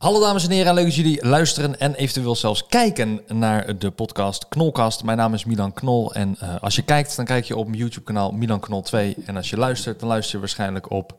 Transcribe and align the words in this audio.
Hallo 0.00 0.20
dames 0.20 0.44
en 0.44 0.50
heren, 0.50 0.68
en 0.68 0.74
leuk 0.74 0.84
dat 0.84 0.94
jullie 0.94 1.26
luisteren 1.26 1.80
en 1.80 1.94
eventueel 1.94 2.36
zelfs 2.36 2.66
kijken 2.66 3.20
naar 3.26 3.78
de 3.78 3.90
podcast 3.90 4.48
Knolkast. 4.48 5.04
Mijn 5.04 5.16
naam 5.16 5.34
is 5.34 5.44
Milan 5.44 5.72
Knol 5.72 6.14
en 6.14 6.36
uh, 6.42 6.54
als 6.60 6.76
je 6.76 6.82
kijkt, 6.82 7.16
dan 7.16 7.24
kijk 7.24 7.44
je 7.44 7.56
op 7.56 7.66
mijn 7.66 7.78
YouTube 7.78 8.04
kanaal 8.04 8.30
Milan 8.30 8.60
Knol 8.60 8.82
2. 8.82 9.16
En 9.26 9.36
als 9.36 9.50
je 9.50 9.56
luistert, 9.56 10.00
dan 10.00 10.08
luister 10.08 10.34
je 10.34 10.38
waarschijnlijk 10.38 10.90
op 10.90 11.16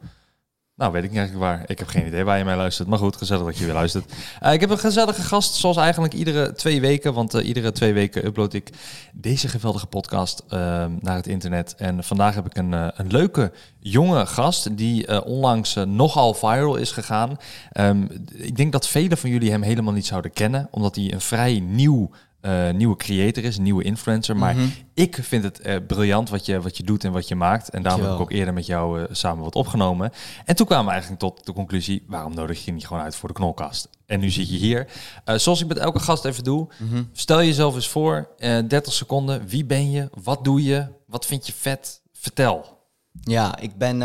nou, 0.81 0.93
weet 0.93 1.03
ik 1.03 1.09
niet 1.09 1.19
eigenlijk 1.19 1.49
waar. 1.49 1.63
Ik 1.69 1.79
heb 1.79 1.87
geen 1.87 2.07
idee 2.07 2.23
waar 2.23 2.37
je 2.37 2.43
mij 2.43 2.55
luistert. 2.55 2.87
Maar 2.87 2.97
goed, 2.97 3.15
gezellig 3.15 3.45
dat 3.45 3.57
je 3.57 3.65
weer 3.65 3.73
luistert. 3.73 4.13
Uh, 4.43 4.53
ik 4.53 4.59
heb 4.59 4.69
een 4.69 4.77
gezellige 4.77 5.21
gast, 5.21 5.55
zoals 5.55 5.77
eigenlijk 5.77 6.13
iedere 6.13 6.53
twee 6.53 6.81
weken. 6.81 7.13
Want 7.13 7.35
uh, 7.35 7.47
iedere 7.47 7.71
twee 7.71 7.93
weken 7.93 8.25
upload 8.25 8.53
ik 8.53 8.69
deze 9.13 9.47
geweldige 9.47 9.85
podcast 9.85 10.43
uh, 10.49 10.59
naar 10.99 11.15
het 11.15 11.27
internet. 11.27 11.75
En 11.77 12.03
vandaag 12.03 12.35
heb 12.35 12.45
ik 12.45 12.57
een, 12.57 12.71
een 12.71 13.11
leuke 13.11 13.51
jonge 13.79 14.25
gast 14.25 14.77
die 14.77 15.23
onlangs 15.23 15.75
nogal 15.85 16.33
viral 16.33 16.75
is 16.75 16.91
gegaan. 16.91 17.37
Um, 17.79 18.07
ik 18.33 18.55
denk 18.55 18.71
dat 18.71 18.87
velen 18.87 19.17
van 19.17 19.29
jullie 19.29 19.51
hem 19.51 19.61
helemaal 19.61 19.93
niet 19.93 20.05
zouden 20.05 20.31
kennen. 20.31 20.67
Omdat 20.71 20.95
hij 20.95 21.13
een 21.13 21.21
vrij 21.21 21.59
nieuw 21.59 22.09
uh, 22.41 22.69
nieuwe 22.69 22.95
creator 22.95 23.43
is, 23.43 23.57
een 23.57 23.63
nieuwe 23.63 23.83
influencer. 23.83 24.37
Maar 24.37 24.53
mm 24.53 24.59
-hmm. 24.59 24.71
ik 24.93 25.17
vind 25.21 25.43
het 25.43 25.65
uh, 25.65 25.75
briljant 25.87 26.29
wat 26.29 26.45
je, 26.45 26.61
wat 26.61 26.77
je 26.77 26.83
doet 26.83 27.03
en 27.03 27.11
wat 27.11 27.27
je 27.27 27.35
maakt. 27.35 27.69
En 27.69 27.81
daarom 27.81 28.01
heb 28.01 28.11
ik 28.13 28.19
ook 28.19 28.31
eerder 28.31 28.53
met 28.53 28.65
jou 28.65 28.99
uh, 28.99 29.05
samen 29.11 29.43
wat 29.43 29.55
opgenomen. 29.55 30.11
En 30.45 30.55
toen 30.55 30.65
kwamen 30.65 30.85
we 30.85 30.91
eigenlijk 30.91 31.21
tot 31.21 31.45
de 31.45 31.53
conclusie, 31.53 32.03
waarom 32.07 32.33
nodig 32.33 32.65
je 32.65 32.71
niet 32.71 32.87
gewoon 32.87 33.03
uit 33.03 33.15
voor 33.15 33.29
de 33.29 33.35
knolkast? 33.35 33.89
En 34.05 34.19
nu 34.19 34.29
zit 34.29 34.49
je 34.49 34.55
hier. 34.55 34.87
zoals 35.25 35.61
ik 35.61 35.67
met 35.67 35.77
elke 35.77 35.99
gast 35.99 36.25
even 36.25 36.43
doe, 36.43 36.67
mm 36.77 36.89
-hmm. 36.89 37.09
stel 37.11 37.43
jezelf 37.43 37.75
eens 37.75 37.89
voor, 37.89 38.29
30 38.37 38.93
seconden. 38.93 39.47
Wie 39.47 39.65
ben 39.65 39.91
je? 39.91 40.09
Wat 40.23 40.43
doe 40.43 40.63
je? 40.63 40.87
Wat 41.07 41.25
vind 41.25 41.47
je 41.47 41.53
vet? 41.53 42.01
Vertel. 42.13 42.79
Ja, 43.11 43.59
ik 43.59 43.77
ben 43.77 43.97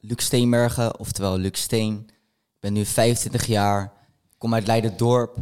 Luc 0.00 0.24
Steenbergen, 0.24 0.98
oftewel 0.98 1.38
Luc 1.38 1.58
Steen. 1.58 2.06
Ik 2.06 2.60
ben 2.60 2.72
nu 2.72 2.84
25 2.84 3.46
jaar, 3.46 3.92
kom 4.38 4.54
uit 4.54 4.66
Leiden-dorp. 4.66 5.36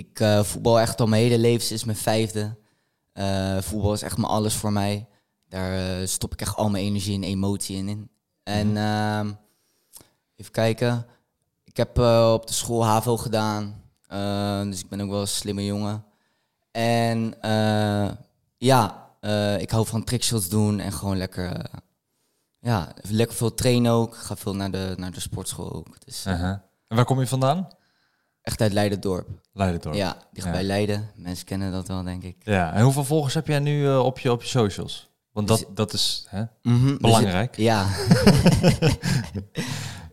Ik 0.00 0.20
uh, 0.20 0.42
voetbal 0.42 0.80
echt 0.80 1.00
al 1.00 1.06
mijn 1.06 1.22
hele 1.22 1.38
leven 1.38 1.66
sinds 1.66 1.84
mijn 1.84 1.96
vijfde. 1.96 2.56
Uh, 3.14 3.60
voetbal 3.60 3.92
is 3.92 4.02
echt 4.02 4.16
mijn 4.16 4.32
alles 4.32 4.54
voor 4.54 4.72
mij. 4.72 5.08
Daar 5.48 6.00
uh, 6.00 6.06
stop 6.06 6.32
ik 6.32 6.40
echt 6.40 6.56
al 6.56 6.70
mijn 6.70 6.84
energie 6.84 7.14
en 7.14 7.22
emotie 7.22 7.76
in. 7.76 7.88
in. 7.88 8.10
En 8.42 8.66
mm. 8.66 9.38
even 10.36 10.52
kijken. 10.52 11.06
Ik 11.64 11.76
heb 11.76 11.98
op 12.34 12.46
de 12.46 12.52
school 12.52 12.84
HAVO 12.84 13.16
gedaan. 13.16 13.82
dus 14.70 14.80
ik 14.80 14.88
ben 14.88 15.00
ook 15.00 15.10
wel 15.10 15.20
een 15.20 15.28
slimme 15.28 15.64
jongen. 15.64 16.04
En 16.70 17.34
ja, 18.56 19.10
ik 19.58 19.70
hou 19.70 19.86
van 19.86 20.04
trickshots 20.04 20.48
doen 20.48 20.80
en 20.80 20.92
gewoon 20.92 21.16
lekker... 21.16 21.70
ja, 22.58 22.92
lekker 23.02 23.36
veel 23.36 23.54
trainen 23.54 23.92
ook. 23.92 24.14
Ik 24.14 24.20
ga 24.20 24.36
veel 24.36 24.54
naar 24.54 24.70
de, 24.70 24.94
naar 24.96 25.12
de 25.12 25.20
sportschool 25.20 25.72
ook. 25.72 26.04
Dus, 26.04 26.24
-huh. 26.24 26.56
En 26.88 26.96
waar 26.96 27.04
kom 27.04 27.20
je 27.20 27.26
vandaan? 27.26 27.68
Echt 28.50 28.60
uit 28.60 28.72
Leiden-dorp. 28.72 29.28
Leiden-dorp. 29.52 29.94
Ja, 29.94 30.16
dichtbij 30.32 30.60
ja. 30.60 30.66
Leiden. 30.66 31.08
Mensen 31.16 31.46
kennen 31.46 31.72
dat 31.72 31.88
wel, 31.88 32.02
denk 32.02 32.22
ik. 32.22 32.36
Ja, 32.42 32.72
en 32.72 32.82
hoeveel 32.82 33.04
volgers 33.04 33.34
heb 33.34 33.46
jij 33.46 33.58
nu 33.58 33.82
uh, 33.82 34.04
op, 34.04 34.18
je, 34.18 34.32
op 34.32 34.42
je 34.42 34.48
socials? 34.48 35.10
Want 35.32 35.48
dat, 35.48 35.66
dat 35.74 35.92
is 35.92 36.26
hè, 36.28 36.42
mm 36.62 36.80
-hmm. 36.80 36.98
belangrijk. 37.00 37.56
Dus, 37.56 37.64
ja. 37.64 37.84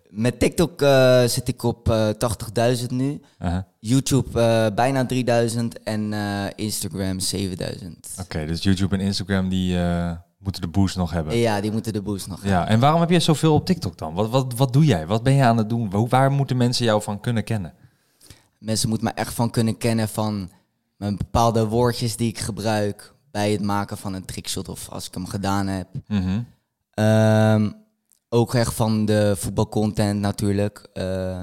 Met 0.09 0.39
TikTok 0.39 0.81
uh, 0.81 1.23
zit 1.23 1.47
ik 1.47 1.63
op 1.63 1.89
uh, 1.89 2.09
80.000 2.79 2.85
nu. 2.87 3.21
Uh 3.39 3.47
-huh. 3.47 3.57
YouTube 3.79 4.71
bijna 4.75 5.05
3000 5.05 5.83
en 5.83 6.13
Instagram 6.55 7.19
7000. 7.19 8.09
Oké, 8.11 8.21
okay, 8.21 8.45
dus 8.45 8.63
YouTube 8.63 8.95
en 8.95 9.01
Instagram 9.01 9.49
die 9.49 9.77
moeten 10.37 10.61
de 10.61 10.67
boost 10.67 10.95
nog 10.95 11.11
hebben. 11.11 11.37
Ja, 11.37 11.61
die 11.61 11.71
moeten 11.71 11.93
de 11.93 12.01
boost 12.01 12.27
nog 12.27 12.43
ja, 12.43 12.49
hebben. 12.49 12.67
En 12.67 12.79
waarom 12.79 12.99
heb 12.99 13.09
je 13.09 13.19
zoveel 13.19 13.53
op 13.53 13.65
TikTok 13.65 13.97
dan? 13.97 14.13
Wat, 14.13 14.29
wat, 14.29 14.53
wat 14.53 14.73
doe 14.73 14.85
jij? 14.85 15.07
Wat 15.07 15.23
ben 15.23 15.33
je 15.33 15.43
aan 15.43 15.57
het 15.57 15.69
doen? 15.69 16.07
Waar 16.09 16.31
moeten 16.31 16.57
mensen 16.57 16.85
jou 16.85 17.01
van 17.01 17.19
kunnen 17.19 17.43
kennen? 17.43 17.73
Mensen 18.59 18.89
moeten 18.89 19.07
me 19.07 19.13
echt 19.13 19.33
van 19.33 19.49
kunnen 19.49 19.77
kennen 19.77 20.09
van 20.09 20.51
mijn 20.97 21.17
bepaalde 21.17 21.67
woordjes 21.67 22.15
die 22.15 22.29
ik 22.29 22.39
gebruik 22.39 23.13
bij 23.31 23.51
het 23.51 23.61
maken 23.61 23.97
van 23.97 24.13
een 24.13 24.25
trickshot 24.25 24.69
of 24.69 24.89
als 24.89 25.07
ik 25.07 25.13
hem 25.13 25.27
gedaan 25.27 25.67
heb. 25.67 25.87
Mm 26.07 26.21
-hmm. 26.21 26.45
um, 27.05 27.75
ook 28.29 28.53
echt 28.53 28.73
van 28.73 29.05
de 29.05 29.33
voetbalcontent 29.37 30.19
natuurlijk. 30.19 30.89
Uh, 30.93 31.39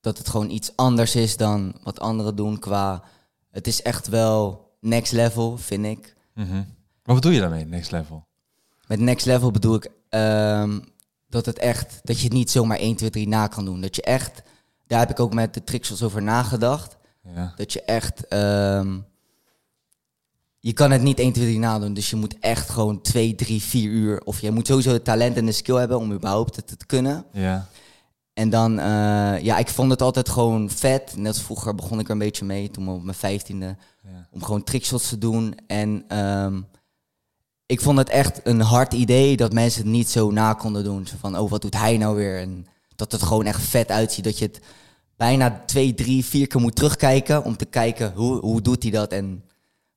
dat 0.00 0.18
het 0.18 0.28
gewoon 0.28 0.50
iets 0.50 0.76
anders 0.76 1.14
is 1.14 1.36
dan 1.36 1.74
wat 1.82 2.00
anderen 2.00 2.36
doen 2.36 2.58
qua... 2.58 3.02
Het 3.50 3.66
is 3.66 3.82
echt 3.82 4.08
wel 4.08 4.70
next 4.80 5.12
level, 5.12 5.56
vind 5.56 5.84
ik. 5.84 6.16
Mm 6.34 6.46
-hmm. 6.48 6.66
Wat 7.02 7.14
bedoel 7.14 7.32
je 7.32 7.40
daarmee, 7.40 7.64
next 7.64 7.90
level? 7.90 8.26
Met 8.86 9.00
next 9.00 9.26
level 9.26 9.50
bedoel 9.50 9.74
ik 9.74 9.90
um, 10.10 10.84
dat 11.28 11.46
het 11.46 11.58
echt... 11.58 12.00
Dat 12.02 12.18
je 12.18 12.24
het 12.24 12.32
niet 12.32 12.50
zomaar 12.50 12.78
1, 12.78 12.96
2, 12.96 13.10
3 13.10 13.28
na 13.28 13.46
kan 13.46 13.64
doen. 13.64 13.80
Dat 13.80 13.96
je 13.96 14.02
echt 14.02 14.42
daar 14.86 14.98
heb 14.98 15.10
ik 15.10 15.20
ook 15.20 15.34
met 15.34 15.54
de 15.54 15.64
trickshots 15.64 16.02
over 16.02 16.22
nagedacht. 16.22 16.96
Ja. 17.34 17.52
Dat 17.56 17.72
je 17.72 17.82
echt... 17.82 18.32
Um, 18.32 19.04
je 20.60 20.72
kan 20.72 20.90
het 20.90 21.02
niet 21.02 21.18
1, 21.18 21.32
2, 21.32 21.44
3 21.44 21.58
nadoen. 21.58 21.94
Dus 21.94 22.10
je 22.10 22.16
moet 22.16 22.38
echt 22.38 22.70
gewoon 22.70 23.00
2, 23.00 23.34
3, 23.34 23.62
4 23.62 23.90
uur... 23.90 24.20
Of 24.24 24.40
je 24.40 24.50
moet 24.50 24.66
sowieso 24.66 24.92
het 24.92 25.04
talent 25.04 25.36
en 25.36 25.46
de 25.46 25.52
skill 25.52 25.76
hebben 25.76 25.98
om 25.98 26.12
überhaupt 26.12 26.56
het 26.56 26.78
te 26.78 26.86
kunnen. 26.86 27.24
Ja. 27.32 27.68
En 28.32 28.50
dan, 28.50 28.78
uh, 28.78 29.40
ja, 29.42 29.58
ik 29.58 29.68
vond 29.68 29.90
het 29.90 30.02
altijd 30.02 30.28
gewoon 30.28 30.70
vet. 30.70 31.16
Net 31.16 31.40
vroeger 31.40 31.74
begon 31.74 31.98
ik 31.98 32.04
er 32.06 32.10
een 32.10 32.18
beetje 32.18 32.44
mee, 32.44 32.70
toen 32.70 32.88
op 32.88 33.02
mijn 33.02 33.16
vijftiende. 33.16 33.76
Ja. 34.02 34.28
Om 34.30 34.42
gewoon 34.42 34.64
trickshots 34.64 35.08
te 35.08 35.18
doen. 35.18 35.54
En 35.66 36.18
um, 36.18 36.66
ik 37.66 37.80
vond 37.80 37.98
het 37.98 38.08
echt 38.08 38.40
een 38.44 38.60
hard 38.60 38.92
idee 38.92 39.36
dat 39.36 39.52
mensen 39.52 39.82
het 39.82 39.90
niet 39.90 40.10
zo 40.10 40.30
na 40.30 40.52
konden 40.52 40.84
doen. 40.84 41.06
Zo 41.06 41.14
van, 41.18 41.38
oh, 41.38 41.50
wat 41.50 41.62
doet 41.62 41.76
hij 41.76 41.96
nou 41.96 42.16
weer? 42.16 42.40
En 42.40 42.66
dat 42.96 43.12
het 43.12 43.22
gewoon 43.22 43.44
echt 43.44 43.62
vet 43.62 43.90
uitziet. 43.90 44.24
Dat 44.24 44.38
je 44.38 44.44
het 44.44 44.60
bijna 45.16 45.62
twee, 45.66 45.94
drie, 45.94 46.24
vier 46.24 46.46
keer 46.46 46.60
moet 46.60 46.76
terugkijken 46.76 47.44
om 47.44 47.56
te 47.56 47.64
kijken 47.64 48.12
hoe, 48.14 48.40
hoe 48.40 48.60
doet 48.60 48.82
hij 48.82 48.92
dat 48.92 49.12
en 49.12 49.44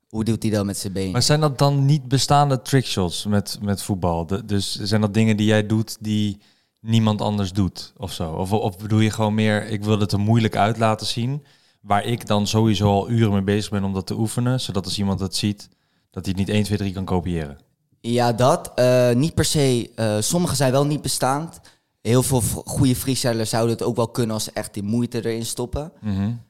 hoe 0.09 0.23
doet 0.23 0.43
hij 0.43 0.51
dat 0.51 0.65
met 0.65 0.77
zijn 0.77 0.93
been. 0.93 1.11
Maar 1.11 1.21
zijn 1.21 1.39
dat 1.39 1.57
dan 1.57 1.85
niet 1.85 2.07
bestaande 2.07 2.61
trickshots 2.61 3.25
met, 3.25 3.57
met 3.61 3.81
voetbal? 3.81 4.25
De, 4.25 4.45
dus 4.45 4.75
zijn 4.75 5.01
dat 5.01 5.13
dingen 5.13 5.37
die 5.37 5.47
jij 5.47 5.65
doet 5.65 5.97
die 5.99 6.37
niemand 6.81 7.21
anders 7.21 7.51
doet 7.51 7.93
of 7.97 8.13
zo? 8.13 8.31
Of, 8.31 8.53
of 8.53 8.77
bedoel 8.77 8.99
je 8.99 9.11
gewoon 9.11 9.33
meer, 9.33 9.67
ik 9.67 9.83
wil 9.83 9.99
het 9.99 10.11
er 10.11 10.19
moeilijk 10.19 10.55
uit 10.55 10.77
laten 10.77 11.07
zien, 11.07 11.43
waar 11.81 12.05
ik 12.05 12.27
dan 12.27 12.47
sowieso 12.47 12.91
al 12.91 13.09
uren 13.09 13.31
mee 13.31 13.41
bezig 13.41 13.71
ben 13.71 13.83
om 13.83 13.93
dat 13.93 14.07
te 14.07 14.17
oefenen, 14.17 14.59
zodat 14.59 14.85
als 14.85 14.97
iemand 14.97 15.19
het 15.19 15.35
ziet, 15.35 15.69
dat 16.11 16.25
hij 16.25 16.33
het 16.37 16.47
niet 16.47 16.55
1, 16.55 16.63
2, 16.63 16.77
3 16.77 16.93
kan 16.93 17.05
kopiëren? 17.05 17.57
Ja, 18.01 18.33
dat. 18.33 18.71
Uh, 18.75 19.11
niet 19.11 19.33
per 19.33 19.45
se. 19.45 19.91
Uh, 19.95 20.15
sommige 20.19 20.55
zijn 20.55 20.71
wel 20.71 20.85
niet 20.85 21.01
bestaand 21.01 21.59
heel 22.01 22.23
veel 22.23 22.41
goede 22.41 22.95
freestylers 22.95 23.49
zouden 23.49 23.75
het 23.75 23.83
ook 23.83 23.95
wel 23.95 24.09
kunnen 24.09 24.33
als 24.33 24.43
ze 24.43 24.51
echt 24.53 24.73
die 24.73 24.83
moeite 24.83 25.17
erin 25.25 25.45
stoppen. 25.45 25.91
Mm 26.01 26.15
-hmm. 26.15 26.41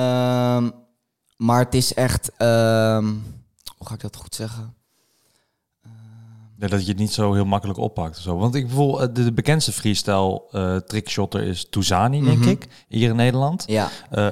um, 0.00 0.72
maar 1.36 1.58
het 1.58 1.74
is 1.74 1.94
echt, 1.94 2.30
um, 2.38 3.24
hoe 3.76 3.86
ga 3.86 3.94
ik 3.94 4.00
dat 4.00 4.16
goed 4.16 4.34
zeggen? 4.34 4.74
Ja, 6.62 6.68
dat 6.68 6.82
je 6.82 6.88
het 6.88 6.98
niet 6.98 7.12
zo 7.12 7.32
heel 7.32 7.44
makkelijk 7.44 7.78
oppakt. 7.78 8.18
Zo. 8.18 8.36
Want 8.36 8.54
ik 8.54 8.66
bijvoorbeeld 8.66 9.08
eh, 9.08 9.14
de, 9.14 9.24
de 9.24 9.32
bekendste 9.32 9.72
freestyle 9.72 10.42
uh, 10.52 10.76
trickshotter 10.76 11.42
is 11.42 11.66
Touzani, 11.70 12.20
mm 12.20 12.26
-hmm. 12.26 12.42
denk 12.42 12.62
ik, 12.62 12.70
hier 12.88 13.10
in 13.10 13.16
Nederland. 13.16 13.64
Ja. 13.66 13.90
Uh, 14.12 14.28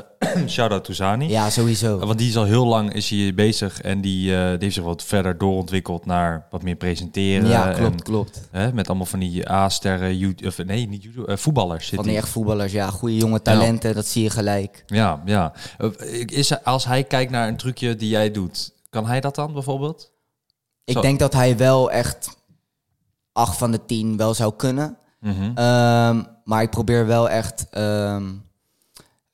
Shout-out 0.47 0.85
Touzani. 0.85 1.29
Ja, 1.29 1.51
sowieso. 1.51 1.99
Want 1.99 2.19
die 2.19 2.29
is 2.29 2.37
al 2.37 2.45
heel 2.45 2.67
lang 2.67 2.93
is 2.93 3.09
hier 3.09 3.35
bezig 3.35 3.81
en 3.81 4.01
die, 4.01 4.27
die 4.27 4.35
heeft 4.59 4.75
zich 4.75 4.85
wat 4.85 5.03
verder 5.03 5.39
doorontwikkeld 5.39 6.07
naar 6.07 6.47
wat 6.51 6.63
meer 6.63 6.77
presenteren. 6.77 7.49
Ja, 7.49 7.73
klopt, 7.73 7.95
en, 7.95 8.03
klopt. 8.03 8.49
Hè, 8.51 8.73
met 8.73 8.89
allemaal 8.89 9.07
van 9.07 9.19
die 9.19 9.51
A-sterren, 9.51 10.35
of 10.47 10.65
nee, 10.65 10.89
niet 10.89 11.09
voetballers. 11.27 11.89
Van 11.95 12.05
die 12.05 12.17
echt 12.17 12.29
voetballers, 12.29 12.73
ja, 12.73 12.91
goede 12.91 13.17
jonge 13.17 13.43
talenten, 13.43 13.89
ja. 13.89 13.95
dat 13.95 14.07
zie 14.07 14.23
je 14.23 14.31
gelijk. 14.31 14.85
Ja, 14.87 15.23
ja. 15.25 15.53
Is, 16.27 16.65
als 16.65 16.85
hij 16.85 17.05
kijkt 17.05 17.31
naar 17.31 17.49
een 17.49 17.57
trucje 17.57 17.97
die 17.97 18.09
jij 18.09 18.31
doet, 18.31 18.73
kan 18.91 19.07
hij 19.07 19.21
dat 19.21 19.35
dan 19.35 19.53
bijvoorbeeld? 19.53 20.10
Ik 20.91 20.97
Zo. 20.97 21.03
denk 21.03 21.19
dat 21.19 21.33
hij 21.33 21.57
wel 21.57 21.91
echt 21.91 22.37
acht 23.33 23.57
van 23.57 23.71
de 23.71 23.85
tien 23.87 24.17
wel 24.17 24.35
zou 24.35 24.55
kunnen. 24.57 24.97
Mm 25.21 25.33
-hmm. 25.33 25.49
um, 25.49 26.27
maar 26.45 26.63
ik 26.63 26.71
probeer 26.71 27.07
wel 27.07 27.29
echt, 27.29 27.67
um, 27.79 28.45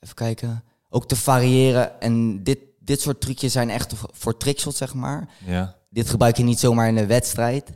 even 0.00 0.14
kijken, 0.14 0.64
ook 0.88 1.08
te 1.08 1.16
variëren. 1.16 2.00
En 2.00 2.42
dit, 2.42 2.58
dit 2.80 3.00
soort 3.00 3.20
trucjes 3.20 3.53
zijn 3.53 3.70
echt 3.70 3.92
voor 4.12 4.36
trickshots, 4.36 4.76
zeg 4.76 4.94
maar. 4.94 5.28
Ja. 5.44 5.74
Dit 5.91 6.10
gebruik 6.10 6.36
je 6.36 6.42
niet 6.42 6.58
zomaar 6.58 6.88
in 6.88 6.97
een 6.97 7.06
wedstrijd. 7.06 7.70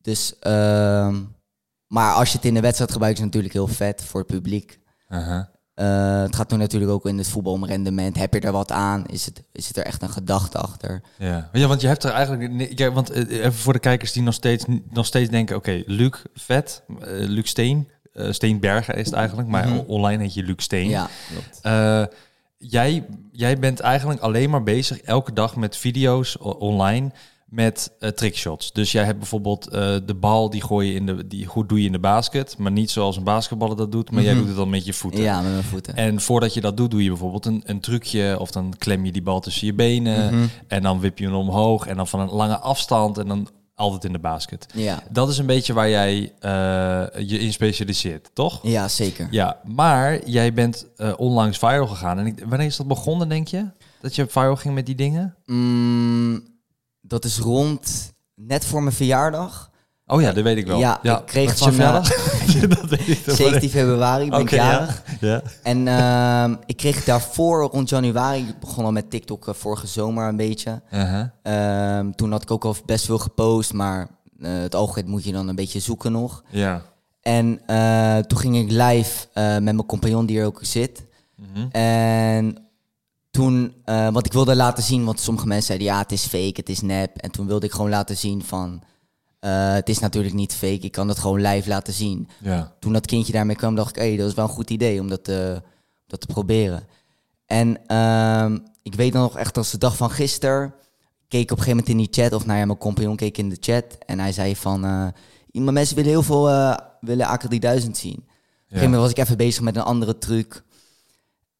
Dus, 0.00 0.34
um, 0.46 1.36
maar 1.86 2.14
als 2.14 2.30
je 2.30 2.36
het 2.36 2.46
in 2.46 2.54
de 2.54 2.60
wedstrijd 2.60 2.92
gebruikt, 2.92 3.18
is 3.18 3.24
het 3.24 3.34
natuurlijk 3.34 3.64
heel 3.64 3.76
vet 3.76 4.04
voor 4.04 4.20
het 4.20 4.30
publiek. 4.30 4.80
Uh 5.08 5.26
-huh. 5.26 5.44
Uh, 5.80 6.22
het 6.22 6.36
gaat 6.36 6.50
nu 6.50 6.56
natuurlijk 6.56 6.90
ook 6.90 7.06
in 7.06 7.18
het 7.18 7.28
voetbal 7.28 7.52
om 7.52 7.64
rendement. 7.64 8.16
Heb 8.16 8.34
je 8.34 8.40
er 8.40 8.52
wat 8.52 8.72
aan? 8.72 9.06
Is 9.06 9.26
het, 9.26 9.42
is 9.52 9.68
het 9.68 9.76
er 9.76 9.84
echt 9.84 10.02
een 10.02 10.10
gedachte 10.10 10.58
achter? 10.58 11.02
Ja, 11.18 11.48
ja 11.52 11.66
want 11.66 11.80
je 11.80 11.86
hebt 11.86 12.04
er 12.04 12.10
eigenlijk... 12.10 12.78
Ja, 12.78 12.92
want 12.92 13.10
even 13.10 13.52
voor 13.52 13.72
de 13.72 13.78
kijkers 13.78 14.12
die 14.12 14.22
nog 14.22 14.34
steeds, 14.34 14.64
nog 14.90 15.06
steeds 15.06 15.30
denken... 15.30 15.56
Oké, 15.56 15.70
okay, 15.70 15.96
Luc 15.96 16.22
Vet, 16.34 16.82
uh, 16.88 16.96
Luc 17.06 17.48
Steen, 17.48 17.88
uh, 18.14 18.32
Steenbergen 18.32 18.94
is 18.94 19.06
het 19.06 19.14
eigenlijk. 19.14 19.48
Maar 19.48 19.66
mm 19.66 19.72
-hmm. 19.72 19.84
online 19.86 20.22
heet 20.22 20.34
je 20.34 20.42
Luc 20.42 20.62
Steen. 20.62 20.88
Ja, 20.88 21.08
klopt. 21.28 22.14
jij, 22.58 23.06
jij 23.32 23.58
bent 23.58 23.80
eigenlijk 23.80 24.20
alleen 24.20 24.50
maar 24.50 24.62
bezig 24.62 25.00
elke 25.00 25.32
dag 25.32 25.56
met 25.56 25.76
video's 25.76 26.36
online... 26.40 27.10
met 27.50 27.92
eh, 27.98 28.10
trickshots. 28.10 28.72
Dus 28.72 28.92
jij 28.92 29.04
hebt 29.04 29.18
bijvoorbeeld 29.18 29.68
eh, 29.68 29.96
de 30.06 30.14
bal, 30.14 30.50
die 30.50 30.62
gooi 30.62 30.88
je 30.88 30.94
in 30.94 31.06
de, 31.06 31.26
die 31.26 31.46
goed 31.46 31.68
doe 31.68 31.78
je 31.80 31.86
in 31.86 31.92
de 31.92 31.98
basket, 31.98 32.58
maar 32.58 32.72
niet 32.72 32.90
zoals 32.90 33.16
een 33.16 33.24
basketballer 33.24 33.76
dat 33.76 33.92
doet, 33.92 34.10
maar 34.10 34.22
jij 34.22 34.30
Mhm. 34.30 34.38
doet 34.40 34.48
het 34.48 34.58
dan 34.58 34.70
met 34.70 34.84
je 34.84 34.92
voeten. 34.92 35.20
Ja, 35.22 35.40
met 35.40 35.50
mijn 35.52 35.64
voeten. 35.64 35.96
En 35.96 36.20
voordat 36.20 36.54
je 36.54 36.60
dat 36.60 36.76
doet, 36.76 36.90
doe 36.90 37.02
je 37.02 37.08
bijvoorbeeld 37.08 37.46
een, 37.46 37.62
een 37.64 37.80
trucje 37.80 38.36
of 38.38 38.50
dan 38.50 38.74
klem 38.78 39.04
je 39.04 39.12
die 39.12 39.22
bal 39.22 39.40
tussen 39.40 39.66
je 39.66 39.74
benen 39.74 40.34
Mhm. 40.34 40.46
en 40.68 40.82
dan 40.82 41.00
wip 41.00 41.18
je 41.18 41.24
hem 41.24 41.34
omhoog 41.34 41.86
en 41.86 41.96
dan 41.96 42.08
van 42.08 42.20
een 42.20 42.30
lange 42.30 42.58
afstand 42.58 43.18
en 43.18 43.28
dan 43.28 43.48
altijd 43.74 44.04
in 44.04 44.12
de 44.12 44.18
basket. 44.18 44.66
Ja. 44.74 45.02
Dat 45.10 45.28
is 45.28 45.38
een 45.38 45.46
beetje 45.46 45.72
waar 45.72 45.88
jij 45.90 46.32
eh, 46.40 46.50
je 47.28 47.38
in 47.38 47.52
specialiseert, 47.52 48.30
toch? 48.32 48.58
ja, 48.62 48.88
zeker. 48.88 49.28
Ja, 49.30 49.60
maar 49.64 50.28
jij 50.28 50.52
bent 50.52 50.86
onlangs 51.16 51.58
viral 51.58 51.86
gegaan. 51.86 52.18
En 52.18 52.26
ik, 52.26 52.44
wanneer 52.48 52.66
is 52.66 52.76
dat 52.76 52.88
begonnen, 52.88 53.28
denk 53.28 53.48
je? 53.48 53.66
Dat 54.00 54.14
je 54.14 54.26
viral 54.28 54.56
ging 54.56 54.74
met 54.74 54.86
die 54.86 54.94
dingen? 54.94 55.34
Mm, 55.46 56.42
dat 57.10 57.24
is 57.24 57.38
rond 57.38 58.12
net 58.34 58.64
voor 58.64 58.82
mijn 58.82 58.94
verjaardag. 58.94 59.70
Oh 60.06 60.20
ja, 60.20 60.32
dat 60.32 60.44
weet 60.44 60.56
ik 60.56 60.66
wel. 60.66 60.78
Ja, 60.78 61.02
ik 61.02 61.26
kreeg 61.26 61.50
je 61.50 61.56
van, 61.56 61.72
verjaardag? 61.72 62.08
dat 62.78 62.88
weet 62.88 63.08
ik 63.08 63.24
wel. 63.24 63.34
17 63.34 63.70
februari 63.70 64.30
ben 64.30 64.40
ik 64.40 64.50
ja. 64.50 64.88
En 65.62 65.88
ehm, 65.88 66.54
ik 66.66 66.76
kreeg 66.76 67.04
daarvoor 67.04 67.62
rond 67.62 67.88
januari, 67.88 68.48
ik 68.48 68.58
begon 68.58 68.84
al 68.84 68.92
met 68.92 69.10
TikTok 69.10 69.48
eh, 69.48 69.54
vorige 69.54 69.86
zomer 69.86 70.28
een 70.28 70.36
beetje. 70.36 70.82
Uh-huh. 70.92 71.26
Ehm, 71.42 72.10
toen 72.10 72.30
had 72.30 72.42
ik 72.42 72.50
ook 72.50 72.64
al 72.64 72.76
best 72.86 73.04
veel 73.04 73.18
gepost, 73.18 73.72
maar 73.72 74.08
eh, 74.40 74.52
het 74.52 74.74
algoritme 74.74 75.10
moet 75.10 75.24
je 75.24 75.32
dan 75.32 75.48
een 75.48 75.54
beetje 75.54 75.80
zoeken 75.80 76.12
nog. 76.12 76.42
Ja. 76.50 76.82
En 77.20 77.60
toen 78.26 78.38
ging 78.38 78.56
ik 78.56 78.70
live 78.70 79.26
met 79.34 79.62
mijn 79.62 79.86
compagnon 79.86 80.26
die 80.26 80.38
er 80.38 80.46
ook 80.46 80.58
zit. 80.62 81.06
Mhm. 81.36 81.68
En 81.70 82.69
toen, 83.30 83.74
eh 83.84 84.08
want 84.08 84.26
ik 84.26 84.32
wilde 84.32 84.56
laten 84.56 84.82
zien, 84.82 85.04
want 85.04 85.20
sommige 85.20 85.46
mensen 85.46 85.66
zeiden 85.66 85.86
ja, 85.86 85.98
het 85.98 86.12
is 86.12 86.26
fake, 86.26 86.52
het 86.54 86.68
is 86.68 86.80
nep. 86.80 87.16
En 87.16 87.30
toen 87.30 87.46
wilde 87.46 87.66
ik 87.66 87.72
gewoon 87.72 87.90
laten 87.90 88.16
zien 88.16 88.44
van, 88.44 88.82
eh, 89.38 89.72
het 89.72 89.88
is 89.88 89.98
natuurlijk 89.98 90.34
niet 90.34 90.54
fake, 90.54 90.80
ik 90.80 90.92
kan 90.92 91.08
het 91.08 91.18
gewoon 91.18 91.40
live 91.40 91.68
laten 91.68 91.92
zien. 91.92 92.28
Ja. 92.40 92.72
Toen 92.78 92.92
dat 92.92 93.06
kindje 93.06 93.32
daarmee 93.32 93.56
kwam, 93.56 93.74
dacht 93.74 93.96
ik, 93.96 94.02
hé, 94.02 94.16
dat 94.16 94.28
is 94.28 94.34
wel 94.34 94.44
een 94.44 94.50
goed 94.50 94.70
idee 94.70 95.00
om 95.00 95.08
dat, 95.08 95.28
eh, 95.28 95.56
dat 96.06 96.20
te 96.20 96.26
proberen. 96.26 96.86
En 97.46 97.86
ehm, 97.86 98.58
ik 98.82 98.94
weet 98.94 99.12
dan 99.12 99.22
nog 99.22 99.36
echt 99.36 99.56
als 99.56 99.70
de 99.70 99.78
dag 99.78 99.96
van 99.96 100.10
gisteren, 100.10 100.74
keek 101.28 101.42
ik 101.42 101.50
op 101.50 101.58
een 101.58 101.64
gegeven 101.64 101.84
moment 101.84 101.88
in 101.88 101.96
die 101.96 102.24
chat, 102.24 102.32
of 102.32 102.46
nou 102.46 102.58
ja, 102.58 102.64
mijn 102.64 102.78
compagnon 102.78 103.16
keek 103.16 103.38
in 103.38 103.48
de 103.48 103.56
chat. 103.60 103.84
En 104.06 104.18
hij 104.18 104.32
zei 104.32 104.56
van, 104.56 105.12
iemand 105.50 105.74
mensen 105.74 105.96
willen 105.96 106.10
heel 106.10 106.22
veel, 106.22 106.44
willen 107.00 107.26
AK3000 107.26 107.90
zien. 107.90 108.16
Op 108.16 108.76
een 108.76 108.78
gegeven 108.78 108.90
moment 108.90 109.02
was 109.02 109.10
ik 109.10 109.18
even 109.18 109.36
bezig 109.36 109.62
met 109.62 109.76
een 109.76 109.82
andere 109.82 110.18
truc. 110.18 110.62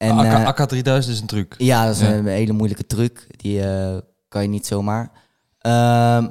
En, 0.01 0.11
AK, 0.19 0.25
eh, 0.25 0.47
AK 0.47 0.69
3000 0.69 1.15
is 1.15 1.21
een 1.21 1.27
truc. 1.27 1.55
ja, 1.59 1.87
dat 1.87 1.95
is 1.95 2.01
Ja. 2.01 2.13
een 2.13 2.27
hele 2.27 2.53
moeilijke 2.53 2.87
truc. 2.87 3.27
Die 3.37 3.63
eh, 3.63 3.97
kan 4.29 4.43
je 4.43 4.49
niet 4.49 4.67
zomaar. 4.67 5.11
Ehm, 5.59 5.73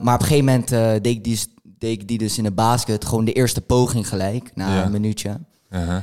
maar 0.01 0.13
op 0.13 0.19
een 0.21 0.27
gegeven 0.27 0.45
moment 0.45 0.71
eh, 0.71 0.91
deed, 0.91 1.05
ik 1.05 1.23
die, 1.23 1.39
deed 1.63 2.01
ik 2.01 2.07
die 2.07 2.17
dus 2.17 2.37
in 2.37 2.43
de 2.43 2.51
basket. 2.51 3.05
Gewoon 3.05 3.25
de 3.25 3.33
eerste 3.33 3.61
poging 3.61 4.07
gelijk, 4.07 4.51
na 4.55 4.75
Ja. 4.75 4.83
een 4.85 4.91
minuutje. 4.91 5.39
Uh-huh. 5.69 5.95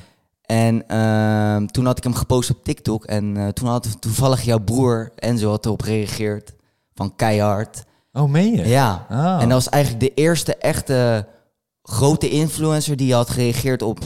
En 0.43 0.89
ehm, 0.89 1.67
toen 1.67 1.87
had 1.87 1.99
ik 1.99 2.05
hem 2.05 2.15
gepost 2.15 2.51
op 2.51 2.65
TikTok. 2.65 3.05
En 3.05 3.37
eh, 3.37 3.49
toen 3.49 3.69
had 3.69 4.01
toevallig 4.01 4.43
jouw 4.43 4.59
broer 4.61 5.13
Enzo 5.17 5.51
had 5.51 5.65
erop 5.65 5.83
gereageerd. 5.83 6.53
Van 6.95 7.17
keihard. 7.17 7.85
Oh, 8.13 8.31
meen 8.31 8.53
je? 8.57 8.69
Ja. 8.69 9.07
Ah. 9.09 9.43
En 9.43 9.49
dat 9.49 9.65
was 9.65 9.69
eigenlijk 9.69 10.05
de 10.05 10.15
eerste 10.23 10.57
echte 10.57 11.27
grote 11.83 12.29
influencer 12.31 12.97
die 12.97 13.15
had 13.15 13.31
gereageerd 13.31 13.83
op 13.83 13.99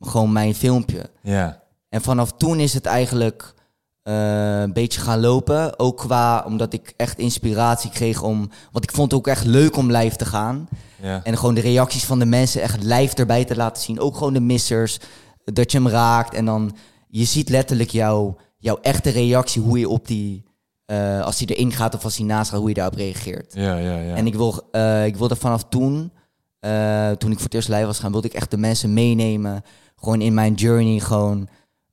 gewoon 0.00 0.32
mijn 0.32 0.54
filmpje. 0.54 1.10
Ja. 1.22 1.61
En 1.92 2.02
vanaf 2.02 2.32
toen 2.32 2.60
is 2.60 2.74
het 2.74 2.86
eigenlijk 2.86 3.54
eh, 4.02 4.60
een 4.60 4.72
beetje 4.72 5.00
gaan 5.00 5.20
lopen. 5.20 5.78
Ook 5.78 5.96
qua, 5.98 6.44
omdat 6.46 6.72
ik 6.72 6.94
echt 6.96 7.18
inspiratie 7.18 7.90
kreeg 7.90 8.22
om... 8.22 8.50
Want 8.70 8.84
ik 8.84 8.92
vond 8.92 9.10
het 9.10 9.20
ook 9.20 9.26
echt 9.26 9.44
leuk 9.44 9.76
om 9.76 9.92
live 9.92 10.16
te 10.16 10.24
gaan. 10.24 10.68
Ja. 11.02 11.20
En 11.24 11.36
gewoon 11.38 11.54
de 11.54 11.60
reacties 11.60 12.04
van 12.04 12.18
de 12.18 12.24
mensen 12.24 12.62
echt 12.62 12.82
live 12.82 13.14
erbij 13.14 13.44
te 13.44 13.56
laten 13.56 13.82
zien. 13.82 14.00
Ook 14.00 14.16
gewoon 14.16 14.32
de 14.32 14.40
missers, 14.40 14.98
dat 15.44 15.72
je 15.72 15.78
hem 15.78 15.88
raakt. 15.88 16.34
En 16.34 16.44
dan, 16.44 16.76
je 17.08 17.24
ziet 17.24 17.48
letterlijk 17.48 17.90
jouw, 17.90 18.36
jouw 18.58 18.78
echte 18.80 19.10
reactie, 19.10 19.62
hoe 19.62 19.78
je 19.78 19.88
op 19.88 20.06
die... 20.06 20.44
eh, 20.84 21.20
als 21.20 21.38
hij 21.38 21.46
erin 21.46 21.72
gaat 21.72 21.94
of 21.94 22.04
als 22.04 22.16
hij 22.16 22.26
naast 22.26 22.50
gaat, 22.50 22.58
hoe 22.58 22.68
je 22.68 22.74
daarop 22.74 22.94
reageert. 22.94 23.54
Ja, 23.54 23.76
ja, 23.76 23.98
ja. 23.98 24.14
En 24.14 24.26
ik, 24.26 24.34
wil, 24.34 24.68
eh, 24.70 25.06
ik 25.06 25.16
wilde 25.16 25.36
vanaf 25.36 25.64
toen, 25.68 26.12
toen 27.18 27.30
ik 27.30 27.36
voor 27.36 27.44
het 27.44 27.54
eerst 27.54 27.68
live 27.68 27.86
was 27.86 27.98
gaan, 27.98 28.12
wilde 28.12 28.28
ik 28.28 28.34
echt 28.34 28.50
de 28.50 28.58
mensen 28.58 28.92
meenemen. 28.92 29.62
Gewoon 29.96 30.20
in 30.20 30.34
mijn 30.34 30.54
journey, 30.54 30.98
gewoon 31.00 31.48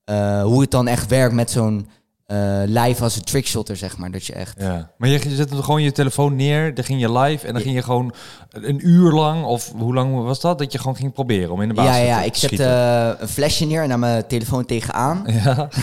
eh, 0.10 0.44
hoe 0.44 0.62
het 0.62 0.72
dan 0.72 0.88
echt 0.88 1.08
werkt 1.08 1.34
met 1.34 1.52
zo'n 1.52 1.88
eh, 2.26 2.62
live 2.66 3.04
als 3.04 3.16
een 3.16 3.24
trickshotter, 3.24 3.76
zeg 3.76 3.98
maar. 3.98 4.12
Dat 4.12 4.26
je 4.26 4.34
echt... 4.34 4.56
Ja. 4.60 4.92
Maar 4.98 5.10
je 5.10 5.36
zette 5.36 5.64
gewoon 5.64 5.82
je 5.82 5.92
telefoon 5.92 6.36
neer, 6.36 6.74
dan 6.74 6.84
ging 6.84 7.00
je 7.00 7.12
live 7.12 7.48
en 7.48 7.54
dan 7.54 7.62
ging 7.62 7.76
je 7.76 7.82
gewoon 7.84 8.14
een 8.50 8.88
uur 8.88 9.12
lang, 9.12 9.46
of 9.46 9.72
hoe 9.78 9.94
lang 9.94 10.24
was 10.24 10.40
dat, 10.40 10.58
dat 10.58 10.72
je 10.72 10.78
gewoon 10.78 10.96
ging 10.96 11.14
proberen 11.14 11.52
om 11.52 11.62
in 11.62 11.70
de 11.70 11.76
Ja, 11.76 11.84
basis 11.84 12.06
ja, 12.06 12.20
te 12.20 12.26
ik 12.26 12.36
zette 12.36 12.64
eh, 12.64 13.22
een 13.22 13.28
flesje 13.28 13.66
neer 13.66 13.82
en 13.82 13.90
naar 13.90 14.00
mijn 14.00 14.28
telefoon 14.28 14.66
tegenaan. 14.66 15.24
Ja, 15.44 15.68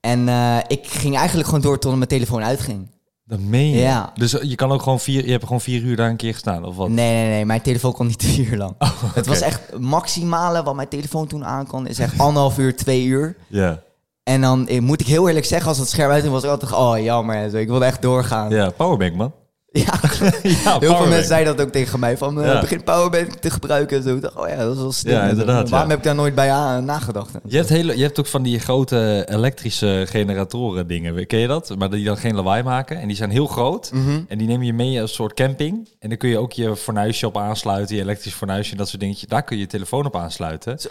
En 0.00 0.28
ik 0.66 0.86
ging 0.86 1.16
eigenlijk 1.16 1.46
gewoon 1.46 1.62
door 1.62 1.78
tot 1.78 1.96
mijn 1.96 2.08
telefoon 2.08 2.42
uitging. 2.42 2.90
Dat 3.26 3.40
meen 3.40 3.70
je. 3.70 3.78
Ja. 3.80 4.12
Dus 4.14 4.36
je 4.42 4.54
kan 4.54 4.72
ook 4.72 4.82
gewoon 4.82 5.00
vier, 5.00 5.24
je 5.24 5.30
hebt 5.30 5.42
gewoon 5.44 5.60
vier 5.60 5.82
uur 5.82 5.96
daar 5.96 6.10
een 6.10 6.16
keer 6.16 6.32
gestaan, 6.32 6.64
of 6.64 6.76
wat? 6.76 6.88
Nee, 6.88 7.14
nee, 7.14 7.28
nee, 7.28 7.44
mijn 7.44 7.62
telefoon 7.62 7.92
kon 7.92 8.06
niet 8.06 8.22
vier 8.32 8.46
uur 8.46 8.56
lang. 8.56 8.74
Oh, 8.78 9.02
Het 9.14 9.26
was 9.26 9.40
echt 9.40 9.78
maximale 9.78 10.62
wat 10.62 10.74
mijn 10.74 10.88
telefoon 10.88 11.26
toen 11.26 11.44
aan 11.44 11.66
kon, 11.66 11.86
is 11.86 11.98
echt 11.98 12.18
anderhalf 12.26 12.58
uur, 12.58 12.76
twee 12.76 13.04
uur. 13.04 13.36
Ja, 13.48 13.82
En 14.22 14.40
dan 14.40 14.68
eh, 14.68 14.80
moet 14.80 15.00
ik 15.00 15.06
heel 15.06 15.28
eerlijk 15.28 15.46
zeggen, 15.46 15.68
als 15.68 15.78
het 15.78 15.88
scherm 15.88 16.10
uit 16.10 16.26
was 16.26 16.44
ik 16.44 16.50
altijd, 16.50 16.72
oh 16.72 16.98
jammer. 17.02 17.54
Ik 17.54 17.68
wilde 17.68 17.84
echt 17.84 18.02
doorgaan. 18.02 18.50
Ja 18.50 18.70
powerbank 18.70 19.14
man. 19.14 19.32
heel 19.84 20.50
Ja, 20.50 20.60
veel 20.60 20.78
powerbank. 20.78 21.08
mensen 21.08 21.26
zeiden 21.26 21.56
dat 21.56 21.66
ook 21.66 21.72
tegen 21.72 22.00
mij, 22.00 22.16
van 22.16 22.40
eh, 22.40 22.46
Ja. 22.46 22.60
begin 22.60 22.82
powerbank 22.84 23.34
te 23.34 23.50
gebruiken 23.50 23.96
en 23.96 24.02
zo. 24.02 24.14
Ik 24.14 24.22
dacht, 24.22 24.36
oh 24.36 24.48
ja, 24.48 24.56
dat 24.56 24.72
is 24.74 24.80
wel 24.80 24.92
slim. 24.92 25.12
Ja, 25.14 25.22
inderdaad, 25.28 25.68
Waarom 25.68 25.88
heb 25.90 25.98
ik 25.98 26.04
daar 26.04 26.14
nooit 26.14 26.34
bij 26.34 26.50
aan, 26.52 26.84
nagedacht? 26.84 27.30
Je 27.46 27.56
hebt, 27.56 27.68
hele, 27.68 27.96
je 27.96 28.02
hebt 28.02 28.18
ook 28.20 28.26
van 28.26 28.42
die 28.42 28.58
grote 28.58 29.26
elektrische 29.30 30.04
generatoren 30.08 30.86
dingen, 30.86 31.26
ken 31.26 31.38
je 31.38 31.46
dat? 31.46 31.74
Maar 31.78 31.90
die 31.90 32.04
dan 32.04 32.16
geen 32.16 32.34
lawaai 32.34 32.62
maken 32.62 33.00
en 33.00 33.06
die 33.08 33.16
zijn 33.16 33.30
heel 33.30 33.46
groot. 33.46 33.90
Mhm. 33.92 34.20
En 34.28 34.38
die 34.38 34.46
neem 34.46 34.62
je 34.62 34.72
mee 34.72 35.00
als 35.00 35.14
soort 35.14 35.34
camping. 35.34 35.88
En 35.98 36.08
dan 36.08 36.18
kun 36.18 36.28
je 36.28 36.38
ook 36.38 36.52
je 36.52 36.76
fornuisje 36.76 37.26
op 37.26 37.36
aansluiten, 37.36 37.96
je 37.96 38.02
elektrisch 38.02 38.34
fornuisje 38.34 38.72
en 38.72 38.78
dat 38.78 38.88
soort 38.88 39.00
dingetjes. 39.00 39.28
Daar 39.28 39.42
kun 39.42 39.56
je 39.56 39.62
je 39.62 39.68
telefoon 39.68 40.06
op 40.06 40.16
aansluiten. 40.16 40.78
Zo. 40.78 40.88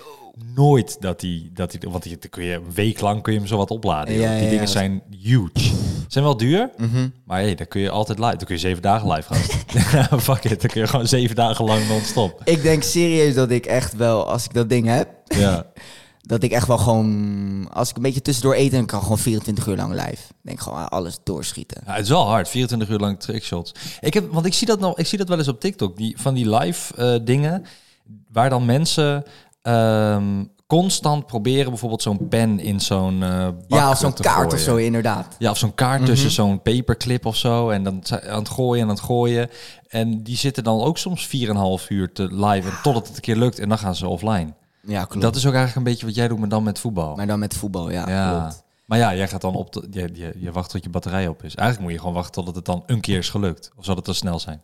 Nooit 0.56 1.02
dat 1.02 1.20
die, 1.20 1.50
dat 1.54 1.72
die, 1.72 1.80
want 1.90 2.04
die, 2.04 2.18
kun 2.18 2.44
je 2.44 2.54
een 2.54 2.74
week 2.74 3.00
lang 3.00 3.22
kun 3.22 3.34
je 3.34 3.40
hem 3.40 3.48
zo 3.48 3.58
wat 3.58 3.72
opladen. 3.72 4.14
Ja, 4.14 4.20
die 4.34 4.44
ja, 4.44 4.50
dingen 4.50 4.60
ja. 4.60 4.66
zijn 4.66 5.02
huge. 5.22 5.74
Zijn 6.08 6.24
wel 6.24 6.38
duur, 6.38 6.70
Mhm. 6.78 7.10
maar 7.26 7.40
hey, 7.40 7.56
dan 7.56 7.68
kun 7.68 7.82
je 7.82 7.90
altijd 7.90 8.20
live. 8.20 8.36
Dan 8.38 8.46
kun 8.46 8.56
je 8.56 8.62
zeven 8.62 8.82
dagen 8.82 9.12
live 9.12 9.34
gaan. 9.34 10.20
Fuck 10.20 10.44
it, 10.44 10.62
dan 10.62 10.70
kun 10.70 10.82
je 10.82 10.88
gewoon 10.88 11.08
zeven 11.08 11.36
dagen 11.36 11.66
lang 11.66 11.88
non-stop. 11.88 12.42
Ik 12.44 12.62
denk 12.62 12.84
serieus 12.84 13.34
dat 13.34 13.50
ik 13.52 13.66
echt 13.66 13.94
wel, 13.96 14.30
als 14.30 14.46
ik 14.46 14.54
dat 14.54 14.70
ding 14.70 14.88
heb, 14.88 15.10
Ja. 15.26 15.66
dat 16.22 16.44
ik 16.44 16.52
echt 16.52 16.68
wel 16.68 16.78
gewoon, 16.78 17.70
als 17.74 17.90
ik 17.90 17.96
een 17.96 18.02
beetje 18.02 18.22
tussendoor 18.22 18.54
eten, 18.54 18.78
dan 18.78 18.86
kan 18.86 18.98
ik 18.98 19.04
gewoon 19.04 19.20
24 19.20 19.68
uur 19.68 19.76
lang 19.76 19.92
live. 19.94 20.22
Denk 20.42 20.60
gewoon 20.60 20.80
ah, 20.80 20.88
alles 20.88 21.18
doorschieten. 21.24 21.82
Ja, 21.86 21.94
het 21.94 22.04
is 22.04 22.10
wel 22.10 22.28
hard, 22.28 22.50
24 22.50 22.90
uur 22.90 23.00
lang 23.00 23.20
trickshots. 23.20 23.72
Ik 24.00 24.14
heb, 24.14 24.32
want 24.32 24.46
ik 24.46 24.54
zie 24.54 24.68
dat 24.68 24.80
nog, 24.80 24.98
ik 24.98 25.08
zie 25.08 25.18
dat 25.18 25.28
wel 25.30 25.38
eens 25.38 25.48
op 25.48 25.60
TikTok, 25.60 25.98
die 25.98 26.16
van 26.20 26.34
die 26.34 26.50
live 26.56 26.96
eh, 26.96 27.20
dingen, 27.26 27.66
waar 28.32 28.50
dan 28.50 28.66
mensen 28.66 29.24
ehm, 29.66 30.44
constant 30.68 31.26
proberen 31.26 31.70
bijvoorbeeld 31.70 32.02
zo'n 32.02 32.28
pen 32.28 32.60
in 32.60 32.80
zo'n 32.80 33.24
eh 33.24 33.48
Ja, 33.68 33.90
of 33.90 33.98
zo'n 33.98 34.14
kaart 34.14 34.54
of 34.54 34.60
zo, 34.60 34.76
inderdaad. 34.76 35.36
Ja, 35.40 35.52
of 35.52 35.58
zo'n 35.58 35.76
kaart 35.76 36.06
tussen 36.06 36.32
zo'n 36.32 36.62
paperclip 36.62 37.26
of 37.26 37.36
zo. 37.36 37.70
En 37.70 37.84
dan 37.84 38.04
aan 38.30 38.40
het 38.40 38.50
gooien 38.50 38.84
en 38.84 38.90
aan 38.90 38.96
het 38.96 39.04
gooien. 39.04 39.50
En 39.88 40.24
die 40.24 40.38
zitten 40.38 40.64
dan 40.64 40.82
ook 40.82 40.98
soms 40.98 41.28
4,5 41.28 41.88
uur 41.90 42.12
te 42.12 42.24
live. 42.24 42.70
En 42.70 42.78
totdat 42.84 43.08
het 43.08 43.16
een 43.16 43.22
keer 43.22 43.36
lukt. 43.36 43.60
En 43.60 43.70
dan 43.70 43.78
gaan 43.78 43.96
ze 43.96 44.08
offline. 44.08 44.54
Ja, 44.82 45.04
klopt. 45.06 45.22
Dat 45.22 45.36
is 45.36 45.46
ook 45.46 45.54
eigenlijk 45.54 45.86
een 45.86 45.92
beetje 45.92 46.06
wat 46.06 46.16
jij 46.16 46.28
doet, 46.28 46.40
maar 46.40 46.50
dan 46.50 46.64
met 46.64 46.80
voetbal. 46.80 47.16
Maar 47.16 47.28
dan 47.28 47.40
met 47.40 47.56
voetbal, 47.56 47.90
ja, 47.90 48.10
ja. 48.10 48.40
klopt. 48.40 48.64
Maar 48.86 48.98
ja, 48.98 49.16
jij 49.16 49.28
gaat 49.28 49.42
dan 49.42 49.56
op 49.56 49.74
de, 49.74 49.88
je, 49.92 50.10
je, 50.14 50.34
je 50.40 50.52
wacht 50.52 50.70
tot 50.70 50.84
je 50.84 50.90
batterij 50.90 51.28
op 51.28 51.44
is. 51.44 51.56
Eigenlijk 51.56 51.82
moet 51.82 51.92
je 51.92 52.00
gewoon 52.00 52.14
wachten 52.14 52.34
totdat 52.34 52.56
het 52.56 52.66
dan 52.66 52.84
een 52.86 53.02
keer 53.02 53.18
is 53.18 53.30
gelukt. 53.30 53.72
Of 53.78 53.86
zal 53.86 53.96
het 53.96 54.06
te 54.06 54.14
snel 54.14 54.40
zijn? 54.40 54.62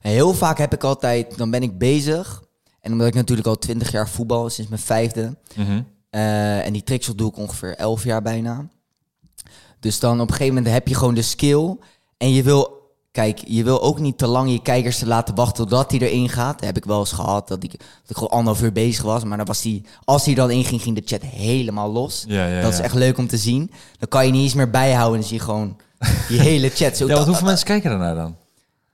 En 0.00 0.10
heel 0.10 0.34
vaak 0.34 0.58
heb 0.58 0.72
ik 0.72 0.84
altijd, 0.84 1.38
dan 1.38 1.50
ben 1.50 1.62
ik 1.62 1.78
bezig. 1.78 2.42
En 2.80 2.92
omdat 2.92 3.06
ik 3.06 3.14
natuurlijk 3.14 3.48
al 3.48 3.58
20 3.58 3.90
jaar 3.90 4.08
voetbal, 4.08 4.50
sinds 4.50 4.70
mijn 4.70 4.82
vijfde. 4.82 5.36
Mhm. 5.56 5.82
eh, 6.10 6.66
en 6.66 6.72
die 6.72 6.82
trickshot 6.82 7.18
doe 7.18 7.30
ik 7.30 7.36
ongeveer 7.36 7.76
11 7.76 8.04
jaar 8.04 8.22
bijna. 8.22 8.66
Dus 9.80 9.98
dan 9.98 10.20
op 10.20 10.28
een 10.28 10.34
gegeven 10.34 10.54
moment 10.54 10.72
heb 10.72 10.88
je 10.88 10.94
gewoon 10.94 11.14
de 11.14 11.22
skill. 11.22 11.76
En 12.16 12.32
je 12.32 12.42
wil, 12.42 12.92
kijk, 13.12 13.42
je 13.46 13.64
wil 13.64 13.82
ook 13.82 13.98
niet 13.98 14.18
te 14.18 14.26
lang 14.26 14.50
je 14.50 14.62
kijkers 14.62 14.98
te 14.98 15.06
laten 15.06 15.34
wachten 15.34 15.56
totdat 15.56 15.90
hij 15.90 16.00
erin 16.00 16.28
gaat. 16.28 16.58
Dat 16.58 16.66
heb 16.66 16.76
ik 16.76 16.84
wel 16.84 16.98
eens 16.98 17.12
gehad, 17.12 17.48
dat 17.48 17.62
ik, 17.64 17.70
dat 17.70 17.80
ik 18.06 18.16
gewoon 18.16 18.30
anderhalf 18.30 18.62
uur 18.62 18.72
bezig 18.72 19.02
was. 19.02 19.24
Maar 19.24 19.36
dan 19.36 19.46
was 19.46 19.62
die, 19.62 19.84
als 20.04 20.24
hij 20.24 20.34
dan 20.34 20.50
inging, 20.50 20.82
ging 20.82 20.96
de 20.96 21.02
chat 21.04 21.22
helemaal 21.22 21.92
los. 21.92 22.24
Ja, 22.28 22.46
ja, 22.46 22.62
dat 22.62 22.72
is 22.72 22.78
echt 22.78 22.94
leuk 22.94 23.18
om 23.18 23.28
te 23.28 23.36
zien. 23.36 23.70
Dan 23.98 24.08
kan 24.08 24.26
je 24.26 24.32
niet 24.32 24.42
eens 24.42 24.54
meer 24.54 24.70
bijhouden 24.70 25.14
en 25.14 25.20
dan 25.20 25.28
zie 25.28 25.38
je 25.38 25.44
gewoon 25.44 25.76
die 26.28 26.40
hele 26.50 26.68
chat. 26.68 26.96
Zo 26.96 27.06
Ja, 27.06 27.14
want 27.14 27.26
hoeveel 27.26 27.46
mensen 27.46 27.66
kijken 27.66 27.90
daarnaar 27.90 28.14
dan? 28.14 28.36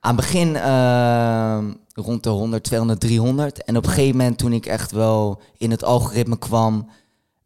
Aan 0.04 0.16
het 0.16 0.24
begin 0.24 0.56
ehm, 0.56 1.64
rond 1.94 2.22
de 2.22 2.28
100, 2.30 2.64
200, 2.64 3.00
300. 3.00 3.64
En 3.64 3.76
op 3.76 3.84
een 3.84 3.90
gegeven 3.90 4.16
moment 4.16 4.38
toen 4.38 4.52
ik 4.52 4.66
echt 4.66 4.90
wel 4.92 5.40
in 5.58 5.70
het 5.70 5.84
algoritme 5.84 6.38
kwam, 6.38 6.88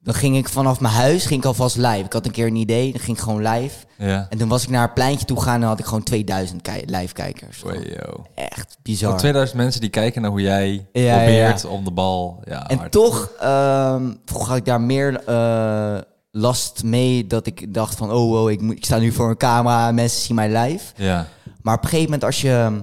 Dan 0.02 0.14
ging 0.16 0.36
ik 0.36 0.48
vanaf 0.48 0.80
mijn 0.80 0.94
huis 0.94 1.26
ging 1.26 1.40
ik 1.40 1.46
alvast 1.46 1.76
live. 1.76 1.98
Ik 2.04 2.12
had 2.12 2.26
een 2.26 2.32
keer 2.32 2.46
een 2.46 2.56
idee, 2.56 2.92
dan 2.92 3.00
ging 3.00 3.16
ik 3.16 3.22
gewoon 3.22 3.42
live. 3.48 3.76
Ja. 3.98 4.26
En 4.30 4.38
toen 4.38 4.48
was 4.48 4.62
ik 4.62 4.68
naar 4.68 4.82
het 4.82 4.94
pleintje 4.94 5.26
toe 5.26 5.36
gegaan 5.38 5.62
en 5.62 5.68
had 5.68 5.78
ik 5.78 5.84
gewoon 5.84 6.02
2000 6.02 6.62
ki- 6.62 6.82
live-kijkers. 6.86 7.60
Wow, 7.62 7.74
yo. 7.74 8.24
Echt 8.34 8.76
bizar. 8.82 9.10
Voor 9.10 9.18
2000 9.18 9.58
mensen 9.58 9.80
die 9.80 9.90
kijken 9.90 10.22
naar 10.22 10.30
hoe 10.30 10.40
jij 10.40 10.86
Ja, 10.92 11.16
probeert 11.16 11.62
ja. 11.62 11.68
om 11.68 11.84
de 11.84 11.90
bal... 11.90 12.40
Ja, 12.44 12.68
En 12.68 12.78
hard. 12.78 12.92
toch 12.92 13.30
ehm 13.40 14.12
vroeg 14.24 14.48
had 14.48 14.56
ik 14.56 14.64
daar 14.64 14.80
meer 14.80 15.24
eh, 15.26 15.98
last 16.30 16.82
mee 16.84 17.26
dat 17.26 17.46
ik 17.46 17.74
dacht 17.74 17.94
van... 17.96 18.12
Oh, 18.12 18.42
oh 18.42 18.50
ik, 18.50 18.60
moet, 18.60 18.76
ik 18.76 18.84
sta 18.84 18.98
nu 18.98 19.12
voor 19.12 19.28
een 19.30 19.36
camera 19.36 19.88
en 19.88 19.94
mensen 19.94 20.20
zien 20.20 20.34
mij 20.36 20.48
live. 20.58 20.84
Ja. 20.96 21.26
Maar 21.62 21.74
op 21.76 21.82
een 21.82 21.88
gegeven 21.88 22.10
moment 22.10 22.24
als 22.24 22.40
je... 22.40 22.82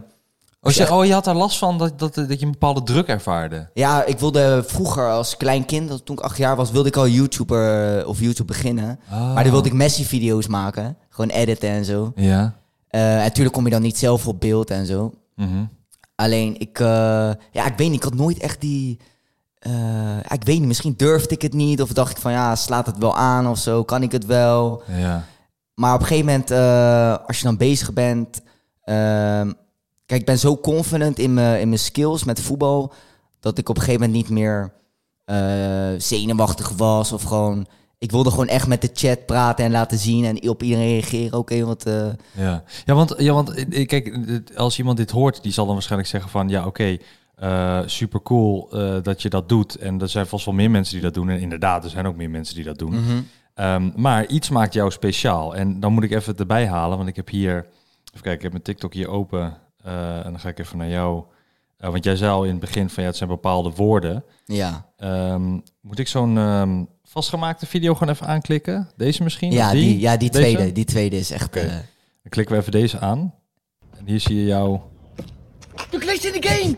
Oh 0.62 0.72
je 0.72 0.82
echt- 0.82 0.92
oh, 0.92 1.06
je 1.06 1.14
had 1.14 1.24
daar 1.24 1.36
last 1.36 1.58
van 1.58 1.78
dat, 1.78 2.00
dat, 2.00 2.14
dat 2.16 2.40
je 2.40 2.46
een 2.46 2.52
bepaalde 2.52 2.84
druk 2.84 3.08
ervaarde. 3.08 3.70
Ja, 3.74 4.04
ik 4.04 4.20
wilde 4.20 4.64
vroeger 4.68 5.10
als 5.10 5.38
klein 5.38 5.66
kind, 5.66 5.90
dat 5.90 6.06
toen 6.06 6.18
ik 6.18 6.24
acht 6.24 6.38
jaar 6.38 6.56
was, 6.56 6.72
wilde 6.72 6.88
ik 6.88 6.96
al 6.96 7.08
YouTuber 7.08 7.98
eh, 8.00 8.08
of 8.08 8.20
YouTube 8.20 8.48
beginnen. 8.54 9.00
Maar 9.10 9.44
dan 9.44 9.52
wilde 9.52 9.68
ik 9.68 9.74
Messi-video's 9.74 10.48
maken. 10.48 10.98
Gewoon 11.10 11.30
editen 11.30 11.70
en 11.70 11.86
zo. 11.86 12.12
Ja. 12.16 12.56
Eh, 12.88 13.16
en 13.18 13.24
natuurlijk 13.24 13.56
kom 13.56 13.64
je 13.66 13.72
dan 13.72 13.82
niet 13.82 13.98
zelf 13.98 14.28
op 14.28 14.40
beeld 14.40 14.70
en 14.72 14.86
zo. 14.86 15.14
Mhm. 15.36 15.66
Alleen, 16.16 16.60
ik, 16.60 16.80
eh, 16.80 16.88
ja, 17.52 17.66
ik 17.66 17.78
weet 17.78 17.88
niet, 17.90 17.96
ik 17.96 18.04
had 18.04 18.14
nooit 18.16 18.38
echt 18.38 18.62
die... 18.62 19.00
ik 20.30 20.44
weet 20.44 20.60
niet, 20.60 20.68
misschien 20.68 20.94
durfde 20.98 21.36
ik 21.36 21.42
het 21.42 21.54
niet. 21.54 21.82
Of 21.82 21.90
dacht 21.94 22.12
ik 22.12 22.18
van, 22.18 22.32
ja, 22.32 22.56
slaat 22.56 22.86
het 22.86 22.98
wel 22.98 23.16
aan 23.18 23.48
of 23.48 23.58
zo, 23.58 23.84
kan 23.84 24.04
ik 24.04 24.12
het 24.12 24.26
wel? 24.26 24.84
Ja. 24.98 25.24
Maar 25.74 25.94
op 25.94 26.00
een 26.00 26.06
gegeven 26.06 26.26
moment, 26.26 26.52
als 27.28 27.38
je 27.38 27.44
dan 27.44 27.58
bezig 27.58 27.94
bent... 27.94 28.42
ehm, 28.86 29.52
kijk, 30.06 30.20
ik 30.20 30.26
ben 30.26 30.40
zo 30.40 30.58
confident 30.58 31.20
in 31.20 31.34
mijn, 31.34 31.60
in 31.62 31.68
mijn 31.68 31.80
skills 31.80 32.24
met 32.24 32.42
voetbal... 32.42 32.94
dat 33.40 33.58
ik 33.58 33.70
op 33.70 33.76
een 33.76 33.82
gegeven 33.82 34.06
moment 34.06 34.20
niet 34.20 34.30
meer 34.38 34.74
eh, 35.26 35.94
zenuwachtig 35.98 36.70
was. 36.70 37.12
Of 37.12 37.24
gewoon... 37.24 37.66
Ik 37.98 38.12
wilde 38.12 38.30
gewoon 38.30 38.48
echt 38.48 38.68
met 38.68 38.82
de 38.82 38.90
chat 38.94 39.26
praten 39.26 39.66
en 39.66 39.72
laten 39.72 39.98
zien... 39.98 40.26
en 40.26 40.50
op 40.50 40.64
iedereen 40.64 40.88
reageren. 40.90 41.38
Oké, 41.40 41.66
wat... 41.66 41.86
eh, 41.86 42.08
Ja, 42.32 42.64
ja 42.86 42.94
want, 42.94 43.14
ja, 43.18 43.34
want 43.34 43.54
eh, 43.54 43.88
kijk, 43.88 44.20
als 44.56 44.78
iemand 44.78 44.98
dit 44.98 45.12
hoort, 45.12 45.44
die 45.44 45.52
zal 45.52 45.66
dan 45.66 45.74
waarschijnlijk 45.74 46.10
zeggen 46.10 46.30
van 46.32 46.50
ja, 46.50 46.66
oké, 46.66 46.98
eh, 47.36 47.80
super 47.86 48.22
cool 48.22 48.70
dat 49.02 49.22
je 49.22 49.30
dat 49.30 49.50
doet. 49.50 49.76
En 49.76 50.02
er 50.02 50.10
zijn 50.10 50.28
vast 50.28 50.46
wel 50.46 50.54
meer 50.54 50.72
mensen 50.72 50.94
die 50.94 51.04
dat 51.04 51.14
doen. 51.14 51.30
En 51.30 51.40
inderdaad, 51.40 51.84
er 51.84 51.90
zijn 51.90 52.08
ook 52.08 52.16
meer 52.16 52.30
mensen 52.30 52.56
die 52.56 52.64
dat 52.64 52.78
doen. 52.80 52.92
mhm. 52.92 53.22
Ehm, 53.54 53.92
maar 53.96 54.26
iets 54.28 54.50
maakt 54.50 54.74
jou 54.74 54.92
speciaal. 54.92 55.56
En 55.56 55.80
dan 55.80 55.94
moet 55.94 56.04
ik 56.04 56.12
even 56.12 56.32
het 56.32 56.40
erbij 56.40 56.68
halen, 56.68 56.98
want 56.98 57.10
ik 57.10 57.16
heb 57.16 57.30
hier, 57.30 57.66
kijken, 58.22 58.34
ik 58.38 58.42
heb 58.42 58.52
mijn 58.52 58.64
TikTok 58.64 58.94
hier 58.94 59.10
open. 59.10 59.58
eh, 59.84 60.18
en 60.18 60.24
dan 60.32 60.40
ga 60.40 60.50
ik 60.50 60.60
even 60.60 60.78
naar 60.78 60.90
jou. 60.90 61.24
Eh, 61.78 61.90
want 61.92 62.04
jij 62.04 62.16
zei 62.16 62.32
al 62.32 62.44
in 62.44 62.52
het 62.52 62.60
begin 62.60 62.90
van 62.90 63.04
ja, 63.04 63.10
het 63.10 63.18
zijn 63.18 63.30
bepaalde 63.30 63.72
woorden. 63.76 64.24
Ja, 64.46 64.86
Ehm, 64.98 65.52
moet 65.82 66.00
ik 66.00 66.08
zo'n 66.08 66.38
ehm, 66.38 66.84
vastgemaakte 67.04 67.66
video 67.66 67.94
gewoon 67.96 68.14
even 68.14 68.28
aanklikken? 68.28 68.90
Deze 68.98 69.24
misschien? 69.24 69.52
ja 69.52 69.72
die, 69.72 70.00
ja, 70.00 70.18
die 70.18 70.30
Deze? 70.32 70.44
tweede. 70.56 70.72
Die 70.72 70.86
tweede 70.86 71.18
is 71.18 71.32
echt... 71.32 71.56
Eh, 71.56 71.64
Dan 71.64 71.82
klikken 72.30 72.56
we 72.56 72.62
even 72.62 72.72
deze 72.72 73.00
aan. 73.00 73.34
En 73.98 74.06
hier 74.06 74.20
zie 74.20 74.36
je 74.36 74.46
jou. 74.46 74.80
De 75.90 76.00
glitch 76.00 76.26
in 76.34 76.42
de 76.42 76.48
game! 76.48 76.76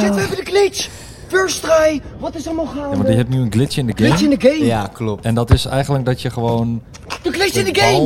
Chat, 0.00 0.14
we 0.14 0.20
hebben 0.20 0.36
de 0.44 0.50
glitch! 0.50 0.88
First 1.28 1.62
try! 1.62 2.00
Wat 2.18 2.34
is 2.34 2.46
allemaal 2.46 2.64
Ja, 2.64 2.70
gaande? 2.70 2.96
maar 2.96 3.10
je 3.10 3.16
hebt 3.16 3.28
nu 3.28 3.40
een 3.40 3.52
glitch 3.52 3.76
in 3.76 3.86
de 3.86 3.92
Glitch 3.92 4.22
in 4.22 4.30
game. 4.30 4.36
de 4.38 4.48
game! 4.48 4.64
ja, 4.64 4.86
klopt. 4.92 5.24
En 5.24 5.34
dat 5.34 5.50
is 5.50 5.64
eigenlijk 5.64 6.04
dat 6.04 6.22
je 6.22 6.30
gewoon 6.30 6.82
De 7.22 7.32
glitch 7.32 7.54
in 7.56 7.72
de 7.72 7.80
game! 7.80 8.04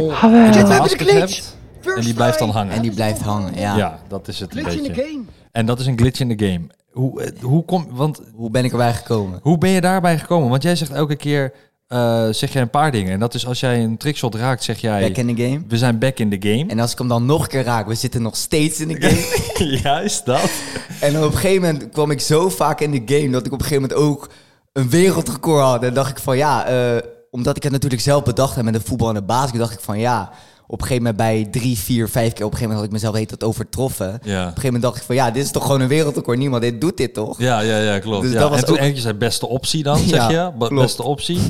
de 0.51 0.63
we 0.63 0.73
hebben 0.73 0.89
de 0.91 1.05
glitch! 1.05 1.19
hebt. 1.37 1.57
First 1.83 1.99
En 1.99 2.05
die 2.05 2.15
blijft 2.15 2.39
dan 2.39 2.51
hangen. 2.51 2.73
En 2.73 2.83
die 2.83 2.95
blijft 2.95 3.21
hangen, 3.21 3.55
ja. 3.55 3.77
Ja, 3.77 3.99
dat 4.09 4.29
is 4.29 4.41
het 4.41 4.57
een 4.57 4.65
Glitch 4.65 4.77
in 4.77 4.83
de 4.83 4.89
beetje. 4.89 5.03
game! 5.03 5.25
En 5.53 5.67
dat 5.67 5.81
is 5.81 5.87
een 5.87 5.99
glitch 5.99 6.21
in 6.21 6.37
de 6.37 6.47
game. 6.47 6.67
Hoe, 6.91 7.23
eh, 7.23 7.43
hoe, 7.43 7.65
kom, 7.65 7.87
want, 7.91 8.21
Hoe 8.35 8.51
ben 8.51 8.65
ik 8.65 8.71
erbij 8.71 8.95
gekomen? 8.95 9.39
hoe 9.43 9.59
ben 9.59 9.71
je 9.71 9.81
daarbij 9.81 10.19
gekomen? 10.19 10.51
Want 10.51 10.63
jij 10.63 10.77
zegt 10.77 10.93
elke 10.93 11.17
keer 11.17 11.53
eh, 11.93 12.29
zeg 12.31 12.53
jij 12.53 12.63
een 12.63 12.71
paar 12.71 12.91
dingen. 12.91 13.13
En 13.13 13.21
dat 13.21 13.35
is 13.35 13.47
als 13.47 13.61
jij 13.61 13.83
een 13.83 13.97
trickshot 13.97 14.35
raakt, 14.35 14.65
zeg 14.65 14.79
jij... 14.79 15.01
Back 15.01 15.17
in 15.17 15.35
the 15.35 15.43
game. 15.43 15.63
We 15.69 15.79
zijn 15.79 15.99
back 15.99 16.19
in 16.19 16.39
the 16.39 16.49
game. 16.49 16.71
En 16.71 16.81
als 16.81 16.93
ik 16.93 16.99
hem 16.99 17.09
dan 17.09 17.27
nog 17.27 17.43
een 17.43 17.49
keer 17.49 17.65
raak, 17.65 17.87
we 17.87 17.95
zitten 17.95 18.23
nog 18.23 18.37
steeds 18.37 18.81
in 18.81 18.89
de 18.89 18.97
game. 19.01 19.77
Juist 19.83 20.27
dat. 20.27 20.51
en 21.01 21.17
op 21.19 21.25
een 21.25 21.33
gegeven 21.39 21.63
moment 21.63 21.89
kwam 21.93 22.11
ik 22.11 22.21
zo 22.21 22.49
vaak 22.49 22.81
in 22.81 22.91
de 22.91 23.15
game 23.17 23.31
dat 23.31 23.47
ik 23.47 23.53
op 23.53 23.61
een 23.61 23.67
gegeven 23.67 23.89
moment 23.89 24.09
ook 24.09 24.29
een 24.73 24.91
wereldrecord 24.91 25.63
had. 25.63 25.83
En 25.83 25.95
dacht 25.95 26.11
ik 26.11 26.19
van 26.19 26.37
ja, 26.37 26.67
eh, 26.67 27.03
omdat 27.31 27.57
ik 27.57 27.63
het 27.63 27.73
natuurlijk 27.73 28.03
zelf 28.03 28.23
bedacht 28.25 28.55
heb 28.55 28.65
met 28.65 28.75
de 28.75 28.81
voetbal 28.81 29.09
en 29.09 29.15
de 29.15 29.23
basket, 29.23 29.59
dacht 29.59 29.73
ik 29.73 29.81
van 29.81 29.99
ja, 29.99 30.31
op 30.73 30.81
een 30.81 30.87
gegeven 30.87 31.03
moment 31.13 31.17
bij 31.17 31.49
drie, 31.61 31.79
vier, 31.79 32.09
vijf 32.09 32.33
keer 32.33 32.45
op 32.45 32.53
een 32.53 32.59
gegeven 32.59 32.63
moment 32.63 32.77
had 32.79 32.85
ik 32.85 32.93
mezelf 32.93 33.15
heet 33.15 33.31
dat 33.31 33.45
overtroffen. 33.49 34.15
Op 34.15 34.25
Ja. 34.25 34.33
een 34.39 34.45
gegeven 34.47 34.65
moment 34.65 34.83
dacht 34.83 34.97
ik 34.97 35.03
van 35.03 35.15
ja, 35.15 35.31
dit 35.31 35.45
is 35.45 35.51
toch 35.51 35.63
gewoon 35.65 35.81
een 35.81 35.89
wereldrecord. 35.89 36.39
Niemand 36.39 36.63
dit 36.63 36.81
doet 36.81 36.97
dit 36.97 37.15
toch? 37.15 37.39
Ja, 37.39 37.61
ja, 37.61 37.79
ja, 37.79 37.99
klopt. 37.99 38.23
Dus 38.23 38.33
ja. 38.33 38.39
dat 38.39 38.51
was 38.51 38.59
en 38.59 38.65
toen 38.65 38.75
ook- 38.77 38.81
eentje 38.83 39.03
zei 39.03 39.15
beste 39.15 39.47
optie 39.49 39.83
dan, 39.83 39.99
zeg 39.99 40.31
je? 40.31 40.51
Klopt. 40.59 40.75
Beste 40.75 41.03
optie. 41.03 41.41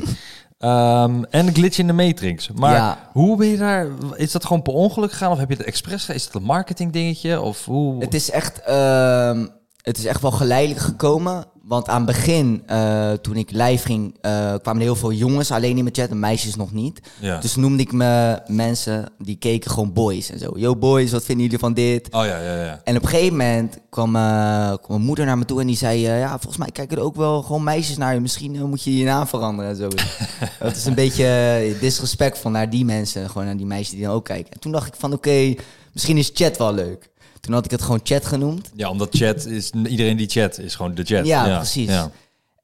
Ehm, 0.59 1.23
en 1.31 1.55
glitch 1.55 1.79
in 1.79 1.87
de 1.87 1.93
Matrix. 1.93 2.49
Maar 2.55 2.75
Ja. 2.75 3.09
hoe 3.12 3.37
ben 3.37 3.47
je 3.47 3.57
daar... 3.57 3.87
Is 4.14 4.33
dat 4.33 4.45
gewoon 4.45 4.62
per 4.62 4.73
ongeluk 4.73 5.11
gegaan? 5.11 5.31
Of 5.33 5.38
heb 5.38 5.50
je 5.50 5.57
het 5.57 5.67
expres? 5.67 6.09
Is 6.09 6.25
het 6.25 6.35
een 6.35 6.43
marketing 6.43 6.93
dingetje? 6.93 7.41
Of 7.41 7.64
hoe... 7.64 8.00
Het 8.00 8.14
is 8.14 8.31
echt, 8.31 8.61
ehm, 8.62 9.47
het 9.83 9.99
is 9.99 10.05
echt 10.05 10.21
wel 10.23 10.31
geleidelijk 10.31 10.81
gekomen. 10.81 11.45
Want 11.73 11.88
aan 11.88 11.97
het 11.97 12.07
begin, 12.07 12.62
eh, 12.67 13.12
toen 13.12 13.37
ik 13.37 13.50
live 13.50 13.87
ging, 13.87 14.17
eh, 14.21 14.31
kwamen 14.62 14.81
er 14.81 14.87
heel 14.87 14.97
veel 14.97 15.12
jongens 15.12 15.50
alleen 15.50 15.76
in 15.76 15.83
mijn 15.83 15.95
chat 15.95 16.09
en 16.09 16.19
meisjes 16.19 16.57
nog 16.57 16.73
niet. 16.73 17.00
Ja. 17.21 17.38
Dus 17.38 17.57
noemde 17.57 17.83
ik 17.83 17.93
me 17.93 18.41
mensen 18.47 19.09
die 19.19 19.37
keken 19.37 19.71
gewoon 19.71 19.93
boys 19.93 20.31
en 20.31 20.38
zo. 20.38 20.52
Yo 20.57 20.76
boys, 20.76 21.12
wat 21.12 21.25
vinden 21.25 21.45
jullie 21.45 21.59
van 21.59 21.75
dit? 21.75 22.09
Oh 22.11 22.25
ja, 22.25 22.38
ja, 22.38 22.64
ja. 22.64 22.81
En 22.85 22.97
op 22.97 23.02
een 23.02 23.09
gegeven 23.09 23.37
moment 23.37 23.79
kwam, 23.91 24.17
eh, 24.17 24.67
kwam 24.67 24.81
mijn 24.87 25.02
moeder 25.02 25.25
naar 25.25 25.38
me 25.38 25.45
toe 25.45 25.61
en 25.61 25.67
die 25.67 25.76
zei... 25.76 26.00
ja, 26.00 26.31
volgens 26.31 26.57
mij 26.57 26.71
kijken 26.71 26.97
er 26.97 27.02
ook 27.02 27.17
wel 27.17 27.43
gewoon 27.43 27.64
meisjes 27.64 27.97
naar 27.97 28.14
je. 28.14 28.21
Misschien 28.21 28.69
moet 28.69 28.83
je 28.83 28.97
je 28.97 29.05
naam 29.05 29.26
veranderen 29.26 29.71
en 29.71 29.76
zo. 29.76 29.88
dat 30.67 30.76
is 30.76 30.85
een 30.85 30.95
beetje 30.95 31.76
disrespectvol 31.81 32.50
naar 32.50 32.71
die 32.71 32.85
mensen. 32.85 33.31
Gewoon 33.31 33.47
naar 33.47 33.57
die 33.57 33.67
meisjes 33.67 33.95
die 33.95 34.05
dan 34.05 34.14
ook 34.14 34.25
kijken. 34.25 34.52
En 34.52 34.61
toen 34.61 34.73
dacht 34.73 34.87
ik 34.87 34.95
van 34.99 35.12
oké, 35.12 35.55
misschien 35.93 36.17
is 36.17 36.31
chat 36.35 36.59
wel 36.59 36.75
leuk. 36.75 37.11
Toen 37.43 37.55
had 37.55 37.65
ik 37.65 37.71
het 37.71 37.83
gewoon 37.83 38.01
chat 38.03 38.27
genoemd. 38.27 38.71
Ja, 38.75 38.91
omdat 38.91 39.09
chat 39.11 39.47
is... 39.47 39.71
Iedereen 39.71 40.17
die 40.17 40.29
chat 40.29 40.59
is 40.59 40.75
gewoon 40.75 40.95
de 40.95 41.05
chat. 41.05 41.27
Ja, 41.27 41.57
precies. 41.57 41.89
Ja. 41.89 42.11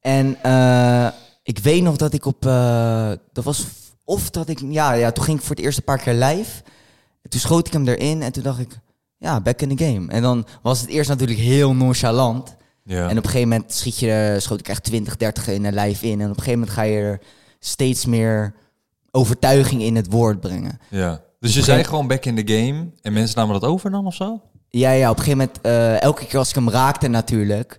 En 0.01 0.43
eh, 0.43 1.09
ik 1.43 1.59
weet 1.59 1.83
nog 1.83 1.97
dat 1.97 2.13
ik 2.13 2.25
op... 2.25 2.47
eh, 2.47 3.11
dat 3.33 3.45
was... 3.45 3.65
Of 4.05 4.31
dat 4.31 4.49
ik... 4.49 4.61
Ja, 4.69 4.93
ja, 4.93 5.13
toen 5.13 5.25
ging 5.25 5.39
ik 5.39 5.45
voor 5.45 5.57
het 5.57 5.65
eerst 5.65 5.79
een 5.79 5.85
paar 5.85 5.99
keer 5.99 6.15
live. 6.15 6.63
En 7.23 7.31
toen 7.31 7.41
schoot 7.41 7.67
ik 7.67 7.73
hem 7.73 7.89
erin 7.89 8.23
en 8.23 8.33
toen 8.33 8.43
dacht 8.43 8.59
ik... 8.59 8.79
Ja, 9.17 9.41
back 9.41 9.61
in 9.61 9.77
the 9.77 9.85
game. 9.85 10.11
En 10.13 10.23
dan 10.23 10.47
was 10.63 10.81
het 10.81 10.89
eerst 10.89 11.09
natuurlijk 11.09 11.39
heel 11.39 11.75
nonchalant. 11.75 12.57
Ja. 12.85 13.09
En 13.09 13.19
op 13.19 13.25
een 13.25 13.31
gegeven 13.31 13.49
moment 13.49 13.73
schiet 13.73 13.99
je, 13.99 14.37
schoot 14.39 14.61
ik 14.61 14.69
echt 14.69 14.85
20, 14.85 15.17
30 15.17 15.49
in 15.49 15.65
een 15.65 15.75
live 15.75 16.07
in. 16.07 16.21
En 16.21 16.31
op 16.31 16.37
een 16.37 16.43
gegeven 16.43 16.59
moment 16.59 16.71
ga 16.77 16.83
je 16.83 16.99
er 16.99 17.21
steeds 17.59 18.07
meer 18.07 18.55
overtuiging 19.11 19.83
in 19.83 19.97
het 19.97 20.11
woord 20.11 20.41
brengen. 20.41 20.79
ja. 20.91 21.27
Dus 21.41 21.55
je 21.55 21.63
zei 21.63 21.85
gewoon 21.85 22.07
back 22.07 22.25
in 22.25 22.45
the 22.45 22.55
game 22.55 22.91
en 23.03 23.13
mensen 23.13 23.37
namen 23.39 23.61
dat 23.61 23.71
over 23.71 23.91
dan 23.91 24.07
of 24.07 24.15
zo? 24.15 24.41
Ja, 24.71 24.91
ja, 24.91 25.11
op 25.11 25.19
een 25.19 25.25
gegeven 25.25 25.39
moment, 25.39 25.61
eh, 25.63 26.03
elke 26.03 26.27
keer 26.27 26.39
als 26.39 26.49
ik 26.49 26.55
hem 26.55 26.71
raakte 26.71 27.09
natuurlijk, 27.09 27.79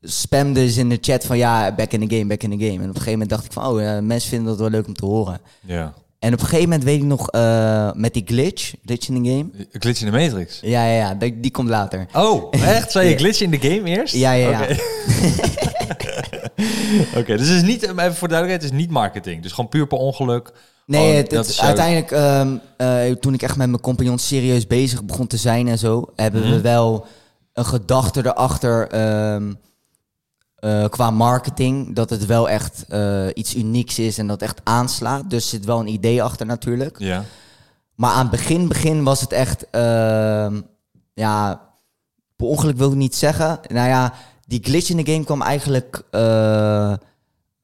spamde 0.00 0.70
ze 0.70 0.80
in 0.80 0.88
de 0.88 0.98
chat 1.00 1.24
van 1.24 1.38
ja, 1.38 1.72
back 1.72 1.92
in 1.92 2.08
the 2.08 2.16
game, 2.16 2.26
back 2.26 2.42
in 2.42 2.58
the 2.58 2.64
game. 2.64 2.82
En 2.82 2.88
op 2.88 2.94
een 2.96 3.02
gegeven 3.02 3.12
moment 3.12 3.30
dacht 3.30 3.44
ik 3.44 3.52
van, 3.52 3.66
oh, 3.66 3.98
mensen 4.00 4.28
vinden 4.28 4.48
dat 4.48 4.58
wel 4.58 4.70
leuk 4.70 4.86
om 4.86 4.94
te 4.94 5.04
horen. 5.04 5.40
Ja. 5.60 5.94
En 6.24 6.32
op 6.32 6.40
een 6.40 6.46
gegeven 6.46 6.68
moment 6.68 6.84
weet 6.84 7.00
ik 7.00 7.04
nog, 7.04 7.30
eh, 7.30 7.90
met 7.92 8.14
die 8.14 8.22
glitch, 8.26 8.74
glitch 8.84 9.08
in 9.08 9.22
the 9.22 9.30
game. 9.30 9.66
Glitch 9.72 10.00
in 10.00 10.10
de 10.10 10.18
Matrix. 10.18 10.58
Ja, 10.60 10.84
ja, 10.84 10.96
ja, 10.96 11.14
die, 11.14 11.40
die 11.40 11.50
komt 11.50 11.68
later. 11.68 12.06
Oh, 12.12 12.48
echt? 12.50 12.90
Zei 12.90 13.08
je 13.08 13.16
glitch 13.22 13.40
in 13.40 13.50
de 13.50 13.58
game 13.58 13.82
eerst? 13.84 14.14
Ja, 14.14 14.32
ja, 14.32 14.50
ja. 14.50 14.76
Oké, 15.90 16.14
Oké, 17.18 17.36
dus 17.36 17.48
het 17.48 17.56
is 17.56 17.62
niet, 17.62 17.82
even 17.82 18.14
voor 18.14 18.28
duidelijkheid, 18.28 18.62
het 18.62 18.72
is 18.72 18.78
niet 18.86 18.90
marketing. 18.90 19.42
Dus 19.42 19.52
gewoon 19.52 19.70
puur 19.70 19.86
per 19.86 19.98
ongeluk. 19.98 20.52
Nee, 20.86 21.14
het, 21.16 21.30
het- 21.30 21.46
zo- 21.46 21.62
uiteindelijk, 21.62 22.10
ehm, 22.10 22.56
eh, 22.76 23.12
toen 23.16 23.34
ik 23.34 23.42
echt 23.42 23.56
met 23.56 23.68
mijn 23.68 23.80
compagnon 23.82 24.18
serieus 24.18 24.66
bezig 24.66 25.04
begon 25.04 25.26
te 25.26 25.36
zijn 25.36 25.68
en 25.68 25.78
zo, 25.78 26.12
hebben 26.16 26.40
Mhm. 26.40 26.50
we 26.50 26.60
wel 26.60 27.06
een 27.52 27.64
gedachte 27.64 28.20
erachter 28.26 28.88
ehm, 28.88 29.52
eh, 30.54 30.84
qua 30.88 31.10
marketing, 31.10 31.94
dat 31.94 32.10
het 32.10 32.26
wel 32.26 32.48
echt 32.48 32.84
eh, 32.88 33.26
iets 33.34 33.54
unieks 33.56 33.98
is 33.98 34.18
en 34.18 34.26
dat 34.26 34.42
echt 34.42 34.60
aanslaat. 34.64 35.30
Dus 35.30 35.42
er 35.44 35.48
zit 35.50 35.64
wel 35.64 35.80
een 35.80 35.86
idee 35.92 36.22
achter 36.22 36.46
natuurlijk. 36.46 36.98
Ja. 36.98 37.24
Maar 37.94 38.10
aan 38.10 38.20
het 38.22 38.30
begin, 38.30 38.68
begin 38.68 39.04
was 39.04 39.20
het 39.20 39.32
echt, 39.32 39.70
ehm, 39.70 40.60
ja, 41.14 41.60
per 42.36 42.46
ongeluk 42.46 42.76
wil 42.76 42.90
ik 42.90 42.96
niet 42.96 43.14
zeggen. 43.16 43.60
Nou 43.68 43.88
ja, 43.88 44.12
die 44.46 44.60
glitch 44.62 44.90
in 44.90 44.96
de 44.96 45.12
game 45.12 45.24
kwam 45.24 45.42
eigenlijk, 45.42 46.02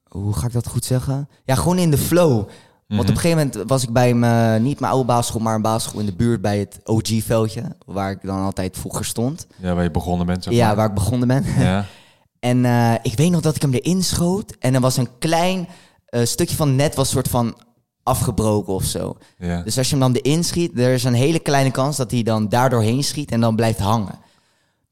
hoe 0.09 0.33
ga 0.33 0.47
ik 0.47 0.53
dat 0.53 0.67
goed 0.69 0.85
zeggen? 0.85 1.29
Ja, 1.45 1.55
gewoon 1.55 1.79
in 1.79 1.91
de 1.91 1.99
flow. 1.99 2.49
Want 2.97 3.09
op 3.09 3.15
een 3.15 3.21
gegeven 3.21 3.47
moment 3.47 3.69
was 3.69 3.83
ik 3.83 3.91
bij 3.91 4.15
mijn, 4.15 4.63
niet 4.63 4.81
mijn 4.81 4.93
oude 4.93 5.07
basisschool, 5.07 5.41
maar 5.41 5.55
een 5.55 5.63
basisschool 5.63 6.01
in 6.01 6.07
de 6.07 6.15
buurt 6.15 6.41
bij 6.41 6.59
het 6.59 6.81
OG-veldje. 6.85 7.63
Waar 7.87 8.11
ik 8.11 8.19
dan 8.23 8.39
altijd 8.39 8.77
vroeger 8.79 9.05
stond. 9.05 9.47
Ja, 9.57 9.75
waar 9.75 9.83
je 9.83 9.91
begonnen 9.91 10.27
bent. 10.27 10.45
zeg 10.45 10.53
Ja, 10.53 10.67
maar. 10.67 10.77
waar 10.77 10.89
ik 10.89 10.95
begonnen 10.95 11.29
ben. 11.29 11.45
Ja. 11.59 11.85
En 12.41 12.65
eh, 12.65 12.95
ik 13.03 13.17
weet 13.17 13.31
nog 13.31 13.41
dat 13.41 13.57
ik 13.57 13.63
hem 13.63 13.73
erin 13.73 14.05
schoot. 14.05 14.57
En 14.59 14.75
er 14.75 14.81
was 14.81 14.97
een 14.97 15.09
klein 15.19 15.69
eh, 16.07 16.25
stukje 16.25 16.57
van 16.57 16.77
net 16.77 16.95
was 16.95 17.09
soort 17.11 17.29
van 17.29 17.57
afgebroken 18.03 18.73
of 18.73 18.85
zo. 18.85 19.17
ja. 19.39 19.63
Dus 19.63 19.79
als 19.79 19.91
je 19.91 19.97
hem 19.97 20.13
dan 20.13 20.23
erin 20.23 20.45
schiet, 20.45 20.79
er 20.79 20.93
is 20.93 21.05
een 21.05 21.15
hele 21.15 21.39
kleine 21.39 21.71
kans 21.71 21.97
dat 21.97 22.11
hij 22.11 22.23
dan 22.23 22.49
daardoor 22.49 22.83
heen 22.83 23.05
schiet 23.05 23.31
en 23.31 23.41
dan 23.41 23.57
blijft 23.57 23.79
hangen. 23.79 24.19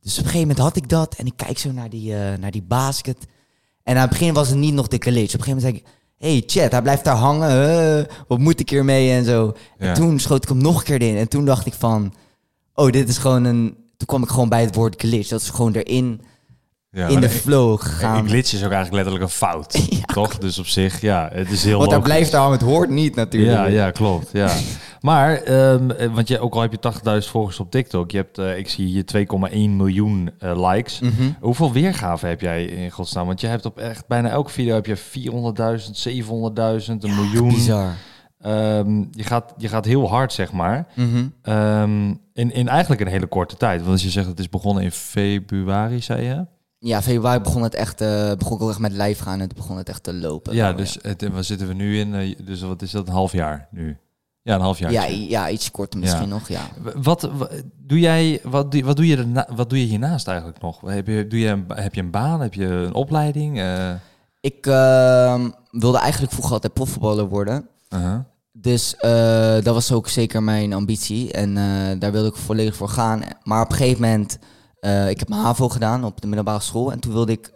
Dus 0.01 0.13
op 0.13 0.25
een 0.25 0.31
gegeven 0.31 0.41
moment 0.41 0.59
had 0.59 0.77
ik 0.77 0.89
dat 0.89 1.15
en 1.15 1.27
ik 1.27 1.33
kijk 1.37 1.59
zo 1.59 1.73
naar 1.73 1.91
die, 1.91 2.15
eh, 2.15 2.39
naar 2.39 2.51
die 2.51 2.63
basket. 2.63 3.27
En 3.83 3.95
aan 3.95 4.01
het 4.01 4.11
begin 4.11 4.35
was 4.35 4.49
het 4.49 4.59
niet 4.59 4.75
nog 4.75 4.89
de 4.89 4.97
glitch. 4.99 5.35
Op 5.35 5.41
een 5.41 5.45
gegeven 5.45 5.63
moment 5.63 5.63
zei 5.63 5.77
ik, 5.77 5.98
hey 6.19 6.43
chat, 6.47 6.73
hij 6.73 6.83
blijft 6.83 7.05
daar 7.05 7.17
hangen. 7.17 8.07
wat 8.29 8.39
moet 8.39 8.61
ik 8.61 8.71
hiermee 8.71 9.11
en 9.11 9.25
zo. 9.25 9.53
Ja. 9.79 9.87
En 9.87 9.95
toen 9.95 10.19
schoot 10.19 10.43
ik 10.43 10.49
hem 10.49 10.59
nog 10.59 10.79
een 10.79 10.85
keer 10.85 11.03
in. 11.03 11.17
En 11.17 11.29
toen 11.29 11.45
dacht 11.45 11.67
ik 11.67 11.75
van, 11.79 12.15
oh, 12.75 12.91
dit 12.91 13.09
is 13.09 13.19
gewoon 13.19 13.45
een... 13.45 13.77
Toen 13.97 14.07
kwam 14.07 14.23
ik 14.23 14.29
gewoon 14.29 14.49
bij 14.49 14.61
het 14.61 14.75
woord 14.75 15.01
glitch. 15.03 15.29
Dat 15.29 15.41
is 15.41 15.51
gewoon 15.51 15.73
erin 15.73 16.21
Ja, 16.91 17.07
in 17.07 17.21
de 17.21 17.29
flow 17.29 17.81
gegaan. 17.81 18.19
Een 18.19 18.29
glitch 18.29 18.53
is 18.53 18.65
ook 18.65 18.73
eigenlijk 18.73 18.95
letterlijk 18.95 19.25
een 19.25 19.37
fout. 19.39 19.89
Toch? 20.15 20.39
Dus 20.39 20.59
op 20.59 20.67
zich, 20.67 21.01
ja, 21.01 21.29
het 21.33 21.51
is 21.51 21.65
heel 21.65 21.79
Want 21.79 21.91
hij 21.91 22.01
blijft 22.01 22.31
daar 22.31 22.41
hangen. 22.41 22.59
Het 22.59 22.67
hoort 22.67 22.91
niet 22.91 23.15
natuurlijk. 23.15 23.53
Ja, 23.53 23.67
ja, 23.67 23.91
klopt. 23.91 24.29
Ja. 24.33 24.57
Maar, 25.01 25.35
ehm, 25.35 25.91
eh, 25.91 26.15
want 26.15 26.29
je, 26.29 26.39
ook 26.41 26.55
al 26.55 26.61
heb 26.61 26.73
je 26.73 26.79
80.000 26.79 27.31
volgers 27.31 27.61
op 27.61 27.71
TikTok, 27.71 28.11
je 28.11 28.17
hebt, 28.17 28.39
eh, 28.39 28.59
ik 28.59 28.69
zie 28.69 28.87
hier 28.87 29.05
2,1 29.05 29.77
miljoen 29.77 30.31
eh, 30.39 30.71
likes. 30.71 31.01
Mhm. 31.01 31.31
Hoeveel 31.41 31.73
weergave 31.73 32.27
heb 32.27 32.41
jij 32.41 32.65
in 32.65 32.91
godsnaam? 32.91 33.27
Want 33.27 33.41
je 33.41 33.47
hebt 33.47 33.65
op 33.65 33.79
echt 33.79 34.07
bijna 34.07 34.29
elke 34.29 34.51
video 34.51 34.75
heb 34.75 34.87
je 34.87 34.97
400.000, 34.97 35.97
700.000, 35.97 37.05
een 37.05 37.15
miljoen. 37.15 37.49
Bizar. 37.49 37.95
Ehm, 38.41 39.05
je, 39.11 39.23
gaat, 39.23 39.55
je 39.57 39.69
gaat 39.69 39.85
heel 39.85 40.09
hard, 40.09 40.33
zeg 40.33 40.53
maar. 40.53 40.87
Mhm. 40.95 41.27
Ehm, 41.43 42.15
in, 42.33 42.53
in 42.53 42.69
eigenlijk 42.69 43.01
een 43.01 43.07
hele 43.07 43.27
korte 43.27 43.57
tijd. 43.57 43.81
Want 43.81 43.93
als 43.93 44.03
je 44.03 44.11
zegt 44.11 44.27
het 44.27 44.39
is 44.39 44.49
begonnen 44.49 44.83
in 44.83 44.93
februari, 44.93 46.03
zei 46.03 46.23
je? 46.23 46.47
Ja, 46.79 47.03
februari 47.03 47.41
begon 47.41 47.63
het 47.63 47.75
echt, 47.75 47.99
begon 48.39 48.57
ik 48.57 48.63
ook 48.63 48.71
echt 48.71 48.79
met 48.79 48.93
live 48.93 49.23
gaan 49.23 49.35
en 49.35 49.41
het 49.41 49.55
begon 49.55 49.77
het 49.77 49.89
echt 49.89 50.03
te 50.03 50.15
lopen. 50.15 50.55
Ja, 50.55 50.65
Nou, 50.65 50.77
dus 50.77 50.99
het, 51.03 51.29
waar 51.29 51.45
zitten 51.45 51.69
we 51.69 51.75
nu 51.75 51.99
in? 51.99 52.37
Dus 52.45 52.61
wat 52.61 52.83
is 52.83 52.91
dat, 52.91 53.07
een 53.07 53.13
half 53.13 53.33
jaar 53.33 53.69
nu? 53.71 53.97
Ja, 54.49 54.55
een 54.55 54.61
half 54.61 54.79
jaar. 54.79 54.93
Ja, 54.93 55.05
ja, 55.05 55.51
iets 55.51 55.71
korter 55.71 56.01
misschien 56.01 56.29
nog, 56.29 56.49
ja. 56.49 56.61
Wat, 57.03 57.23
wa- 57.37 57.49
doe 57.77 57.99
jij, 58.01 58.41
wat, 58.43 58.73
doe, 58.73 58.85
wat, 58.85 58.97
doe 58.97 59.07
je 59.07 59.17
erna, 59.17 59.49
wat 59.55 59.71
doe 59.71 59.81
je 59.81 59.87
hiernaast 59.87 60.27
eigenlijk 60.29 60.61
nog? 60.61 60.81
Heb 60.81 61.07
je, 61.07 61.27
doe 61.27 61.39
je 61.39 61.49
een, 61.49 61.65
heb 61.75 61.95
je 61.95 62.01
een 62.01 62.11
baan? 62.11 62.41
Heb 62.41 62.55
je 62.55 62.65
een 62.67 62.95
opleiding? 62.95 63.59
Eh, 63.61 63.91
Ik 64.41 64.67
ehm, 64.67 65.51
wilde 65.71 65.99
eigenlijk 65.99 66.33
vroeger 66.33 66.53
altijd 66.55 66.73
profvoetballer 66.73 67.29
worden. 67.29 67.69
uh-huh. 67.89 68.19
Dus 68.53 68.97
eh, 68.97 69.55
dat 69.63 69.75
was 69.75 69.93
ook 69.93 70.09
zeker 70.09 70.43
mijn 70.43 70.73
ambitie. 70.73 71.33
En 71.33 71.57
eh, 71.57 71.65
daar 71.99 72.13
wilde 72.13 72.29
ik 72.29 72.37
volledig 72.37 72.77
voor 72.77 72.89
gaan. 72.89 73.23
Maar 73.43 73.63
op 73.63 73.71
een 73.71 73.77
gegeven 73.77 74.03
moment, 74.03 74.39
ik 75.09 75.19
heb 75.19 75.29
mijn 75.29 75.41
HAVO 75.41 75.69
gedaan 75.69 76.05
op 76.05 76.21
de 76.21 76.27
middelbare 76.27 76.61
school. 76.63 76.93
En 76.93 76.99
toen 77.01 77.13
wilde 77.13 77.33
ik 77.33 77.51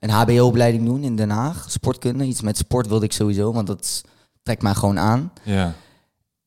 een 0.00 0.10
HBO-opleiding 0.10 0.84
doen 0.84 1.02
in 1.02 1.16
Den 1.16 1.30
Haag. 1.30 1.64
Sportkunde, 1.70 2.24
iets 2.24 2.40
met 2.42 2.56
sport 2.56 2.86
wilde 2.88 3.04
ik 3.04 3.12
sowieso, 3.12 3.52
want 3.52 3.66
dat 3.66 4.02
trekt 4.42 4.62
mij 4.62 4.74
gewoon 4.74 4.98
aan. 4.98 5.32
Ja. 5.42 5.72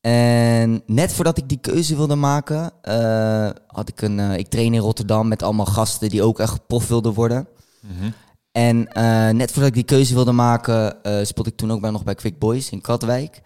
En 0.01 0.81
net 0.85 1.13
voordat 1.13 1.37
ik 1.37 1.49
die 1.49 1.57
keuze 1.61 1.95
wilde 1.95 2.15
maken, 2.15 2.71
eh, 2.81 3.49
had 3.67 3.89
ik 3.89 4.01
een. 4.01 4.19
eh, 4.19 4.37
ik 4.37 4.47
train 4.47 4.73
in 4.73 4.79
Rotterdam 4.79 5.27
met 5.27 5.43
allemaal 5.43 5.65
gasten 5.65 6.09
die 6.09 6.23
ook 6.23 6.39
echt 6.39 6.67
prof 6.67 6.87
wilden 6.87 7.13
worden. 7.13 7.47
Mhm. 7.81 8.09
En 8.51 8.87
eh, 8.93 9.29
net 9.29 9.51
voordat 9.51 9.67
ik 9.69 9.73
die 9.73 9.83
keuze 9.83 10.13
wilde 10.13 10.31
maken, 10.31 10.95
speelde 11.01 11.49
ik 11.49 11.55
toen 11.57 11.71
ook 11.71 11.81
bij, 11.81 11.89
nog 11.91 12.03
bij 12.03 12.15
Quick 12.15 12.39
Boys 12.39 12.69
in 12.69 12.81
Katwijk. 12.81 13.41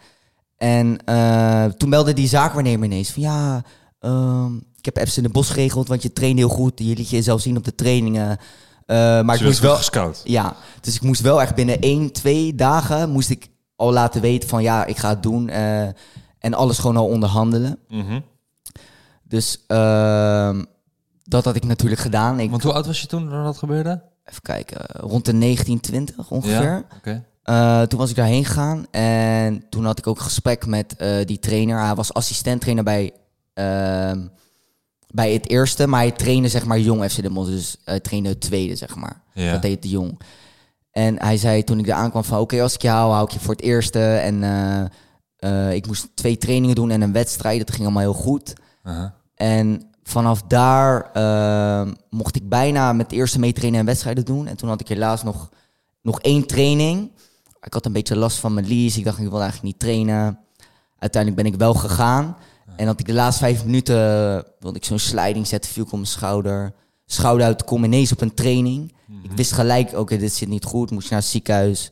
En 0.57 0.97
toen 1.77 1.89
belde 1.89 2.13
die 2.13 2.27
zaakwaarnemer 2.27 2.85
ineens 2.85 3.11
van 3.11 3.21
ja, 3.23 3.61
ehm, 3.99 4.55
ik 4.55 4.85
heb 4.85 4.97
even 4.97 5.17
in 5.17 5.23
de 5.23 5.29
bos 5.29 5.49
geregeld, 5.49 5.87
want 5.87 6.01
je 6.01 6.13
traint 6.13 6.37
heel 6.37 6.49
goed. 6.49 6.71
Je 6.79 6.95
liet 6.95 7.09
je 7.09 7.21
zelf 7.21 7.41
zien 7.41 7.57
op 7.57 7.63
de 7.63 7.75
trainingen. 7.75 8.37
Maar 8.87 9.31
ik 9.33 9.37
Ze 9.37 9.43
moest 9.43 9.59
wel, 9.59 9.75
gescout. 9.75 10.21
ja, 10.23 10.55
dus 10.81 10.95
ik 10.95 11.01
moest 11.01 11.21
wel 11.21 11.41
echt 11.41 11.55
binnen 11.55 11.79
één, 11.79 12.11
twee 12.11 12.55
dagen 12.55 13.09
moest 13.09 13.29
ik 13.29 13.47
al 13.75 13.91
laten 13.91 14.21
weten 14.21 14.49
van 14.49 14.63
ja, 14.63 14.85
ik 14.85 14.97
ga 14.97 15.09
het 15.09 15.23
doen. 15.23 15.49
Eh, 16.43 16.49
en 16.49 16.53
alles 16.53 16.77
gewoon 16.77 16.97
al 16.97 17.07
onderhandelen. 17.07 17.79
Mhm. 17.87 18.19
Dus 19.23 19.63
ehm, 19.67 20.63
dat 21.23 21.45
had 21.45 21.55
ik 21.55 21.63
natuurlijk 21.63 22.01
gedaan. 22.01 22.39
Ik, 22.39 22.49
Want 22.49 22.63
hoe 22.63 22.73
oud 22.73 22.85
was 22.85 23.01
je 23.01 23.07
toen 23.07 23.29
dat 23.29 23.57
gebeurde? 23.57 24.11
even 24.25 24.41
kijken, 24.41 24.85
rond 24.85 25.25
de 25.25 25.37
1920 25.37 26.29
ongeveer. 26.29 26.85
Ja? 27.03 27.23
Eh, 27.43 27.81
toen 27.81 27.99
was 27.99 28.09
ik 28.09 28.15
daarheen 28.15 28.45
gegaan 28.45 28.85
en 28.91 29.65
toen 29.69 29.85
had 29.85 29.97
ik 29.97 30.07
ook 30.07 30.17
een 30.17 30.23
gesprek 30.23 30.65
met 30.65 30.95
eh, 30.95 31.25
die 31.25 31.39
trainer. 31.39 31.79
Hij 31.79 31.95
was 31.95 32.13
assistent-trainer 32.13 32.83
bij, 32.83 33.11
ehm, 33.53 34.27
bij 35.07 35.33
het 35.33 35.49
eerste, 35.49 35.87
maar 35.87 35.99
hij 35.99 36.11
trainde 36.11 36.47
zeg 36.47 36.65
maar 36.65 36.79
jong 36.79 37.11
FC 37.11 37.21
Den 37.21 37.33
Bosch. 37.33 37.49
Dus 37.49 37.77
hij 37.85 37.99
trainde 37.99 38.29
het 38.29 38.41
tweede, 38.41 38.75
zeg 38.75 38.95
maar. 38.95 39.21
Ja. 39.33 39.51
Dat 39.51 39.63
heet 39.63 39.81
de 39.81 39.89
jong. 39.89 40.19
En 40.91 41.21
hij 41.21 41.37
zei 41.37 41.63
toen 41.63 41.79
ik 41.79 41.85
daar 41.85 41.97
aankwam 41.97 42.23
van... 42.23 42.39
oké, 42.39 42.61
als 42.61 42.73
ik 42.73 42.81
je 42.81 42.89
hou, 42.89 43.11
hou 43.11 43.25
ik 43.25 43.31
je 43.31 43.39
voor 43.39 43.53
het 43.53 43.63
eerste. 43.63 43.99
En 43.99 44.43
eh, 45.43 45.73
ik 45.73 45.87
moest 45.87 46.09
twee 46.13 46.37
trainingen 46.37 46.75
doen 46.75 46.91
en 46.91 47.01
een 47.01 47.11
wedstrijd. 47.11 47.59
Dat 47.59 47.71
ging 47.71 47.83
allemaal 47.83 48.01
heel 48.01 48.13
goed. 48.13 48.53
En 49.35 49.89
vanaf 50.03 50.41
daar 50.41 51.11
eh, 51.11 51.91
mocht 52.09 52.35
ik 52.35 52.49
bijna 52.49 52.93
met 52.93 53.05
het 53.05 53.15
eerste 53.15 53.39
meetrainen 53.39 53.79
en 53.79 53.85
wedstrijden 53.85 54.25
doen. 54.25 54.47
En 54.47 54.57
toen 54.57 54.69
had 54.69 54.81
ik 54.81 54.87
helaas 54.87 55.23
nog, 55.23 55.49
nog 56.01 56.21
één 56.21 56.47
training. 56.47 57.11
Ik 57.61 57.73
had 57.73 57.85
een 57.85 57.93
beetje 57.93 58.15
last 58.15 58.37
van 58.37 58.53
mijn 58.53 58.65
lies. 58.65 58.97
Ik 58.97 59.03
dacht, 59.03 59.19
ik 59.19 59.29
wil 59.29 59.41
eigenlijk 59.41 59.63
niet 59.63 59.79
trainen. 59.79 60.39
Uiteindelijk 60.99 61.43
ben 61.43 61.51
ik 61.53 61.59
wel 61.59 61.73
gegaan. 61.73 62.37
En 62.75 62.87
had 62.87 62.99
ik 62.99 63.05
de 63.05 63.13
laatste 63.13 63.43
vijf 63.43 63.65
minuten... 63.65 63.95
wilde 64.59 64.77
ik 64.77 64.85
zo'n 64.85 64.99
sliding 64.99 65.47
zetten, 65.47 65.71
viel 65.71 65.83
ik 65.83 65.91
op 65.91 65.97
mijn 65.97 66.07
schouder. 66.07 66.73
Schouder 67.05 67.45
uit, 67.45 67.63
kom 67.63 67.83
ineens 67.83 68.11
op 68.11 68.21
een 68.21 68.33
training. 68.33 68.93
Ik 69.23 69.31
wist 69.31 69.51
gelijk, 69.51 69.97
oké, 69.97 70.17
dit 70.17 70.33
zit 70.33 70.49
niet 70.49 70.63
goed. 70.63 70.91
Moest 70.91 71.09
naar 71.09 71.19
het 71.19 71.27
ziekenhuis. 71.27 71.89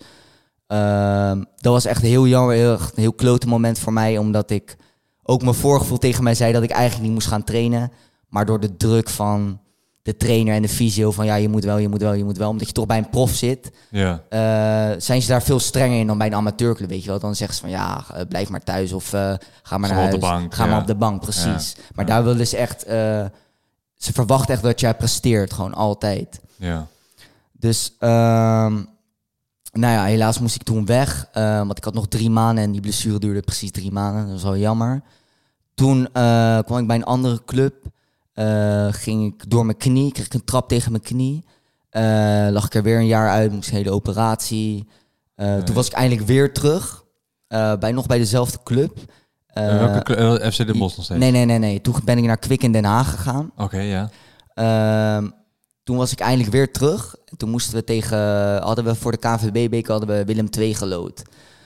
Ehm, 0.71 1.43
dat 1.57 1.73
was 1.73 1.85
echt 1.85 2.01
heel 2.01 2.27
jammer, 2.27 2.55
heel, 2.55 2.73
echt 2.73 2.89
een 2.97 3.01
heel 3.01 3.13
klote 3.13 3.47
moment 3.47 3.79
voor 3.79 3.93
mij. 3.93 4.17
Omdat 4.17 4.49
ik 4.49 4.75
ook 5.23 5.41
mijn 5.41 5.55
voorgevoel 5.55 5.97
tegen 5.97 6.23
mij 6.23 6.35
zei 6.35 6.53
dat 6.53 6.63
ik 6.63 6.69
eigenlijk 6.71 7.03
niet 7.03 7.13
moest 7.13 7.27
gaan 7.27 7.43
trainen. 7.43 7.91
Maar 8.29 8.45
door 8.45 8.59
de 8.59 8.77
druk 8.77 9.09
van 9.09 9.59
de 10.01 10.17
trainer 10.17 10.55
en 10.55 10.61
de 10.61 10.69
fysio 10.69 11.11
van 11.11 11.25
ja, 11.25 11.35
je 11.35 11.49
moet 11.49 11.63
wel, 11.63 11.77
je 11.77 11.87
moet 11.89 12.01
wel, 12.01 12.13
je 12.13 12.23
moet 12.23 12.37
wel. 12.37 12.49
Omdat 12.49 12.67
je 12.67 12.73
toch 12.73 12.85
bij 12.85 12.97
een 12.97 13.09
prof 13.09 13.31
zit, 13.31 13.71
Ja. 13.89 14.21
eh, 14.29 14.99
zijn 14.99 15.21
ze 15.21 15.27
daar 15.27 15.43
veel 15.43 15.59
strenger 15.59 15.99
in 15.99 16.07
dan 16.07 16.17
bij 16.17 16.27
een 16.27 16.33
amateurclub, 16.35 16.89
weet 16.89 17.03
je 17.03 17.09
wel. 17.09 17.19
Dan 17.19 17.35
zeggen 17.35 17.55
ze 17.55 17.61
van 17.61 17.69
ja, 17.69 18.03
eh, 18.13 18.21
blijf 18.27 18.49
maar 18.49 18.63
thuis 18.63 18.91
of 18.93 19.13
eh, 19.13 19.33
ga 19.63 19.77
maar 19.77 19.89
naar 19.89 19.99
huis. 19.99 20.17
bank, 20.19 20.53
ga 20.55 20.63
ja. 20.63 20.69
maar 20.69 20.79
op 20.81 20.87
de 20.87 20.95
bank, 20.95 21.21
precies. 21.21 21.75
Maar 21.95 22.05
daar 22.05 22.23
willen 22.23 22.47
ze 22.47 22.57
echt, 22.57 22.81
ze 23.97 24.13
verwachten 24.13 24.53
echt 24.53 24.63
dat 24.63 24.79
jij 24.79 24.95
presteert, 24.95 25.53
gewoon 25.53 25.73
altijd. 25.73 26.39
Ja. 26.55 26.87
Dus, 27.51 27.95
ehm, 27.99 28.81
nou 29.71 29.93
ja, 29.93 30.03
helaas 30.03 30.39
moest 30.39 30.55
ik 30.55 30.63
toen 30.63 30.85
weg. 30.85 31.27
eh, 31.31 31.57
want 31.57 31.77
ik 31.77 31.83
had 31.83 31.93
nog 31.93 32.07
drie 32.07 32.29
maanden 32.29 32.63
en 32.63 32.71
die 32.71 32.81
blessure 32.81 33.19
duurde 33.19 33.41
precies 33.41 33.71
drie 33.71 33.91
maanden. 33.91 34.23
Dat 34.23 34.31
was 34.31 34.43
wel 34.43 34.57
jammer. 34.57 35.01
Toen 35.73 36.07
eh, 36.13 36.59
kwam 36.59 36.77
ik 36.79 36.87
bij 36.87 36.95
een 36.95 37.03
andere 37.03 37.41
club. 37.45 37.73
eh, 38.33 38.87
ging 38.91 39.33
ik 39.33 39.49
door 39.49 39.65
mijn 39.65 39.77
knie, 39.77 40.11
kreeg 40.11 40.25
ik 40.25 40.33
een 40.33 40.43
trap 40.45 40.67
tegen 40.67 40.91
mijn 40.91 41.03
knie. 41.03 41.43
Lag 42.51 42.65
ik 42.65 42.73
er 42.75 42.83
weer 42.83 42.97
een 42.97 43.05
jaar 43.07 43.29
uit, 43.29 43.51
moest 43.51 43.69
een 43.69 43.75
hele 43.75 43.91
operatie. 43.91 44.87
Toen 45.35 45.75
was 45.75 45.87
ik 45.87 45.93
eindelijk 45.93 46.27
weer 46.27 46.53
terug. 46.53 47.03
bij, 47.79 47.91
nog 47.91 48.05
bij 48.07 48.17
dezelfde 48.17 48.57
club. 48.63 48.97
Welke 49.53 50.51
FC 50.51 50.57
Den 50.57 50.77
Bosch 50.77 50.95
nog 50.95 51.05
steeds? 51.05 51.19
nee, 51.19 51.31
nee, 51.31 51.45
nee, 51.45 51.57
nee. 51.57 51.81
Toen 51.81 51.95
ben 52.03 52.17
ik 52.17 52.23
naar 52.23 52.37
Kwik 52.37 52.63
in 52.63 52.71
Den 52.71 52.83
Haag 52.83 53.09
gegaan. 53.11 53.51
Oké, 53.57 53.79
ja. 53.79 54.09
Ehm, 54.53 55.29
toen 55.91 55.99
was 55.99 56.11
ik 56.11 56.19
eindelijk 56.19 56.51
weer 56.51 56.71
terug. 56.71 57.15
En 57.25 57.37
toen 57.37 57.49
moesten 57.49 57.73
we 57.73 57.83
tegen, 57.83 58.17
hadden 58.61 58.85
we 58.85 58.95
voor 58.95 59.11
de 59.11 59.17
KNVB-beker 59.17 59.91
hadden 59.91 60.17
we 60.17 60.25
Willem 60.25 60.47
II 60.57 60.73
gelood. 60.73 61.23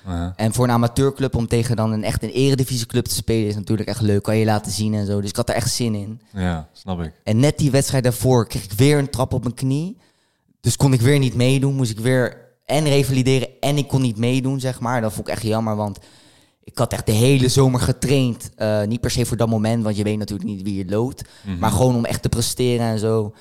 Uh-huh. 0.08 0.32
En 0.36 0.54
voor 0.54 0.64
een 0.64 0.72
amateurclub 0.72 1.36
om 1.36 1.48
tegen 1.48 1.76
dan 1.76 1.92
een 1.92 2.04
echt 2.04 2.24
een 2.24 2.30
eredivisieclub 2.30 3.06
te 3.06 3.16
spelen 3.16 3.48
is 3.48 3.56
natuurlijk 3.56 3.90
echt 3.90 4.02
leuk. 4.02 4.24
Kan 4.24 4.38
je 4.38 4.46
laten 4.46 4.72
zien 4.72 4.94
en 4.94 5.06
zo. 5.06 5.22
Dus 5.22 5.30
ik 5.30 5.36
had 5.36 5.50
er 5.50 5.56
echt 5.56 5.72
zin 5.72 5.96
in. 5.96 6.22
Ja, 6.34 6.70
snap 6.74 7.02
ik. 7.02 7.12
En 7.24 7.40
net 7.40 7.58
die 7.58 7.72
wedstrijd 7.72 8.04
daarvoor 8.04 8.48
kreeg 8.48 8.64
ik 8.64 8.72
weer 8.72 8.98
een 8.98 9.10
trap 9.10 9.34
op 9.34 9.44
mijn 9.44 9.56
knie. 9.56 9.98
Dus 10.62 10.78
kon 10.78 10.94
ik 10.94 11.02
weer 11.02 11.20
niet 11.20 11.36
meedoen. 11.36 11.76
Moest 11.76 11.92
ik 11.92 12.00
weer 12.00 12.38
en 12.66 12.84
revalideren 12.84 13.48
en 13.60 13.78
ik 13.78 13.88
kon 13.88 14.02
niet 14.02 14.18
meedoen, 14.18 14.60
zeg 14.60 14.80
maar. 14.80 15.02
Dat 15.02 15.14
vond 15.14 15.28
ik 15.28 15.34
echt 15.34 15.44
jammer, 15.44 15.76
want 15.76 16.00
ik 16.64 16.78
had 16.78 16.94
echt 16.94 17.06
de 17.06 17.12
hele 17.12 17.48
zomer 17.48 17.80
getraind. 17.80 18.52
Eh, 18.56 18.84
niet 18.84 19.02
per 19.02 19.12
se 19.12 19.26
voor 19.26 19.38
dat 19.38 19.50
moment, 19.50 19.84
want 19.84 19.98
je 19.98 20.04
weet 20.04 20.18
natuurlijk 20.18 20.50
niet 20.50 20.62
wie 20.62 20.76
je 20.76 20.86
loodt. 20.86 21.24
Mhm. 21.46 21.58
Maar 21.60 21.72
gewoon 21.72 21.96
om 21.96 22.06
echt 22.06 22.22
te 22.22 22.30
presteren 22.30 22.86
en 22.86 23.00
zo. 23.00 23.34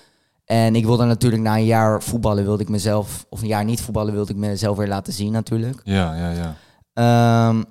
En 0.44 0.76
ik 0.76 0.85
wilde 0.85 1.04
natuurlijk 1.04 1.42
na 1.42 1.57
een 1.57 1.64
jaar 1.64 2.02
voetballen, 2.02 2.44
wilde 2.44 2.62
ik 2.62 2.68
mezelf... 2.68 3.26
Of 3.28 3.42
een 3.42 3.48
jaar 3.48 3.64
niet 3.64 3.80
voetballen, 3.80 4.14
wilde 4.14 4.33
ik 4.33 4.38
mezelf 4.38 4.76
weer 4.76 4.88
laten 4.88 5.12
zien 5.12 5.33
natuurlijk. 5.33 5.80
Ja, 5.85 6.14
ja, 6.14 6.30
ja. 6.30 6.57
Ehm, 6.94 7.62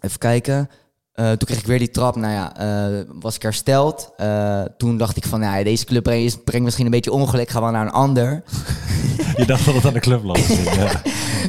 even 0.00 0.18
kijken. 0.18 0.68
Eh, 1.12 1.26
toen 1.26 1.46
kreeg 1.46 1.58
ik 1.58 1.66
weer 1.66 1.78
die 1.78 1.90
trap. 1.90 2.16
Nou 2.16 2.32
ja, 2.32 2.56
eh, 2.56 3.00
was 3.20 3.34
ik 3.34 3.42
hersteld. 3.42 4.12
Eh, 4.16 4.62
toen 4.76 4.96
dacht 4.96 5.16
ik 5.16 5.24
van, 5.24 5.40
nou 5.40 5.58
ja, 5.58 5.64
deze 5.64 5.84
club 5.84 6.02
brengt 6.02 6.44
brengt 6.44 6.64
misschien 6.64 6.84
een 6.84 6.90
beetje 6.90 7.12
ongeluk. 7.12 7.50
Ga 7.50 7.60
wel 7.60 7.70
naar 7.70 7.86
een 7.86 7.92
ander. 7.92 8.42
Je 9.36 9.46
dacht 9.46 9.64
dat 9.64 9.74
het 9.74 9.86
aan 9.86 9.92
de 9.92 10.00
club 10.00 10.24
lag. 10.24 10.48
ja. 10.76 11.02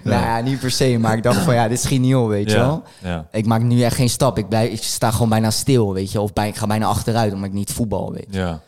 Nou 0.04 0.22
ja, 0.22 0.40
niet 0.40 0.60
per 0.60 0.72
se. 0.72 0.98
Maar 1.00 1.18
ik 1.18 1.24
dacht 1.24 1.38
van, 1.40 1.54
ja, 1.54 1.68
dit 1.68 1.90
niet 1.90 2.16
op, 2.16 2.28
weet 2.28 2.52
je 2.52 2.58
wel. 2.58 2.84
Ik 3.32 3.46
maak 3.46 3.62
nu 3.62 3.82
echt 3.82 3.96
geen 3.96 4.10
stap. 4.10 4.38
Ik, 4.38 4.50
blijf, 4.50 4.72
ik 4.72 4.84
sta 4.84 5.12
gewoon 5.12 5.30
bijna 5.30 5.52
stil, 5.52 5.94
weet 5.94 6.12
je. 6.12 6.22
Of 6.22 6.34
bij, 6.34 6.48
ik 6.48 6.56
ga 6.56 6.68
bijna 6.68 6.86
achteruit, 6.86 7.34
omdat 7.34 7.48
ik 7.48 7.56
niet 7.56 7.72
voetbal, 7.72 8.12
weet 8.14 8.28
je. 8.30 8.40
ja. 8.40 8.62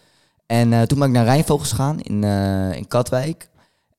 En 0.45 0.73
eh, 0.73 0.81
toen 0.81 0.99
ben 0.99 1.08
ik 1.08 1.13
naar 1.13 1.25
Rijnvogels 1.25 1.69
gegaan 1.69 1.99
in, 2.01 2.23
eh, 2.23 2.77
in 2.77 2.88
Katwijk. 2.88 3.49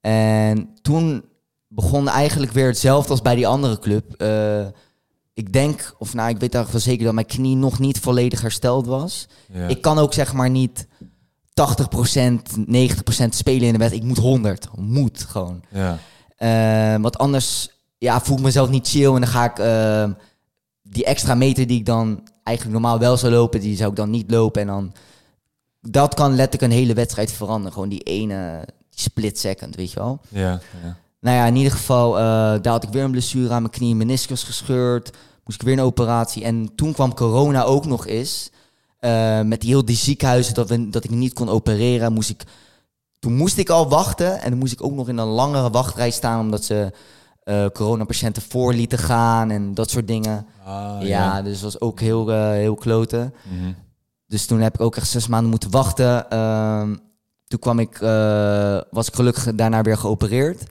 En 0.01 0.69
toen 0.83 1.25
begon 1.69 2.09
eigenlijk 2.09 2.53
weer 2.53 2.67
hetzelfde 2.67 3.11
als 3.11 3.23
bij 3.23 3.35
die 3.35 3.47
andere 3.47 3.79
club. 3.79 4.13
Eh, 4.13 4.67
ik 5.35 5.53
denk, 5.53 5.95
of 5.99 6.15
nou, 6.15 6.29
ik 6.29 6.39
weet 6.39 6.55
eigenlijk 6.55 6.73
wel 6.73 6.81
zeker 6.81 7.05
dat 7.05 7.15
mijn 7.15 7.27
knie 7.27 7.57
nog 7.57 7.79
niet 7.79 7.99
volledig 7.99 8.41
hersteld 8.41 8.87
was. 8.87 9.27
ja. 9.53 9.69
Ik 9.69 9.83
kan 9.83 9.99
ook 9.99 10.13
zeg 10.13 10.33
maar 10.33 10.51
niet 10.51 10.87
80%, 11.53 12.57
90% 12.67 13.35
spelen 13.35 13.67
in 13.67 13.73
de 13.73 13.79
wedstrijd. 13.79 14.03
Ik 14.03 14.09
moet 14.09 14.19
100. 14.19 14.69
Moet 14.77 15.23
gewoon. 15.23 15.63
Ja. 15.71 15.99
Want 17.01 17.19
anders 17.19 17.69
ja, 17.99 18.21
voel 18.21 18.37
ik 18.37 18.43
mezelf 18.43 18.69
niet 18.69 18.89
chill. 18.89 19.15
En 19.15 19.21
dan 19.21 19.27
ga 19.27 19.45
ik 19.45 19.57
die 20.83 21.05
extra 21.05 21.35
meter 21.35 21.67
die 21.67 21.79
ik 21.79 21.87
dan 21.87 22.29
eigenlijk 22.43 22.81
normaal 22.81 22.99
wel 22.99 23.17
zou 23.17 23.33
lopen, 23.33 23.61
die 23.61 23.77
zou 23.77 23.91
ik 23.91 23.97
dan 23.97 24.11
niet 24.11 24.31
lopen. 24.31 24.61
En 24.61 24.67
dan 24.67 24.93
dat 25.91 26.15
kan 26.15 26.35
letterlijk 26.35 26.73
een 26.73 26.79
hele 26.79 26.95
wedstrijd 26.95 27.33
veranderen. 27.33 27.73
Gewoon 27.73 27.89
die 27.89 28.03
ene 28.03 28.65
die 28.91 29.01
split 29.01 29.39
second, 29.39 29.77
weet 29.77 29.93
je 29.93 29.99
wel. 29.99 30.21
Ja. 30.29 30.61
ja. 30.83 30.97
Nou 31.21 31.37
ja, 31.37 31.47
in 31.47 31.57
ieder 31.57 31.73
geval, 31.73 32.19
eh, 32.19 32.23
daar 32.63 32.73
had 32.73 32.83
ik 32.83 32.89
weer 32.89 33.05
een 33.05 33.11
blessure 33.11 33.53
aan 33.53 33.63
mijn 33.63 33.75
knie, 33.75 33.95
meniscus 33.95 34.43
gescheurd. 34.43 35.11
Moest 35.45 35.61
ik 35.61 35.67
weer 35.67 35.77
een 35.79 35.85
operatie. 35.85 36.45
En 36.45 36.75
toen 36.75 36.93
kwam 36.93 37.15
corona 37.15 37.63
ook 37.63 37.87
nog 37.87 38.07
eens. 38.07 38.51
Eh, 38.99 39.41
met 39.41 39.63
heel 39.63 39.85
die 39.85 39.97
ziekenhuizen 39.97 40.55
dat, 40.55 40.69
we, 40.69 40.91
dat 40.91 41.05
ik 41.05 41.11
niet 41.11 41.33
kon 41.33 41.49
opereren. 41.49 42.13
Moest 42.13 42.31
ik, 42.31 42.43
toen 43.19 43.37
moest 43.37 43.59
ik 43.59 43.69
al 43.71 43.89
wachten. 43.89 44.41
En 44.41 44.51
dan 44.51 44.59
moest 44.59 44.73
ik 44.73 44.85
ook 44.85 44.93
nog 44.93 45.09
in 45.09 45.19
een 45.19 45.27
langere 45.27 45.71
wachtrij 45.71 46.11
staan. 46.11 46.41
Omdat 46.41 46.65
ze 46.65 46.93
eh 47.43 47.67
coronapatiënten 47.73 48.43
voor 48.43 48.75
lieten 48.75 48.99
gaan 48.99 49.51
en 49.51 49.75
dat 49.75 49.91
soort 49.91 50.07
dingen. 50.07 50.47
Ah, 50.65 50.97
ja, 51.01 51.43
dus 51.43 51.61
dat 51.61 51.73
was 51.73 51.81
ook 51.81 52.01
heel, 52.01 52.29
heel 52.51 52.75
kloten. 52.75 53.35
Mhm. 53.43 53.73
Dus 54.27 54.47
toen 54.47 54.61
heb 54.61 54.75
ik 54.75 54.81
ook 54.81 54.97
echt 54.97 55.09
zes 55.09 55.27
maanden 55.27 55.51
moeten 55.51 55.71
wachten. 55.71 56.31
Ehm, 56.31 56.97
toen 57.47 57.59
kwam 57.59 57.79
ik, 57.79 58.01
eh, 58.01 58.81
was 58.91 59.09
ik 59.09 59.15
gelukkig 59.15 59.55
daarna 59.55 59.83
weer 59.83 59.99
geopereerd. 59.99 60.63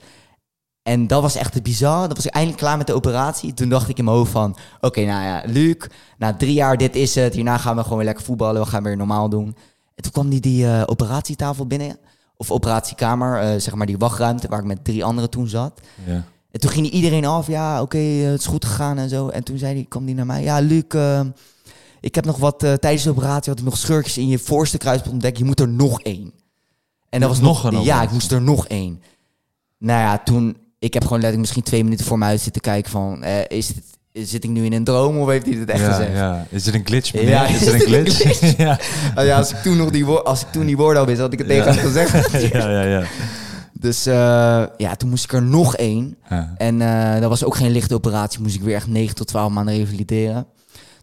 En 0.84 1.08
dat 1.08 1.22
was 1.22 1.36
echt 1.36 1.54
het 1.54 1.64
bizar. 1.64 2.08
Dat 2.08 2.16
was 2.16 2.26
ik 2.26 2.34
eindelijk 2.34 2.62
klaar 2.62 2.78
met 2.78 2.88
de 2.88 2.94
operatie. 2.94 3.54
Toen 3.54 3.70
dacht 3.70 3.90
ik 3.90 3.98
in 3.98 4.04
mijn 4.04 4.18
hoofd 4.18 4.32
van... 4.32 4.58
Oké, 4.82 5.02
nou 5.06 5.24
ja, 5.24 5.44
Luc, 5.46 5.76
na 6.18 6.34
drie 6.34 6.54
jaar, 6.54 6.78
dit 6.78 6.96
is 6.96 7.16
het. 7.16 7.34
Hierna 7.34 7.58
gaan 7.58 7.76
we 7.76 7.84
gewoon 7.84 7.98
weer 7.98 8.08
lekker 8.08 8.26
voetballen. 8.26 8.62
We 8.62 8.68
gaan 8.68 8.84
weer 8.84 8.98
normaal 8.98 9.30
doen. 9.30 9.56
En 9.96 10.04
toen 10.04 10.12
kwam 10.12 10.30
die, 10.30 10.40
die 10.40 10.68
eh, 10.68 10.84
operatietafel 10.86 11.68
binnen. 11.68 11.98
Of 12.38 12.52
operatiekamer, 12.52 13.40
eh, 13.40 13.60
zeg 13.60 13.76
maar 13.76 13.86
die 13.86 13.98
wachtruimte... 13.98 14.48
waar 14.48 14.60
ik 14.60 14.66
met 14.66 14.84
drie 14.84 15.06
anderen 15.06 15.30
toen 15.30 15.48
zat. 15.48 15.82
Ja. 16.06 16.24
En 16.52 16.60
toen 16.60 16.70
ging 16.70 16.90
iedereen 16.90 17.26
af. 17.26 17.48
Ja, 17.48 17.82
oké, 17.82 17.98
het 17.98 18.40
is 18.40 18.46
goed 18.46 18.66
gegaan 18.66 18.98
en 18.98 19.10
zo. 19.10 19.28
En 19.28 19.44
toen 19.44 19.58
zei 19.58 19.74
hij, 19.74 19.86
kwam 19.90 20.06
die 20.06 20.16
naar 20.16 20.26
mij. 20.26 20.44
Ja, 20.44 20.60
Luc, 20.60 20.84
eh, 20.88 21.22
ik 22.06 22.16
heb 22.16 22.26
nog 22.26 22.38
wat... 22.38 22.64
eh, 22.64 22.74
tijdens 22.74 23.04
de 23.04 23.10
operatie 23.10 23.50
had 23.52 23.60
ik 23.60 23.66
nog 23.66 23.78
schurkjes 23.78 24.18
in 24.18 24.28
je 24.28 24.40
voorste 24.40 24.78
kruisband 24.78 25.14
ontdekt. 25.14 25.38
Je 25.38 25.44
moet 25.44 25.60
er 25.60 25.68
nog 25.68 26.02
één. 26.02 26.32
En 27.10 27.20
dat 27.20 27.30
was 27.30 27.40
Nog 27.40 27.64
nog 27.64 27.74
een 27.74 27.84
Ja, 27.84 28.02
ik 28.02 28.12
moest 28.12 28.32
er 28.32 28.42
nog 28.42 28.68
één. 28.68 29.02
Nou 29.78 30.00
ja, 30.02 30.18
toen... 30.18 30.58
Ik 30.80 30.94
heb 30.94 31.04
gewoon 31.04 31.20
letterlijk 31.22 31.42
misschien 31.42 31.64
twee 31.64 31.84
minuten 31.84 32.06
voor 32.06 32.18
me 32.18 32.26
uit 32.26 32.42
zitten 32.42 32.62
kijken 32.62 32.92
van... 32.92 33.24
eh, 33.24 33.58
is 33.58 33.68
dit, 33.68 34.30
zit 34.30 34.44
ik 34.44 34.50
nu 34.50 34.66
in 34.66 34.74
een 34.74 34.84
droom 34.84 35.18
of 35.18 35.28
heeft 35.28 35.46
hij 35.46 35.56
het 35.56 35.70
echt 35.70 35.80
ja, 35.82 35.92
gezegd? 35.92 36.12
ja. 36.12 36.46
Is 36.50 36.66
het 36.66 36.76
een 36.76 36.86
glitch, 36.86 37.14
meneer? 37.14 37.30
Ja, 37.30 37.48
is 37.48 37.60
het 37.66 37.74
een 37.74 37.80
glitch? 37.80 38.58
ja. 38.58 38.80
Ah 39.16 39.26
ja, 39.26 39.38
als 39.38 39.52
ik 39.52 39.58
toen 39.58 39.78
nog 39.78 39.90
die 39.90 40.06
woord, 40.06 40.26
als 40.26 40.42
ik 40.42 40.48
toen 40.52 40.66
die 40.66 40.78
woorden 40.78 41.02
al 41.02 41.08
wist, 41.08 41.20
had 41.20 41.34
ik 41.34 41.40
het 41.40 41.48
tegen 41.48 41.66
Ja. 41.66 41.74
hem 41.74 41.86
gezegd. 41.86 42.32
ja, 42.54 42.70
ja, 42.70 42.82
ja. 42.82 43.04
Dus 43.74 44.06
eh, 44.06 44.64
ja, 44.78 44.96
toen 44.98 45.10
moest 45.10 45.24
ik 45.24 45.34
er 45.34 45.44
nog 45.44 45.76
één. 45.76 46.18
En 46.58 46.80
dat 47.22 47.30
was 47.30 47.44
ook 47.44 47.56
geen 47.56 47.72
lichte 47.72 47.94
operatie. 47.94 48.42
Moest 48.42 48.56
ik 48.56 48.62
weer 48.62 48.76
echt 48.76 48.88
9 48.88 49.16
tot 49.16 49.28
12 49.28 49.52
maanden 49.52 49.76
revalideren. 49.76 50.46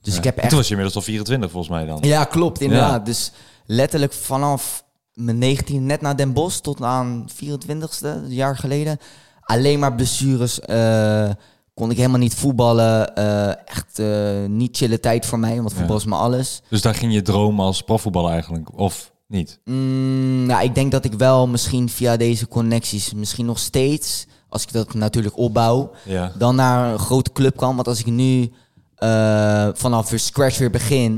Dus 0.03 0.17
ik 0.17 0.25
heb 0.25 0.37
echt... 0.37 0.49
Toen 0.49 0.59
was 0.59 0.69
je 0.69 0.75
inmiddels 0.75 0.97
al 0.99 1.03
24 1.12 1.51
volgens 1.51 1.73
mij 1.73 1.87
dan. 1.87 1.99
Ja, 2.01 2.25
klopt, 2.25 2.61
inderdaad. 2.61 3.07
Dus 3.07 3.33
letterlijk 3.67 4.12
vanaf 4.12 4.85
mijn 5.12 5.38
19 5.38 5.87
net 5.87 6.01
na 6.01 6.15
Den 6.15 6.33
Bosch 6.33 6.59
tot 6.59 6.83
aan 6.83 7.27
24ste, 7.45 8.03
een 8.07 8.35
jaar 8.35 8.57
geleden. 8.57 8.99
Alleen 9.43 9.79
maar 9.79 9.95
blessures. 9.95 10.61
eh, 10.61 11.31
kon 11.75 11.91
ik 11.91 11.97
helemaal 11.97 12.19
niet 12.19 12.35
voetballen. 12.35 13.15
eh, 13.15 13.49
echt 13.49 13.99
eh, 13.99 14.45
niet 14.49 14.77
chille 14.77 15.01
tijd 15.01 15.27
voor 15.27 15.38
mij, 15.38 15.57
want 15.57 15.73
voetbal 15.73 15.97
is 15.97 16.05
me 16.05 16.15
alles. 16.15 16.62
Dus 16.69 16.83
daar 16.83 16.95
ging 16.95 17.12
je 17.12 17.23
droom 17.23 17.61
als 17.61 17.83
profvoetballer 17.83 18.31
eigenlijk, 18.31 18.79
of 18.79 19.12
niet? 19.29 19.61
Mm, 19.65 20.47
nou, 20.47 20.65
ik 20.65 20.75
denk 20.75 20.93
dat 20.93 21.05
ik 21.05 21.12
wel 21.12 21.47
misschien 21.49 21.88
via 21.88 22.17
deze 22.17 22.49
connecties, 22.49 23.12
misschien 23.15 23.47
nog 23.47 23.59
steeds, 23.59 24.27
als 24.49 24.62
ik 24.62 24.73
dat 24.73 24.95
natuurlijk 24.95 25.37
opbouw, 25.38 25.91
Ja. 26.05 26.33
dan 26.38 26.55
naar 26.55 26.93
een 26.93 26.99
grote 26.99 27.33
club 27.33 27.57
kan. 27.57 27.75
Want 27.75 27.88
als 27.88 27.99
ik 28.01 28.07
nu 28.07 28.53
eh, 29.03 29.69
vanaf 29.75 30.11
weer 30.11 30.19
scratch 30.19 30.59
weer 30.59 30.71
begin, 30.71 31.17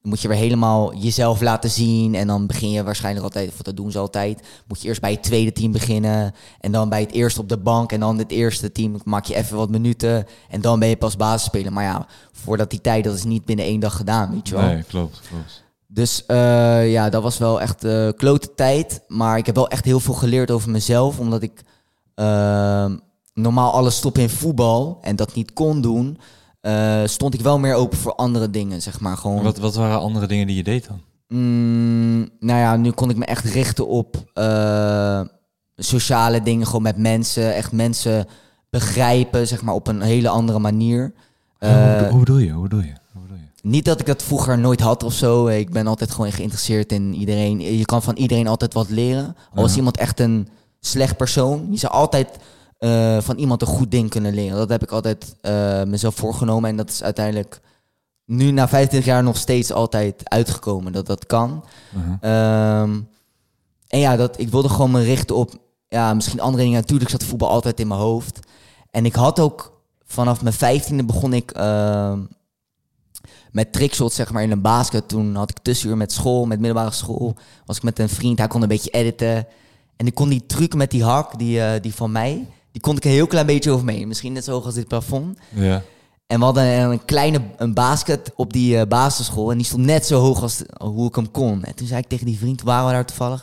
dan 0.00 0.10
moet 0.10 0.20
je 0.20 0.28
weer 0.28 0.36
helemaal 0.36 0.94
jezelf 0.94 1.40
laten 1.40 1.70
zien. 1.70 2.14
En 2.14 2.26
dan 2.26 2.46
begin 2.46 2.70
je 2.70 2.84
waarschijnlijk 2.84 3.24
altijd, 3.24 3.48
of 3.48 3.62
dat 3.62 3.76
doen 3.76 3.90
ze 3.90 3.98
altijd, 3.98 4.42
moet 4.66 4.82
je 4.82 4.88
eerst 4.88 5.00
bij 5.00 5.10
het 5.10 5.22
tweede 5.22 5.52
team 5.52 5.72
beginnen. 5.72 6.34
En 6.60 6.72
dan 6.72 6.88
bij 6.88 7.00
het 7.00 7.12
eerste 7.12 7.40
op 7.40 7.48
de 7.48 7.58
bank. 7.58 7.92
En 7.92 8.00
dan 8.00 8.18
het 8.18 8.30
eerste 8.30 8.72
team 8.72 9.00
maak 9.04 9.24
je 9.24 9.34
even 9.34 9.56
wat 9.56 9.70
minuten. 9.70 10.26
En 10.48 10.60
dan 10.60 10.78
ben 10.78 10.88
je 10.88 10.96
pas 10.96 11.16
basisspeler. 11.16 11.72
Maar 11.72 11.84
ja, 11.84 12.06
voordat 12.32 12.70
die 12.70 12.80
tijd, 12.80 13.04
dat 13.04 13.14
is 13.14 13.24
niet 13.24 13.44
binnen 13.44 13.64
één 13.64 13.80
dag 13.80 13.96
gedaan, 13.96 14.30
weet 14.30 14.48
je 14.48 14.54
wel. 14.54 14.64
Nee, 14.64 14.82
klopt, 14.82 15.20
klopt. 15.28 15.64
Dus 15.86 16.26
eh, 16.26 16.92
ja, 16.92 17.10
dat 17.10 17.22
was 17.22 17.38
wel 17.38 17.60
echt 17.60 17.84
eh 17.84 18.08
klote 18.16 18.54
tijd. 18.54 19.00
Maar 19.08 19.38
ik 19.38 19.46
heb 19.46 19.54
wel 19.54 19.68
echt 19.68 19.84
heel 19.84 20.00
veel 20.00 20.14
geleerd 20.14 20.50
over 20.50 20.70
mezelf. 20.70 21.18
Omdat 21.18 21.42
ik 21.42 21.62
normaal 23.34 23.72
alles 23.72 23.96
stop 23.96 24.18
in 24.18 24.28
voetbal 24.28 24.98
en 25.00 25.16
dat 25.16 25.34
niet 25.34 25.52
kon 25.52 25.80
doen. 25.80 26.18
Eh, 26.66 27.02
stond 27.04 27.34
ik 27.34 27.40
wel 27.40 27.58
meer 27.58 27.74
open 27.74 27.98
voor 27.98 28.14
andere 28.14 28.50
dingen, 28.50 28.82
zeg 28.82 29.00
maar. 29.00 29.16
Gewoon, 29.16 29.42
Wat, 29.42 29.58
wat 29.58 29.74
waren 29.74 30.00
andere 30.00 30.26
dingen 30.26 30.46
die 30.46 30.56
je 30.56 30.62
deed 30.62 30.86
dan? 30.88 31.00
Mm, 31.28 32.28
nou 32.40 32.60
ja, 32.60 32.76
nu 32.76 32.90
kon 32.90 33.10
ik 33.10 33.16
me 33.16 33.24
echt 33.24 33.44
richten 33.44 33.88
op 33.88 34.16
eh, 34.34 35.20
sociale 35.76 36.42
dingen. 36.42 36.66
Gewoon 36.66 36.82
met 36.82 36.96
mensen. 36.96 37.54
Echt 37.54 37.72
mensen 37.72 38.26
begrijpen, 38.70 39.46
zeg 39.46 39.62
maar, 39.62 39.74
op 39.74 39.86
een 39.88 40.00
hele 40.00 40.28
andere 40.28 40.58
manier. 40.58 41.12
hoe, 41.58 41.68
Eh, 41.68 42.08
hoe 42.10 42.18
bedoel 42.18 42.38
je? 42.38 42.50
Hoe 42.50 42.62
bedoel 42.62 42.80
je? 42.80 42.92
Hoe 43.12 43.22
bedoel 43.22 43.36
je? 43.36 43.44
niet 43.68 43.84
dat 43.84 44.00
ik 44.00 44.06
dat 44.06 44.22
vroeger 44.22 44.58
nooit 44.58 44.80
had 44.80 45.02
of 45.02 45.12
zo. 45.12 45.46
Ik 45.46 45.70
ben 45.70 45.86
altijd 45.86 46.10
gewoon 46.10 46.32
geïnteresseerd 46.32 46.92
in 46.92 47.14
iedereen. 47.14 47.78
Je 47.78 47.84
kan 47.84 48.02
van 48.02 48.16
iedereen 48.16 48.46
altijd 48.48 48.74
wat 48.74 48.90
leren. 48.90 49.36
Al 49.54 49.64
is 49.64 49.76
iemand 49.76 49.96
echt 49.96 50.20
een 50.20 50.48
slecht 50.80 51.16
persoon. 51.16 51.66
Je 51.70 51.76
zou 51.78 51.92
altijd 51.92 52.28
eh, 52.78 53.20
van 53.20 53.36
iemand 53.36 53.62
een 53.62 53.68
goed 53.68 53.90
ding 53.90 54.10
kunnen 54.10 54.34
leren. 54.34 54.56
Dat 54.56 54.68
heb 54.68 54.82
ik 54.82 54.90
altijd 54.90 55.36
eh, 55.40 55.82
mezelf 55.82 56.14
voorgenomen. 56.14 56.70
En 56.70 56.76
dat 56.76 56.90
is 56.90 57.02
uiteindelijk 57.02 57.60
nu 58.24 58.50
na 58.50 58.68
25 58.68 59.08
jaar 59.08 59.22
nog 59.22 59.36
steeds 59.36 59.72
altijd 59.72 60.28
uitgekomen. 60.28 60.92
Dat 60.92 61.06
dat 61.06 61.26
kan. 61.26 61.64
Uh-huh. 61.96 62.16
Ehm, 62.20 63.00
en 63.88 63.98
ja, 63.98 64.16
dat, 64.16 64.38
ik 64.40 64.48
wilde 64.48 64.68
gewoon 64.68 64.90
me 64.90 65.02
richten 65.02 65.36
op 65.36 65.54
ja, 65.88 66.14
misschien 66.14 66.40
andere 66.40 66.62
dingen. 66.62 66.80
Natuurlijk 66.80 67.10
zat 67.10 67.24
voetbal 67.24 67.48
altijd 67.48 67.80
in 67.80 67.88
mijn 67.88 68.00
hoofd. 68.00 68.38
En 68.90 69.04
ik 69.04 69.14
had 69.14 69.40
ook 69.40 69.80
vanaf 70.04 70.42
mijn 70.42 70.54
vijftiende 70.54 71.04
begon 71.04 71.32
ik 71.32 71.50
ehm, 71.50 72.20
met 73.50 73.72
trickshots 73.72 74.14
zeg 74.14 74.32
maar 74.32 74.42
in 74.42 74.50
een 74.50 74.60
basket. 74.60 75.08
Toen 75.08 75.34
had 75.34 75.50
ik 75.50 75.58
tussenuur 75.58 75.96
met 75.96 76.12
school, 76.12 76.46
met 76.46 76.60
middelbare 76.60 76.94
school. 76.94 77.36
Was 77.64 77.76
ik 77.76 77.82
met 77.82 77.98
een 77.98 78.08
vriend, 78.08 78.38
hij 78.38 78.48
kon 78.48 78.62
een 78.62 78.68
beetje 78.68 78.90
editen. 78.90 79.46
En 79.96 80.06
ik 80.06 80.14
kon 80.14 80.28
die 80.28 80.46
truc 80.46 80.74
met 80.74 80.90
die 80.90 81.04
hak, 81.04 81.38
die, 81.38 81.60
eh, 81.60 81.80
die 81.82 81.94
van 81.94 82.12
mij, 82.12 82.46
die 82.76 82.84
kon 82.84 82.96
ik 82.96 83.04
een 83.04 83.10
heel 83.10 83.26
klein 83.26 83.46
beetje 83.46 83.70
over 83.70 83.84
me 83.84 83.92
heen. 83.92 84.08
Misschien 84.08 84.32
net 84.32 84.44
zo 84.44 84.52
hoog 84.52 84.64
als 84.64 84.74
dit 84.74 84.88
plafond. 84.88 85.38
Ja. 85.54 85.82
En 86.26 86.38
we 86.38 86.44
hadden 86.44 86.64
een, 86.64 87.04
kleine 87.04 87.40
een 87.56 87.74
basket 87.74 88.32
op 88.34 88.52
die 88.52 88.78
eh, 88.78 88.86
basisschool. 88.86 89.50
En 89.50 89.56
die 89.56 89.66
stond 89.66 89.84
net 89.84 90.06
zo 90.06 90.20
hoog 90.20 90.42
als 90.42 90.62
hoe 90.78 91.08
ik 91.08 91.14
hem 91.14 91.30
kon. 91.30 91.64
En 91.64 91.74
toen 91.74 91.86
zei 91.86 92.00
ik 92.00 92.08
tegen 92.08 92.26
die 92.26 92.38
vriend, 92.38 92.62
waren 92.62 92.86
we 92.86 92.92
daar 92.92 93.04
toevallig. 93.06 93.40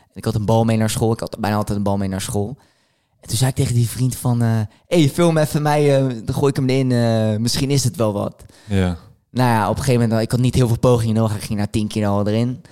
En 0.00 0.14
ik 0.14 0.24
had 0.24 0.34
een 0.34 0.44
bal 0.44 0.64
mee 0.64 0.76
naar 0.76 0.90
school. 0.90 1.12
Ik 1.12 1.20
had 1.20 1.36
bijna 1.38 1.56
altijd 1.56 1.78
een 1.78 1.84
bal 1.84 1.96
mee 1.96 2.08
naar 2.08 2.20
school. 2.20 2.56
En 3.20 3.28
toen 3.28 3.36
zei 3.36 3.50
ik 3.50 3.56
tegen 3.56 3.74
die 3.74 3.88
vriend 3.88 4.16
van... 4.16 4.42
eh 4.42 4.60
hey, 4.86 5.08
film 5.08 5.36
even 5.38 5.62
mij, 5.62 5.96
eh, 5.96 6.06
dan 6.24 6.34
gooi 6.34 6.48
ik 6.50 6.56
hem 6.56 6.68
erin. 6.68 6.92
eh, 6.92 7.38
misschien 7.40 7.70
is 7.70 7.84
het 7.84 7.96
wel 7.96 8.12
wat. 8.12 8.44
Ja. 8.64 8.96
Nou 9.30 9.48
ja, 9.50 9.68
op 9.70 9.76
een 9.76 9.82
gegeven 9.82 10.02
moment, 10.02 10.22
ik 10.22 10.30
had 10.30 10.40
niet 10.40 10.54
heel 10.54 10.68
veel 10.68 10.78
pogingen 10.78 11.14
nodig. 11.14 11.36
Ik 11.36 11.42
ging 11.42 11.58
naar 11.58 11.70
10 11.70 11.88
keer 11.88 12.06
al 12.06 12.26
erin. 12.26 12.62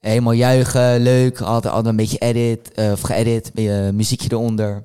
Helemaal 0.00 0.32
juichen, 0.32 1.00
leuk. 1.00 1.38
Had 1.38 1.86
een 1.86 1.96
beetje 1.96 2.18
edit, 2.18 2.72
eh, 2.72 2.90
of 2.92 3.00
geëdit, 3.00 3.54
muziekje 3.94 4.28
eronder. 4.32 4.84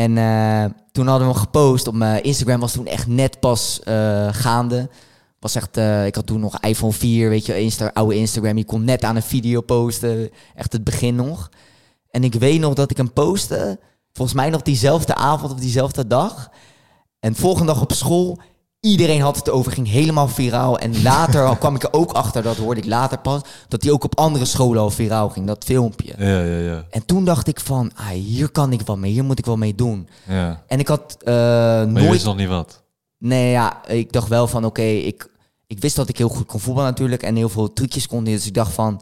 En 0.00 0.18
eh, 0.18 0.64
toen 0.92 1.06
hadden 1.06 1.26
we 1.26 1.32
hem 1.32 1.42
gepost 1.42 1.86
op 1.86 1.94
mijn 1.94 2.22
Instagram. 2.22 2.60
Was 2.60 2.72
toen 2.72 2.86
echt 2.86 3.06
net 3.06 3.40
pas 3.40 3.80
eh, 3.80 4.28
gaande. 4.30 4.88
Was 5.38 5.54
echt, 5.54 5.76
eh, 5.76 6.06
ik 6.06 6.14
had 6.14 6.26
toen 6.26 6.40
nog 6.40 6.60
iPhone 6.60 6.92
4, 6.92 7.28
weet 7.28 7.46
je, 7.46 7.60
Insta, 7.60 7.90
oude 7.92 8.16
Instagram. 8.16 8.56
Je 8.56 8.64
kon 8.64 8.84
net 8.84 9.04
aan 9.04 9.16
een 9.16 9.22
video 9.22 9.60
posten. 9.60 10.30
Echt 10.54 10.72
het 10.72 10.84
begin 10.84 11.14
nog. 11.14 11.50
En 12.10 12.24
ik 12.24 12.34
weet 12.34 12.60
nog 12.60 12.74
dat 12.74 12.90
ik 12.90 12.96
hem 12.96 13.12
postte. 13.12 13.78
Volgens 14.12 14.36
mij 14.36 14.50
nog 14.50 14.62
diezelfde 14.62 15.14
avond 15.14 15.52
of 15.52 15.58
diezelfde 15.58 16.06
dag. 16.06 16.50
En 17.18 17.34
volgende 17.34 17.72
dag 17.72 17.82
op 17.82 17.92
school, 17.92 18.40
iedereen 18.80 19.20
had 19.20 19.36
het 19.36 19.50
over, 19.50 19.72
ging 19.72 19.88
helemaal 19.88 20.28
viraal. 20.28 20.78
En 20.78 21.02
later 21.10 21.56
kwam 21.58 21.74
ik 21.74 21.82
er 21.82 21.92
ook 21.92 22.12
achter, 22.12 22.42
dat 22.42 22.56
hoorde 22.56 22.80
ik 22.80 22.86
later 22.86 23.18
pas, 23.18 23.40
dat 23.68 23.80
die 23.80 23.92
ook 23.92 24.04
op 24.04 24.18
andere 24.18 24.44
scholen 24.44 24.82
al 24.82 24.90
viraal 24.90 25.28
ging, 25.28 25.46
dat 25.46 25.64
filmpje. 25.64 26.14
Ja, 26.18 26.40
ja, 26.42 26.56
ja. 26.58 26.84
En 26.90 27.06
toen 27.06 27.24
dacht 27.24 27.46
ik 27.48 27.60
van, 27.60 27.90
ah, 27.94 28.06
hier 28.08 28.50
kan 28.50 28.72
ik 28.72 28.80
wat 28.82 28.98
mee, 28.98 29.12
hier 29.12 29.24
moet 29.24 29.38
ik 29.38 29.44
wel 29.46 29.56
mee 29.56 29.74
doen. 29.74 30.08
ja. 30.26 30.62
En 30.66 30.78
ik 30.78 30.88
had 30.88 31.16
Maar 31.24 31.34
je 31.34 31.86
nooit... 31.92 32.10
wist 32.10 32.24
nog 32.24 32.36
niet 32.36 32.48
wat. 32.48 32.82
Nee, 33.18 33.50
ja, 33.50 33.86
ik 33.86 34.12
dacht 34.12 34.28
wel 34.28 34.46
van, 34.46 34.64
oké, 34.64 34.82
ik, 34.82 35.28
ik 35.66 35.78
wist 35.80 35.96
dat 35.96 36.08
ik 36.08 36.18
heel 36.18 36.28
goed 36.28 36.46
kon 36.46 36.60
voetballen 36.60 36.90
natuurlijk 36.90 37.22
en 37.22 37.36
heel 37.36 37.48
veel 37.48 37.72
trucjes 37.72 38.06
kon. 38.06 38.24
Dus 38.24 38.46
ik 38.46 38.54
dacht 38.54 38.72
van, 38.72 39.00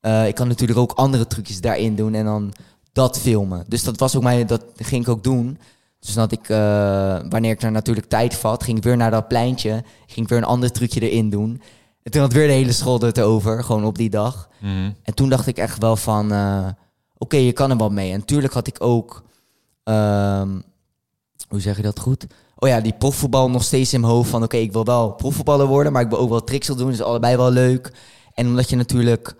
eh, 0.00 0.26
ik 0.26 0.34
kan 0.34 0.48
natuurlijk 0.48 0.78
ook 0.78 0.92
andere 0.92 1.26
trucjes 1.26 1.60
daarin 1.60 1.96
doen 1.96 2.14
en 2.14 2.24
dan 2.24 2.52
dat 2.92 3.18
filmen. 3.18 3.64
Dus 3.68 3.82
dat 3.82 3.98
was 3.98 4.16
ook 4.16 4.22
mij, 4.22 4.44
dat 4.44 4.62
ging 4.76 5.02
ik 5.02 5.08
ook 5.08 5.24
doen. 5.24 5.58
Dus 6.04 6.14
dat 6.14 6.32
ik, 6.32 6.48
eh, 6.48 7.18
wanneer 7.28 7.50
ik 7.50 7.62
er 7.62 7.72
natuurlijk 7.72 8.08
tijd 8.08 8.34
vat, 8.34 8.62
ging 8.62 8.76
ik 8.76 8.84
weer 8.84 8.96
naar 8.96 9.10
dat 9.10 9.28
pleintje, 9.28 9.84
ging 10.06 10.26
ik 10.26 10.28
weer 10.28 10.38
een 10.38 10.44
ander 10.44 10.72
trucje 10.72 11.10
erin 11.10 11.30
doen. 11.30 11.62
En 12.02 12.10
toen 12.10 12.20
had 12.20 12.32
weer 12.32 12.46
de 12.46 12.52
hele 12.52 12.72
school 12.72 13.00
het 13.00 13.20
over, 13.20 13.64
gewoon 13.64 13.84
op 13.84 13.96
die 13.96 14.10
dag. 14.10 14.48
Mhm. 14.60 14.90
En 15.02 15.14
toen 15.14 15.28
dacht 15.28 15.46
ik 15.46 15.56
echt 15.56 15.78
wel 15.78 15.96
van, 15.96 16.32
eh, 16.32 16.68
oké, 17.18 17.36
je 17.36 17.52
kan 17.52 17.70
er 17.70 17.76
wel 17.76 17.90
mee. 17.90 18.12
En 18.12 18.18
natuurlijk 18.18 18.52
had 18.52 18.66
ik 18.66 18.76
ook, 18.78 19.22
ehm, 19.84 20.60
hoe 21.48 21.60
zeg 21.60 21.76
je 21.76 21.82
dat 21.82 21.98
goed? 21.98 22.26
Oh 22.56 22.68
ja, 22.68 22.80
die 22.80 22.94
profvoetbal 22.98 23.50
nog 23.50 23.62
steeds 23.62 23.92
in 23.92 24.00
mijn 24.00 24.12
hoofd 24.12 24.30
van, 24.30 24.42
oké, 24.42 24.56
ik 24.56 24.72
wil 24.72 24.84
wel 24.84 25.12
profvoetballer 25.12 25.66
worden, 25.66 25.92
maar 25.92 26.02
ik 26.02 26.08
wil 26.10 26.18
ook 26.18 26.28
wel 26.28 26.44
tricks 26.44 26.66
doen, 26.66 26.90
dus 26.90 27.02
allebei 27.02 27.36
wel 27.36 27.50
leuk. 27.50 27.92
En 28.34 28.46
omdat 28.46 28.70
je 28.70 28.76
natuurlijk 28.76 29.34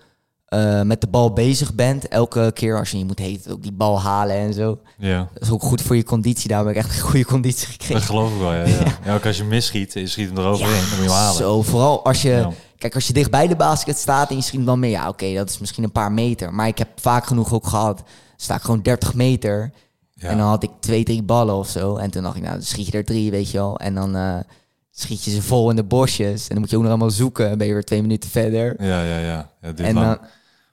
eh, 0.53 0.83
met 0.83 1.01
de 1.01 1.07
bal 1.07 1.33
bezig 1.33 1.75
bent, 1.75 2.09
elke 2.09 2.51
keer 2.55 2.79
als 2.79 2.91
je, 2.91 2.99
je 2.99 3.05
moet 3.05 3.19
heet 3.19 3.51
ook 3.51 3.62
die 3.62 3.73
bal 3.73 4.01
halen 4.01 4.37
en 4.37 4.55
zo. 4.55 4.79
Ja, 4.99 5.29
Dat 5.33 5.43
is 5.43 5.51
ook 5.51 5.62
goed 5.62 5.83
voor 5.83 5.97
je 5.97 6.05
conditie, 6.05 6.49
daar 6.49 6.59
heb 6.59 6.69
ik 6.69 6.77
echt 6.77 6.97
een 6.97 7.03
goede 7.03 7.25
conditie 7.25 7.67
dat 7.67 7.77
gekregen. 7.77 8.03
geloof 8.03 8.33
ik 8.33 8.38
wel. 8.38 8.53
Ja, 8.53 8.65
ja. 8.79 8.99
ja. 9.05 9.15
ook 9.15 9.27
als 9.27 9.37
je 9.37 9.45
misschiet, 9.45 9.93
je 9.93 10.07
schiet 10.07 10.29
hem 10.29 10.38
eroverheen, 10.38 10.88
dan 10.91 10.99
moet 10.99 11.09
je 11.09 11.11
halen. 11.11 11.37
Zo, 11.37 11.62
vooral 11.62 12.05
als 12.05 12.23
je... 12.23 12.31
Ja. 12.31 12.51
Kijk, 12.79 12.95
als 12.95 13.07
je 13.07 13.12
dicht 13.12 13.31
bij 13.31 13.47
de 13.47 13.57
basket 13.57 13.99
staat 13.99 14.31
en 14.31 14.37
je 14.37 14.43
schiet 14.43 14.57
hem 14.57 14.65
dan 14.65 14.79
meer... 14.79 14.91
Ja, 14.91 15.09
oké, 15.09 15.35
dat 15.35 15.49
is 15.49 15.59
misschien 15.59 15.85
een 15.85 15.93
paar 15.93 16.12
meter. 16.12 16.55
Maar 16.55 16.67
ik 16.67 16.79
heb 16.79 16.88
vaak 17.01 17.27
genoeg 17.27 17.53
ook 17.53 17.67
gehad. 17.67 18.03
Sta 18.37 18.55
ik 18.55 18.62
gewoon 18.62 18.83
30 18.83 19.15
meter. 19.15 19.73
Ja. 20.15 20.29
En 20.29 20.38
dan 20.38 20.47
had 20.47 20.62
ik 20.62 20.71
twee, 20.81 21.05
drie 21.05 21.23
ballen 21.23 21.55
of 21.55 21.69
zo. 21.69 21.97
En 21.97 22.11
toen 22.11 22.23
dacht 22.23 22.37
ik, 22.37 22.43
nou, 22.43 22.55
dan 22.55 22.62
schiet 22.62 22.87
je 22.87 22.93
er 22.93 23.05
drie, 23.05 23.31
weet 23.31 23.51
je 23.51 23.59
wel. 23.59 23.79
En 23.79 23.95
dan 23.95 24.17
eh, 24.17 24.38
schiet 24.91 25.25
je 25.25 25.31
ze 25.31 25.43
vol 25.43 25.71
in 25.71 25.77
de 25.77 25.85
bosjes. 25.85 26.43
En 26.43 26.49
dan 26.49 26.59
moet 26.59 26.71
je 26.71 26.77
ook 26.77 26.83
nog 26.83 26.91
allemaal 26.91 27.11
zoeken. 27.11 27.51
En 27.51 27.59
ben 27.59 27.67
je 27.67 27.73
weer 27.73 27.85
twee 27.85 28.03
minuten 28.03 28.31
verder. 28.31 28.75
Ja, 28.79 29.03
ja, 29.03 29.19
ja. 29.19 29.51
ja 29.61 29.75
En 29.75 29.95
dan... 29.95 30.19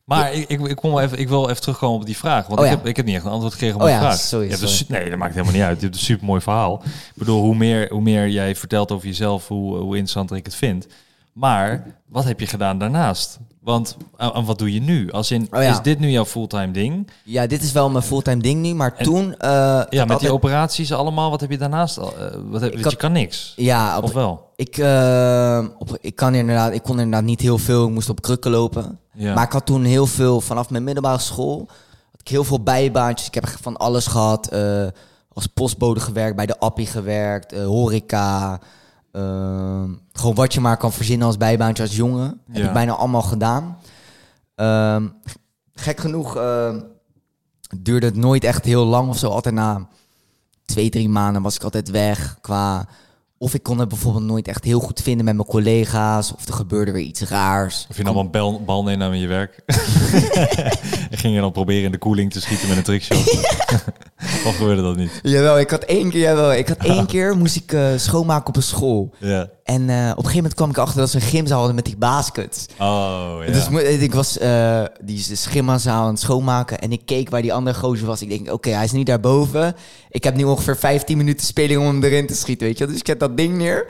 Maar 0.10 0.34
ik, 0.34 0.50
ik, 0.50 0.68
ik, 0.68 0.76
kom 0.76 0.92
wel 0.92 1.02
even, 1.02 1.20
ik 1.20 1.28
wil 1.30 1.50
even 1.50 1.62
terugkomen 1.62 2.00
op 2.00 2.06
die 2.06 2.18
vraag. 2.18 2.48
Want 2.48 2.60
Oh 2.60 2.66
ik, 2.66 2.72
ja. 2.72 2.78
heb, 2.78 2.86
ik 2.88 2.96
heb 2.96 3.06
niet 3.06 3.16
echt 3.16 3.26
een 3.26 3.32
antwoord 3.32 3.54
gekregen 3.54 3.76
op 3.76 3.82
Oh 3.82 3.88
mijn 3.88 4.00
ja, 4.02 4.06
vraag. 4.08 4.20
sorry, 4.20 4.56
su- 4.68 4.86
nee, 4.88 5.10
dat 5.10 5.20
maakt 5.20 5.34
helemaal 5.34 5.54
niet 5.54 5.64
uit. 5.64 5.78
Je 5.80 5.84
hebt 5.86 5.96
een 5.98 6.02
super 6.06 6.26
mooi 6.26 6.42
verhaal. 6.42 6.82
Ik 6.86 6.92
bedoel, 7.16 7.42
hoe 7.42 7.56
meer, 7.56 7.90
hoe 7.92 8.02
meer 8.02 8.28
jij 8.30 8.56
vertelt 8.56 8.92
over 8.92 9.08
jezelf, 9.08 9.48
hoe, 9.48 9.76
hoe 9.78 9.94
interessanter 9.96 10.36
ik 10.38 10.46
het 10.46 10.56
vind. 10.56 10.88
Maar 11.40 11.86
wat 12.08 12.24
heb 12.24 12.40
je 12.40 12.48
gedaan 12.48 12.78
daarnaast? 12.80 13.40
Want 13.62 13.98
aan, 14.18 14.32
aan 14.34 14.46
wat 14.46 14.58
doe 14.60 14.74
je 14.74 14.82
nu? 14.82 15.12
Als 15.12 15.32
in, 15.32 15.48
Oh 15.52 15.62
ja. 15.62 15.70
is 15.72 15.82
dit 15.82 16.00
nu 16.00 16.10
jouw 16.10 16.26
fulltime 16.26 16.72
ding? 16.72 17.10
Ja, 17.24 17.48
dit 17.48 17.64
is 17.64 17.72
wel 17.72 17.90
mijn 17.90 18.04
fulltime 18.04 18.42
ding 18.42 18.62
nu. 18.62 18.74
Maar 18.74 18.94
En- 18.98 19.04
toen... 19.06 19.36
eh, 19.38 19.82
Ja, 19.90 20.06
met 20.06 20.20
die 20.20 20.34
operaties 20.34 20.94
allemaal, 20.94 21.30
wat 21.30 21.42
heb 21.42 21.50
je 21.52 21.58
daarnaast? 21.58 21.98
Eh, 21.98 22.04
wat 22.50 22.62
heb, 22.62 22.82
had- 22.82 22.92
je 22.92 22.98
kan 22.98 23.12
niks. 23.12 23.54
Ja, 23.56 23.98
op, 23.98 24.04
Of 24.04 24.14
wel? 24.14 24.50
ik, 24.56 24.78
eh, 24.78 25.66
op, 25.78 25.98
ik, 26.02 26.16
kan 26.16 26.34
inderdaad, 26.36 26.74
ik 26.74 26.84
kon 26.84 27.00
inderdaad 27.00 27.24
niet 27.24 27.42
heel 27.42 27.58
veel. 27.58 27.86
Ik 27.88 27.94
moest 27.94 28.10
op 28.10 28.22
krukken 28.22 28.52
lopen. 28.52 29.00
Ja. 29.14 29.34
Maar 29.34 29.46
ik 29.46 29.52
had 29.52 29.66
toen 29.66 29.84
heel 29.84 30.06
veel, 30.08 30.42
vanaf 30.42 30.70
mijn 30.70 30.84
middelbare 30.84 31.20
school, 31.20 31.66
had 32.12 32.20
ik 32.22 32.28
heel 32.28 32.44
veel 32.44 32.64
bijbaantjes. 32.64 33.28
Ik 33.28 33.34
heb 33.34 33.48
van 33.62 33.78
alles 33.78 34.08
gehad. 34.08 34.48
eh, 34.48 34.88
als 35.34 35.48
postbode 35.48 36.00
gewerkt, 36.00 36.36
bij 36.36 36.46
de 36.46 36.60
Appie 36.60 36.86
gewerkt, 36.88 37.54
eh, 37.54 37.66
horeca. 37.66 38.60
Eh, 39.12 39.84
gewoon 40.14 40.36
wat 40.36 40.54
je 40.54 40.60
maar 40.60 40.78
kan 40.78 40.92
verzinnen 40.92 41.28
als 41.28 41.38
bijbaantje 41.38 41.84
als 41.84 41.96
jongen. 41.96 42.42
Heb 42.48 42.56
Ja. 42.62 42.68
ik 42.68 42.74
bijna 42.74 42.94
allemaal 42.94 43.22
gedaan. 43.22 43.78
Ehm, 44.56 45.08
gek 45.74 46.00
genoeg 46.00 46.36
eh, 46.36 46.76
duurde 47.78 48.06
het 48.06 48.16
nooit 48.16 48.44
echt 48.44 48.66
heel 48.66 48.86
lang 48.86 49.10
of 49.10 49.18
zo. 49.18 49.30
Altijd 49.30 49.56
na 49.56 49.88
twee, 50.66 50.90
drie 50.90 51.10
maanden 51.10 51.42
was 51.42 51.56
ik 51.56 51.64
altijd 51.64 51.90
weg. 51.90 52.38
Qua, 52.42 52.88
of 53.42 53.54
ik 53.54 53.64
kon 53.64 53.80
het 53.80 53.90
bijvoorbeeld 53.90 54.24
nooit 54.24 54.48
echt 54.48 54.64
heel 54.64 54.80
goed 54.80 55.02
vinden 55.02 55.26
met 55.26 55.36
mijn 55.36 55.48
collega's. 55.48 56.34
Of 56.34 56.48
er 56.48 56.54
gebeurde 56.54 56.92
weer 56.92 57.04
iets 57.04 57.22
raars. 57.22 57.86
Of 57.90 57.98
je 57.98 58.04
nam 58.04 58.18
een 58.18 58.32
bal, 58.32 58.64
bal 58.64 58.84
meenam 58.84 59.14
in 59.14 59.20
je 59.20 59.28
werk. 59.28 59.64
en 61.12 61.18
ging 61.18 61.34
je 61.34 61.40
dan 61.40 61.52
proberen 61.52 61.84
in 61.84 61.92
de 61.92 61.98
koeling 61.98 62.32
te 62.32 62.42
schieten 62.42 62.68
met 62.68 62.78
een 62.78 62.84
trickshot. 62.84 63.18
of 64.48 64.56
gebeurde 64.56 64.82
dat 64.82 64.96
niet? 64.96 65.20
Jawel, 65.24 65.60
ik 65.60 65.70
had 65.70 65.84
één 65.84 66.10
keer, 66.10 66.22
jawel, 66.22 66.54
ik 66.54 66.68
had 66.68 66.78
één 66.78 67.06
keer 67.06 67.38
moest 67.38 67.56
ik 67.56 67.74
eh, 67.74 67.88
schoonmaken 67.96 68.48
op 68.48 68.56
een 68.56 68.64
school. 68.64 69.14
Ja. 69.18 69.50
En 69.70 69.90
eh, 69.90 69.96
op 69.96 70.00
een 70.00 70.16
gegeven 70.16 70.36
moment 70.36 70.54
kwam 70.54 70.70
ik 70.70 70.78
achter 70.78 71.00
dat 71.00 71.10
ze 71.10 71.16
een 71.16 71.22
gymzaal 71.22 71.58
hadden 71.58 71.76
met 71.76 71.86
die 71.86 71.98
baskets. 71.98 72.66
Oh, 72.80 73.36
ja. 73.46 73.52
Dus 73.52 73.70
mo- 73.70 73.78
ik 73.80 74.14
was 74.14 74.38
eh, 74.38 74.84
die 75.02 75.24
gymzaal 75.36 76.04
aan 76.04 76.10
het 76.12 76.20
schoonmaken 76.20 76.80
en 76.80 76.92
ik 76.92 77.02
keek 77.06 77.30
waar 77.30 77.42
die 77.42 77.54
andere 77.54 77.78
gozer 77.78 78.08
was. 78.08 78.22
Ik 78.22 78.30
denk, 78.30 78.52
oké, 78.52 78.70
hij 78.70 78.84
is 78.84 78.92
niet 78.92 79.06
daarboven. 79.06 79.76
Ik 80.10 80.24
heb 80.24 80.36
nu 80.36 80.44
ongeveer 80.44 80.78
15 80.78 81.18
minuten 81.18 81.46
speling 81.46 81.80
om 81.80 81.86
hem 81.88 82.04
erin 82.04 82.28
te 82.28 82.36
schieten, 82.36 82.68
weet 82.68 82.78
je. 82.78 82.88
Dus 82.88 83.00
ik 83.00 83.08
heb 83.08 83.20
dat 83.20 83.38
ding 83.38 83.58
neer 83.58 83.86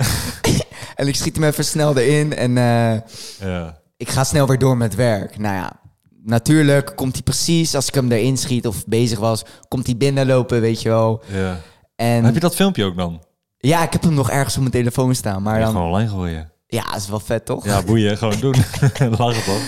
en 0.96 1.08
ik 1.08 1.16
schiet 1.16 1.36
hem 1.36 1.44
even 1.44 1.66
snel 1.66 1.98
erin 1.98 2.36
en 2.36 2.58
eh, 2.58 3.02
ja. 3.50 3.80
ik 3.98 4.10
ga 4.10 4.24
snel 4.24 4.48
weer 4.48 4.60
door 4.60 4.78
met 4.78 4.96
werk. 4.96 5.38
Nou 5.38 5.56
ja, 5.56 5.80
natuurlijk 6.24 6.92
komt 6.96 7.14
hij 7.14 7.22
precies 7.24 7.76
als 7.76 7.88
ik 7.88 7.94
hem 7.94 8.12
erin 8.12 8.38
schiet 8.38 8.68
of 8.68 8.86
bezig 8.86 9.20
was, 9.20 9.44
komt 9.68 9.86
hij 9.86 9.98
binnenlopen, 9.98 10.62
weet 10.62 10.82
je 10.82 10.90
wel. 10.90 11.22
ja. 11.26 11.60
En 11.96 12.24
Heb 12.24 12.34
je 12.34 12.40
dat 12.40 12.56
filmpje 12.56 12.84
ook 12.86 12.98
dan? 12.98 13.22
Ja, 13.62 13.84
ik 13.84 13.94
heb 13.94 14.04
hem 14.04 14.14
nog 14.14 14.30
ergens 14.30 14.56
op 14.56 14.60
mijn 14.60 14.74
telefoon 14.74 15.16
staan, 15.16 15.42
maar 15.42 15.60
dan, 15.60 15.72
gewoon 15.72 15.88
online 15.88 16.10
gooien. 16.10 16.52
ja, 16.68 16.96
is 16.96 17.10
wel 17.10 17.20
vet 17.20 17.46
toch? 17.46 17.66
Ja, 17.66 17.82
boeien, 17.84 18.18
gewoon 18.18 18.40
doen. 18.40 18.56
Lachen 19.18 19.44
toch? 19.44 19.62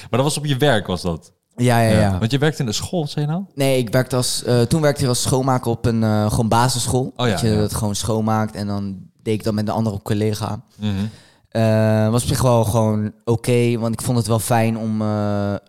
Maar 0.00 0.20
dat 0.20 0.22
was 0.22 0.38
op 0.38 0.44
je 0.44 0.56
werk, 0.56 0.86
was 0.86 1.02
dat? 1.02 1.32
ja, 1.56 1.80
ja. 1.80 2.00
ja. 2.00 2.18
Want 2.18 2.30
je 2.30 2.38
werkte 2.38 2.60
in 2.60 2.66
de 2.66 2.72
school, 2.72 3.06
zei 3.06 3.26
je 3.26 3.30
nou? 3.30 3.44
Nee, 3.54 3.78
ik 3.78 3.90
werkte 3.90 4.16
als, 4.16 4.44
eh, 4.44 4.60
toen 4.60 4.80
werkte 4.80 5.02
ik 5.02 5.08
als 5.08 5.22
schoonmaker 5.22 5.70
op 5.70 5.84
een 5.84 6.02
eh, 6.02 6.30
gewoon 6.30 6.48
basisschool. 6.48 7.12
Oh 7.16 7.26
ja, 7.26 7.32
dat 7.32 7.40
je 7.40 7.48
ja. 7.48 7.56
dat 7.56 7.74
gewoon 7.74 7.94
schoonmaakt 7.94 8.54
en 8.54 8.66
dan 8.66 8.96
deed 9.22 9.34
ik 9.34 9.44
dat 9.44 9.54
met 9.54 9.68
een 9.68 9.74
andere 9.74 10.02
collega. 10.02 10.62
Eh, 11.48 12.10
was 12.10 12.22
op 12.22 12.28
zich 12.28 12.42
wel 12.42 12.64
gewoon 12.64 13.12
oké, 13.24 13.78
want 13.78 13.94
ik 13.94 14.02
vond 14.02 14.18
het 14.18 14.26
wel 14.26 14.38
fijn 14.38 14.78
om... 14.78 15.02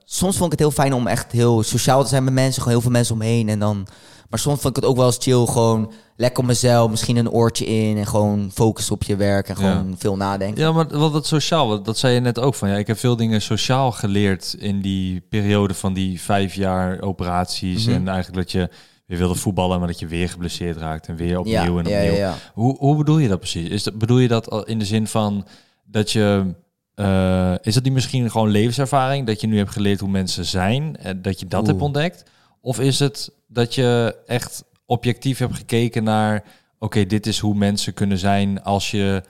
soms 0.06 0.38
vond 0.38 0.54
ik 0.54 0.60
het 0.60 0.68
heel 0.68 0.84
fijn 0.84 0.94
om 0.94 1.08
echt 1.08 1.32
heel 1.32 1.64
sociaal 1.64 2.04
te 2.04 2.10
zijn 2.10 2.24
met 2.24 2.34
mensen. 2.34 2.62
Gewoon 2.62 2.74
heel 2.74 2.82
veel 2.82 2.92
mensen 2.92 3.16
omheen 3.16 3.50
en 3.50 3.60
dan... 3.60 3.88
Maar 4.30 4.40
soms 4.40 4.62
vond 4.62 4.78
ik 4.78 4.82
het 4.82 4.92
ook 4.92 4.98
wel 4.98 5.06
eens 5.06 5.18
chill, 5.20 5.46
gewoon 5.46 5.92
lekker 6.16 6.40
op 6.40 6.46
mezelf, 6.46 6.90
misschien 6.90 7.16
een 7.18 7.30
oortje 7.30 7.66
in 7.66 7.98
en 7.98 8.08
gewoon 8.08 8.52
focus 8.54 8.92
op 8.92 9.04
je 9.04 9.16
werk 9.16 9.50
en 9.50 9.56
gewoon 9.56 9.96
veel 9.98 10.16
nadenken. 10.16 10.64
Ja, 10.64 10.72
maar 10.72 10.98
wat 10.98 11.14
dat 11.14 11.26
sociaal, 11.26 11.84
dat 11.84 11.98
zei 11.98 12.14
je 12.14 12.20
net 12.20 12.40
ook 12.40 12.56
van. 12.56 12.70
Ja, 12.70 12.76
ik 12.76 12.88
heb 12.88 12.98
veel 12.98 13.16
dingen 13.16 13.42
sociaal 13.42 13.92
geleerd 13.92 14.56
in 14.60 14.82
die 14.82 15.22
periode 15.22 15.74
van 15.74 15.94
die 15.94 16.22
vijf 16.22 16.54
jaar 16.54 17.02
operaties. 17.02 17.86
Mhm. 17.86 17.96
En 17.96 18.08
eigenlijk 18.08 18.38
dat 18.38 18.52
je 18.52 18.70
weer 19.06 19.18
wilde 19.18 19.36
voetballen, 19.36 19.80
maar 19.80 19.88
dat 19.88 20.00
je 20.00 20.08
weer 20.08 20.30
geblesseerd 20.30 20.78
raakt 20.78 21.08
en 21.08 21.16
weer 21.16 21.40
opnieuw 21.40 21.54
ja, 21.54 21.64
en 21.64 21.72
opnieuw. 21.72 21.94
ja, 21.94 22.02
ja, 22.02 22.12
ja. 22.12 22.36
Hoe, 22.54 22.78
hoe 22.78 22.96
bedoel 22.96 23.18
je 23.18 23.28
dat 23.28 23.40
precies? 23.40 23.70
Is 23.70 23.84
dat, 23.84 23.98
bedoel 23.98 24.20
je 24.20 24.28
dat 24.28 24.50
al 24.50 24.66
in 24.66 24.80
de 24.80 24.86
zin 24.86 25.08
van 25.08 25.48
dat 25.86 26.12
je... 26.12 26.54
eh, 26.96 27.54
is 27.62 27.74
dat 27.74 27.84
niet 27.84 27.94
misschien 27.94 28.32
gewoon 28.32 28.50
levenservaring? 28.50 29.28
Dat 29.28 29.42
je 29.42 29.48
nu 29.48 29.58
hebt 29.58 29.72
geleerd 29.72 30.00
hoe 30.00 30.10
mensen 30.10 30.46
zijn? 30.46 30.98
En 30.98 31.22
dat 31.22 31.40
je 31.40 31.48
dat 31.48 31.60
Oeh. 31.60 31.70
hebt 31.70 31.82
ontdekt? 31.82 32.24
Of 32.62 32.80
is 32.80 33.00
het 33.00 33.32
dat 33.52 33.76
je 33.76 34.16
echt 34.26 34.64
objectief 34.86 35.38
hebt 35.38 35.56
gekeken 35.56 36.04
naar... 36.04 36.44
Oké, 36.80 37.06
dit 37.06 37.28
is 37.28 37.40
hoe 37.40 37.56
mensen 37.56 37.94
kunnen 37.94 38.18
zijn 38.18 38.64
als 38.64 38.92
je 38.92 39.24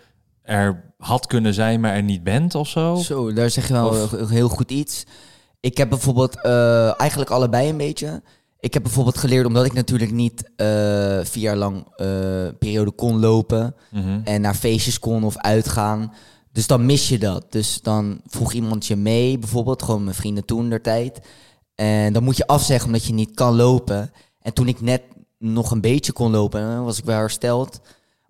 er 0.44 0.94
had 0.98 1.26
kunnen 1.28 1.54
zijn, 1.54 1.80
maar 1.80 1.94
er 1.94 2.04
niet 2.04 2.24
bent 2.24 2.56
of 2.56 2.68
zo? 2.68 2.96
Zo, 2.96 3.34
daar 3.34 3.50
zeg 3.50 3.68
je 3.68 3.74
wel 3.74 3.88
Of- 3.90 4.30
heel 4.30 4.50
goed 4.50 4.72
iets. 4.72 5.04
Ik 5.60 5.78
heb 5.78 5.90
bijvoorbeeld 5.90 6.42
eh, 6.42 7.00
eigenlijk 7.02 7.30
allebei 7.32 7.70
een 7.70 7.78
beetje. 7.78 8.22
Ik 8.60 8.74
heb 8.74 8.84
bijvoorbeeld 8.84 9.18
geleerd, 9.18 9.46
omdat 9.46 9.66
ik 9.66 9.74
natuurlijk 9.74 10.12
niet 10.12 10.52
eh, 10.56 10.68
vier 11.24 11.44
jaar 11.44 11.56
lang 11.56 11.88
eh, 11.96 12.08
periode 12.60 12.92
kon 12.92 13.20
lopen 13.20 13.76
Mhm. 13.92 14.20
en 14.24 14.42
naar 14.42 14.56
feestjes 14.56 15.00
kon 15.00 15.24
of 15.24 15.38
uitgaan. 15.38 16.14
Dus 16.52 16.68
dan 16.68 16.86
mis 16.86 17.10
je 17.10 17.18
dat. 17.20 17.52
Dus 17.52 17.82
dan 17.82 18.22
vroeg 18.26 18.54
iemand 18.54 18.86
je 18.86 18.96
mee, 18.96 19.38
bijvoorbeeld, 19.40 19.84
gewoon 19.84 20.04
mijn 20.04 20.16
vrienden 20.16 20.46
toen 20.46 20.70
der 20.70 20.82
tijd. 20.82 21.20
En 21.80 22.14
dan 22.14 22.24
moet 22.24 22.38
je 22.38 22.48
afzeggen 22.48 22.86
omdat 22.86 23.06
je 23.06 23.14
niet 23.14 23.34
kan 23.34 23.56
lopen. 23.56 24.12
En 24.42 24.54
toen 24.54 24.68
ik 24.68 24.82
net 24.82 25.02
nog 25.38 25.72
een 25.72 25.82
beetje 25.82 26.12
kon 26.12 26.32
lopen, 26.32 26.62
eh, 26.62 26.84
was 26.84 26.98
ik 26.98 27.06
wel 27.06 27.18
hersteld. 27.18 27.80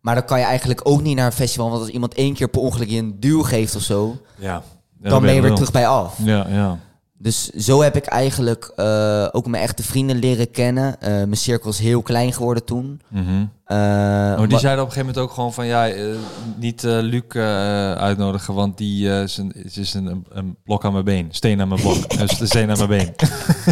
Maar 0.02 0.16
dan 0.16 0.26
kan 0.26 0.40
je 0.40 0.46
eigenlijk 0.46 0.82
ook 0.84 1.02
niet 1.02 1.16
naar 1.16 1.26
een 1.26 1.32
festival. 1.32 1.70
Want 1.70 1.82
als 1.82 1.90
iemand 1.90 2.14
één 2.14 2.34
keer 2.34 2.48
per 2.48 2.62
ongeluk 2.62 2.90
je 2.90 2.98
een 2.98 3.20
duw 3.20 3.44
geeft 3.44 3.76
of 3.76 3.82
zo, 3.82 4.18
Ja. 4.36 4.64
Ja, 5.02 5.10
dan 5.10 5.22
ben 5.22 5.34
je 5.34 5.42
weer 5.42 5.54
terug 5.54 5.72
bij 5.72 5.88
af. 5.88 6.18
Ja, 6.24 6.48
ja. 6.50 6.80
Dus 7.22 7.50
zo 7.50 7.82
heb 7.82 7.96
ik 7.96 8.06
eigenlijk 8.06 8.72
eh, 8.76 9.28
ook 9.32 9.48
mijn 9.48 9.64
echte 9.64 9.84
vrienden 9.84 10.16
leren 10.20 10.52
kennen. 10.52 11.02
Eh, 11.02 11.10
mijn 11.12 11.38
cirkel 11.38 11.70
is 11.70 11.80
heel 11.80 12.02
klein 12.02 12.34
geworden 12.34 12.66
toen. 12.66 13.02
Eh, 13.66 14.36
Oh, 14.40 14.48
die 14.48 14.60
zeiden 14.60 14.84
op 14.84 14.90
een 14.90 14.94
gegeven 14.94 15.00
moment 15.00 15.18
ook 15.18 15.32
gewoon 15.32 15.54
van 15.54 15.66
ja, 15.66 15.90
niet 16.58 16.82
Luc 16.84 17.24
uitnodigen, 17.98 18.54
want 18.54 18.78
die 18.78 19.10
is, 19.10 19.38
een, 19.38 19.52
is 19.74 19.94
een, 19.94 20.26
een, 20.30 20.56
blok 20.64 20.86
aan 20.86 20.92
mijn 20.94 21.06
been, 21.06 21.28
steen 21.32 21.62
aan 21.62 21.68
mijn 21.68 21.82
blok, 21.82 21.96
st- 22.26 22.48
steen 22.48 22.70
aan 22.72 22.78
mijn 22.78 22.90
been. 22.90 23.14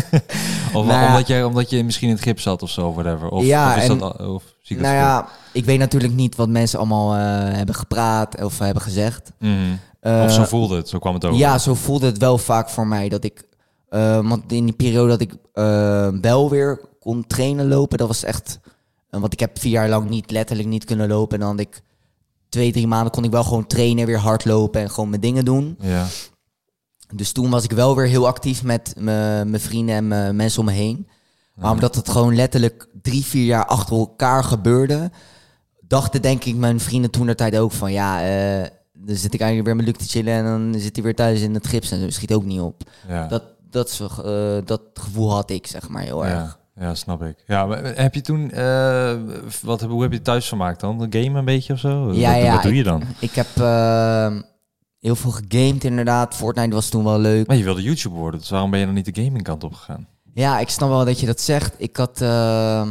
of 0.77 0.85
Nou 0.85 1.07
omdat, 1.07 1.27
jij, 1.27 1.43
omdat 1.43 1.69
je 1.69 1.83
misschien 1.83 2.09
in 2.09 2.13
het 2.15 2.23
gips 2.23 2.43
zat 2.43 2.61
of 2.63 2.69
zo, 2.69 2.93
whatever. 2.93 3.29
Of, 3.29 3.43
Ja, 3.45 3.69
of 3.75 3.81
is 3.83 3.89
en- 3.89 3.97
dat, 3.97 4.19
of 4.27 4.43
nou 4.67 4.95
ja, 4.95 5.27
ik 5.51 5.65
weet 5.65 5.79
natuurlijk 5.79 6.13
niet 6.13 6.35
wat 6.35 6.49
mensen 6.49 6.79
allemaal 6.79 7.11
hebben 7.11 7.75
gepraat 7.75 8.43
of 8.43 8.59
hebben 8.59 8.83
gezegd. 8.83 9.31
Mhm. 9.39 9.51
Of 10.07 10.31
zo 10.31 10.43
voelde 10.43 10.75
het, 10.75 10.89
zo 10.89 10.99
kwam 10.99 11.13
het 11.13 11.25
over. 11.25 11.37
Ja, 11.37 11.57
zo 11.57 11.73
voelde 11.73 12.05
het 12.05 12.17
wel 12.17 12.37
vaak 12.37 12.69
voor 12.69 12.87
mij. 12.87 13.09
Dat 13.09 13.23
ik, 13.23 13.43
eh, 13.89 14.27
want 14.29 14.51
in 14.51 14.65
die 14.65 14.73
periode 14.73 15.09
dat 15.09 15.21
ik 15.21 15.33
eh, 15.53 16.07
wel 16.21 16.49
weer 16.49 16.81
kon 16.99 17.27
trainen 17.27 17.67
lopen, 17.67 17.97
dat 17.97 18.07
was 18.07 18.23
echt... 18.23 18.59
eh, 19.09 19.19
want 19.19 19.33
ik 19.33 19.39
heb 19.39 19.59
vier 19.59 19.71
jaar 19.71 19.89
lang 19.89 20.09
niet 20.09 20.31
letterlijk 20.31 20.67
niet 20.69 20.85
kunnen 20.85 21.07
lopen. 21.07 21.33
En 21.33 21.39
dan 21.39 21.49
had 21.49 21.59
ik 21.59 21.81
twee, 22.49 22.71
drie 22.71 22.87
maanden 22.87 23.11
kon 23.11 23.23
ik 23.23 23.31
wel 23.31 23.43
gewoon 23.43 23.67
trainen, 23.67 24.05
weer 24.05 24.19
hardlopen 24.19 24.81
en 24.81 24.89
gewoon 24.89 25.09
mijn 25.09 25.21
dingen 25.21 25.45
doen. 25.45 25.77
Ja. 25.79 26.05
Dus 27.15 27.31
toen 27.31 27.49
was 27.49 27.63
ik 27.63 27.71
wel 27.71 27.95
weer 27.95 28.07
heel 28.07 28.27
actief 28.27 28.63
met 28.63 28.93
mijn 28.97 29.59
vrienden 29.59 29.95
en 29.95 30.07
mijn 30.07 30.35
mensen 30.35 30.59
om 30.59 30.65
me 30.65 30.71
heen. 30.71 31.07
Maar 31.55 31.71
omdat 31.71 31.95
het 31.95 32.09
gewoon 32.09 32.35
letterlijk 32.35 32.87
drie, 33.01 33.25
vier 33.25 33.45
jaar 33.45 33.65
achter 33.65 33.97
elkaar 33.97 34.43
gebeurde, 34.43 35.11
dachten 35.81 36.21
denk 36.21 36.43
ik 36.43 36.55
mijn 36.55 36.79
vrienden 36.79 37.11
toen 37.11 37.25
de 37.25 37.35
tijd 37.35 37.57
ook 37.57 37.71
van 37.71 37.91
ja, 37.91 38.21
eh, 38.21 38.69
dan 39.05 39.15
zit 39.15 39.33
ik 39.33 39.39
eigenlijk 39.41 39.69
weer 39.69 39.85
met 39.85 39.85
Luc 39.85 40.07
te 40.07 40.17
chillen 40.17 40.33
en 40.33 40.43
dan 40.43 40.79
zit 40.81 40.95
hij 40.95 41.03
weer 41.05 41.15
thuis 41.15 41.41
in 41.41 41.53
het 41.53 41.67
gips 41.67 41.91
en 41.91 41.99
zo. 42.01 42.09
Schiet 42.09 42.33
ook 42.33 42.45
niet 42.45 42.59
op. 42.59 42.81
Ja. 43.07 43.27
Dat, 43.27 43.43
dat, 43.69 43.87
is, 43.89 43.99
eh, 43.99 44.57
dat 44.65 44.81
gevoel 44.93 45.31
had 45.33 45.49
ik, 45.49 45.67
zeg 45.67 45.89
maar, 45.89 46.01
heel 46.01 46.25
erg. 46.25 46.59
Ja, 46.79 46.95
snap 46.95 47.23
ik. 47.23 47.43
Ja, 47.47 47.65
maar 47.65 47.83
heb 47.95 48.13
je 48.13 48.21
toen, 48.21 48.51
eh, 48.51 49.15
wat, 49.61 49.81
hoe 49.81 50.01
heb 50.01 50.09
je 50.11 50.15
het 50.15 50.25
thuis 50.25 50.47
vermaakt 50.47 50.79
dan? 50.79 51.01
Een 51.01 51.13
game 51.23 51.39
een 51.39 51.45
beetje 51.45 51.73
of 51.73 51.79
zo? 51.79 52.11
Ja, 52.13 52.33
wat, 52.33 52.41
ja, 52.43 52.53
wat 52.53 52.61
doe 52.63 52.73
je 52.73 52.79
ik- 52.79 52.85
dan? 52.85 53.03
Ik 53.19 53.31
heb 53.31 53.47
eh, 53.55 54.35
heel 54.99 55.15
veel 55.15 55.31
gegamed 55.31 55.83
inderdaad. 55.83 56.35
Fortnite 56.35 56.75
was 56.75 56.89
toen 56.89 57.03
wel 57.03 57.19
leuk. 57.19 57.47
Maar 57.47 57.55
je 57.57 57.63
wilde 57.63 57.81
YouTuber 57.81 58.17
worden, 58.19 58.39
dus 58.39 58.49
waarom 58.49 58.69
ben 58.71 58.79
je 58.79 58.85
dan 58.85 58.95
niet 58.95 59.15
de 59.15 59.23
gaming 59.23 59.43
kant 59.43 59.63
op 59.63 59.73
gegaan? 59.73 60.07
Ja, 60.33 60.59
ik 60.59 60.69
snap 60.69 60.89
wel 60.89 61.05
dat 61.05 61.19
je 61.19 61.25
dat 61.25 61.41
zegt. 61.41 61.73
Ik 61.77 61.97
had, 61.97 62.21
eh, 62.21 62.87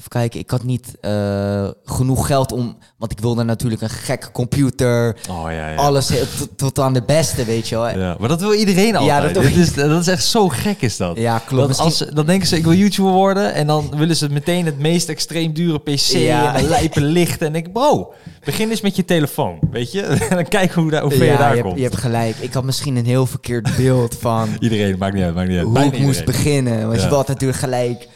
even 0.00 0.12
kijken, 0.12 0.40
ik 0.40 0.50
had 0.50 0.62
niet 0.64 0.94
eh, 1.00 1.68
genoeg 1.84 2.26
geld 2.26 2.52
om, 2.52 2.76
want 2.98 3.12
ik 3.12 3.18
wilde 3.20 3.42
natuurlijk 3.42 3.82
een 3.82 3.90
gekke 3.90 4.30
computer, 4.30 5.16
Oh 5.30 5.42
ja, 5.44 5.68
ja. 5.70 5.74
alles 5.74 6.08
heel- 6.08 6.24
tot, 6.38 6.48
tot 6.58 6.78
aan 6.78 6.92
de 6.92 7.02
beste, 7.02 7.44
weet 7.44 7.68
je 7.68 7.74
wel. 7.74 7.88
Ja, 7.88 7.98
Ja, 7.98 8.16
maar 8.18 8.28
dat 8.28 8.40
wil 8.40 8.52
iedereen 8.52 8.96
altijd. 8.96 9.34
dat 9.34 9.42
wil 9.42 9.52
Dit 9.52 9.60
is, 9.66 9.74
dat 9.74 10.00
is 10.00 10.06
echt 10.06 10.24
zo 10.24 10.48
gek 10.48 10.82
is 10.82 10.96
dat. 10.96 11.18
klopt. 11.46 11.68
Dat 11.68 11.78
als, 11.78 11.98
dan 11.98 12.26
denken 12.26 12.48
ze, 12.48 12.56
ik 12.56 12.64
wil 12.64 12.72
YouTuber 12.74 13.12
worden. 13.12 13.54
En 13.54 13.66
dan 13.66 13.92
willen 13.96 14.16
ze 14.16 14.28
meteen 14.28 14.66
het 14.66 14.78
meest 14.78 15.08
extreem 15.08 15.52
dure 15.52 15.78
PC 15.78 15.98
Ja. 16.00 16.54
en 16.54 16.62
een 16.62 16.68
lijpe 16.68 17.00
licht. 17.00 17.42
En 17.42 17.54
ik, 17.54 17.72
bro, 17.72 18.12
begin 18.44 18.70
eens 18.70 18.80
met 18.80 18.96
je 18.96 19.04
telefoon, 19.04 19.58
weet 19.70 19.92
je? 19.92 20.00
En 20.30 20.36
dan 20.36 20.48
kijk 20.48 20.72
hoe, 20.72 20.90
daar, 20.90 21.02
hoe 21.02 21.10
ver 21.10 21.24
je 21.24 21.30
ja, 21.30 21.36
daar 21.38 21.56
je, 21.56 21.62
komt. 21.62 21.74
hebt, 21.74 21.84
je 21.84 21.88
hebt 21.90 22.02
gelijk. 22.02 22.36
Ik 22.36 22.52
had 22.52 22.64
misschien 22.64 22.96
een 22.96 23.06
heel 23.06 23.26
verkeerd 23.26 23.76
beeld 23.76 24.16
van 24.20 24.48
Iedereen, 24.60 24.98
maakt 24.98 25.14
niet 25.14 25.24
uit, 25.24 25.34
maakt 25.34 25.48
niet 25.48 25.56
uit. 25.56 25.66
hoe 25.66 25.74
Bijna 25.74 25.92
ik 25.92 26.00
moest 26.00 26.24
beginnen. 26.24 26.86
Want 26.86 26.96
Ja. 26.98 27.04
je 27.04 27.08
wilt 27.10 27.28
natuurlijk 27.28 27.58
gelijk 27.60 28.08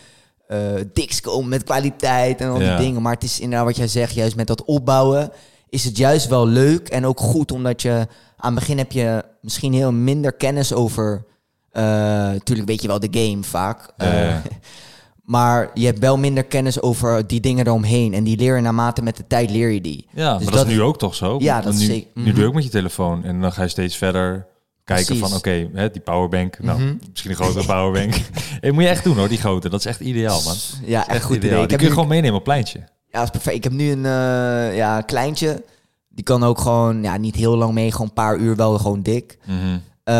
eh 0.48 1.20
komen 1.22 1.48
met 1.48 1.64
kwaliteit 1.64 2.40
en 2.40 2.48
al 2.50 2.60
Ja. 2.60 2.76
die 2.76 2.86
dingen. 2.86 3.02
Maar 3.02 3.12
het 3.14 3.22
is 3.22 3.40
inderdaad 3.40 3.66
wat 3.66 3.76
jij 3.76 3.88
zegt, 3.88 4.14
juist 4.14 4.36
met 4.36 4.46
dat 4.46 4.64
opbouwen 4.64 5.30
is 5.68 5.84
het 5.84 5.96
juist 5.96 6.26
wel 6.28 6.46
leuk 6.46 6.88
en 6.88 7.06
ook 7.06 7.20
goed. 7.20 7.52
Omdat 7.52 7.82
je 7.82 8.06
aan 8.36 8.50
het 8.50 8.54
begin 8.54 8.78
heb 8.78 8.92
je 8.92 9.22
misschien 9.40 9.72
heel 9.72 9.92
minder 9.92 10.32
kennis 10.32 10.72
over... 10.72 11.24
eh 11.70 11.82
natuurlijk 11.82 12.68
weet 12.68 12.82
je 12.82 12.88
wel 12.88 13.00
de 13.00 13.08
game 13.10 13.42
vaak. 13.42 13.92
Eh, 13.96 14.36
maar 15.34 15.70
je 15.74 15.86
hebt 15.86 15.98
wel 15.98 16.16
minder 16.18 16.44
kennis 16.44 16.80
over 16.82 17.26
die 17.26 17.40
dingen 17.40 17.66
eromheen. 17.66 18.14
En 18.14 18.24
die 18.24 18.36
leer 18.36 18.56
je 18.56 18.62
naarmate 18.62 19.02
met 19.02 19.16
de 19.16 19.26
tijd 19.26 19.50
leer 19.50 19.68
je 19.70 19.80
die. 19.80 20.06
Ja, 20.12 20.36
Dus 20.36 20.44
maar 20.46 20.54
dat, 20.54 20.66
is 20.66 20.72
nu 20.72 20.82
ook 20.82 20.98
toch 20.98 21.14
zo? 21.14 21.36
Ja, 21.40 21.54
dat 21.56 21.64
Want 21.64 21.80
is 21.80 21.88
nu. 21.88 21.94
Nu 21.94 22.04
Mhm. 22.14 22.30
doe 22.30 22.40
je 22.40 22.46
ook 22.46 22.54
met 22.54 22.64
je 22.64 22.70
telefoon. 22.70 23.24
En 23.24 23.40
dan 23.40 23.52
ga 23.52 23.62
je 23.62 23.68
steeds 23.68 23.96
verder 23.96 24.46
kijken 24.84 25.04
Precies. 25.06 25.28
van, 25.28 25.36
oké, 25.38 25.90
die 25.92 26.00
powerbank. 26.02 26.58
Nou, 26.58 26.80
Mhm. 26.80 26.94
misschien 27.10 27.30
een 27.30 27.36
grotere 27.36 27.64
powerbank. 27.66 28.14
hey, 28.60 28.70
moet 28.70 28.82
je 28.82 28.88
echt 28.88 29.04
doen 29.04 29.16
hoor, 29.16 29.28
die 29.28 29.38
grote. 29.38 29.68
Dat 29.68 29.80
is 29.80 29.86
echt 29.86 30.00
ideaal, 30.00 30.42
man. 30.42 30.54
Ja, 30.84 31.08
echt 31.08 31.24
goed 31.24 31.36
ideaal. 31.36 31.36
idee. 31.36 31.50
Die 31.50 31.62
Ik 31.64 31.70
heb 31.70 31.78
kun 31.78 31.78
je 31.78 31.84
nu- 31.86 31.92
gewoon 31.94 32.08
meenemen 32.08 32.38
op 32.38 32.44
pleintje. 32.44 32.78
Ja, 32.78 33.18
dat 33.18 33.22
is 33.22 33.30
perfect. 33.30 33.56
Ik 33.56 33.64
heb 33.64 33.72
nu 33.72 33.90
een 33.90 34.04
eh, 34.06 34.76
ja, 34.76 35.00
kleintje. 35.00 35.62
Die 36.08 36.24
kan 36.24 36.44
ook 36.44 36.58
gewoon, 36.60 37.02
ja, 37.02 37.16
niet 37.16 37.34
heel 37.36 37.56
lang 37.56 37.72
mee. 37.74 37.92
Gewoon 37.92 38.06
een 38.06 38.12
paar 38.12 38.36
uur 38.36 38.56
wel 38.56 38.78
gewoon 38.78 39.02
dik. 39.02 39.38
Mhm. 39.44 39.78
Eh, 40.04 40.14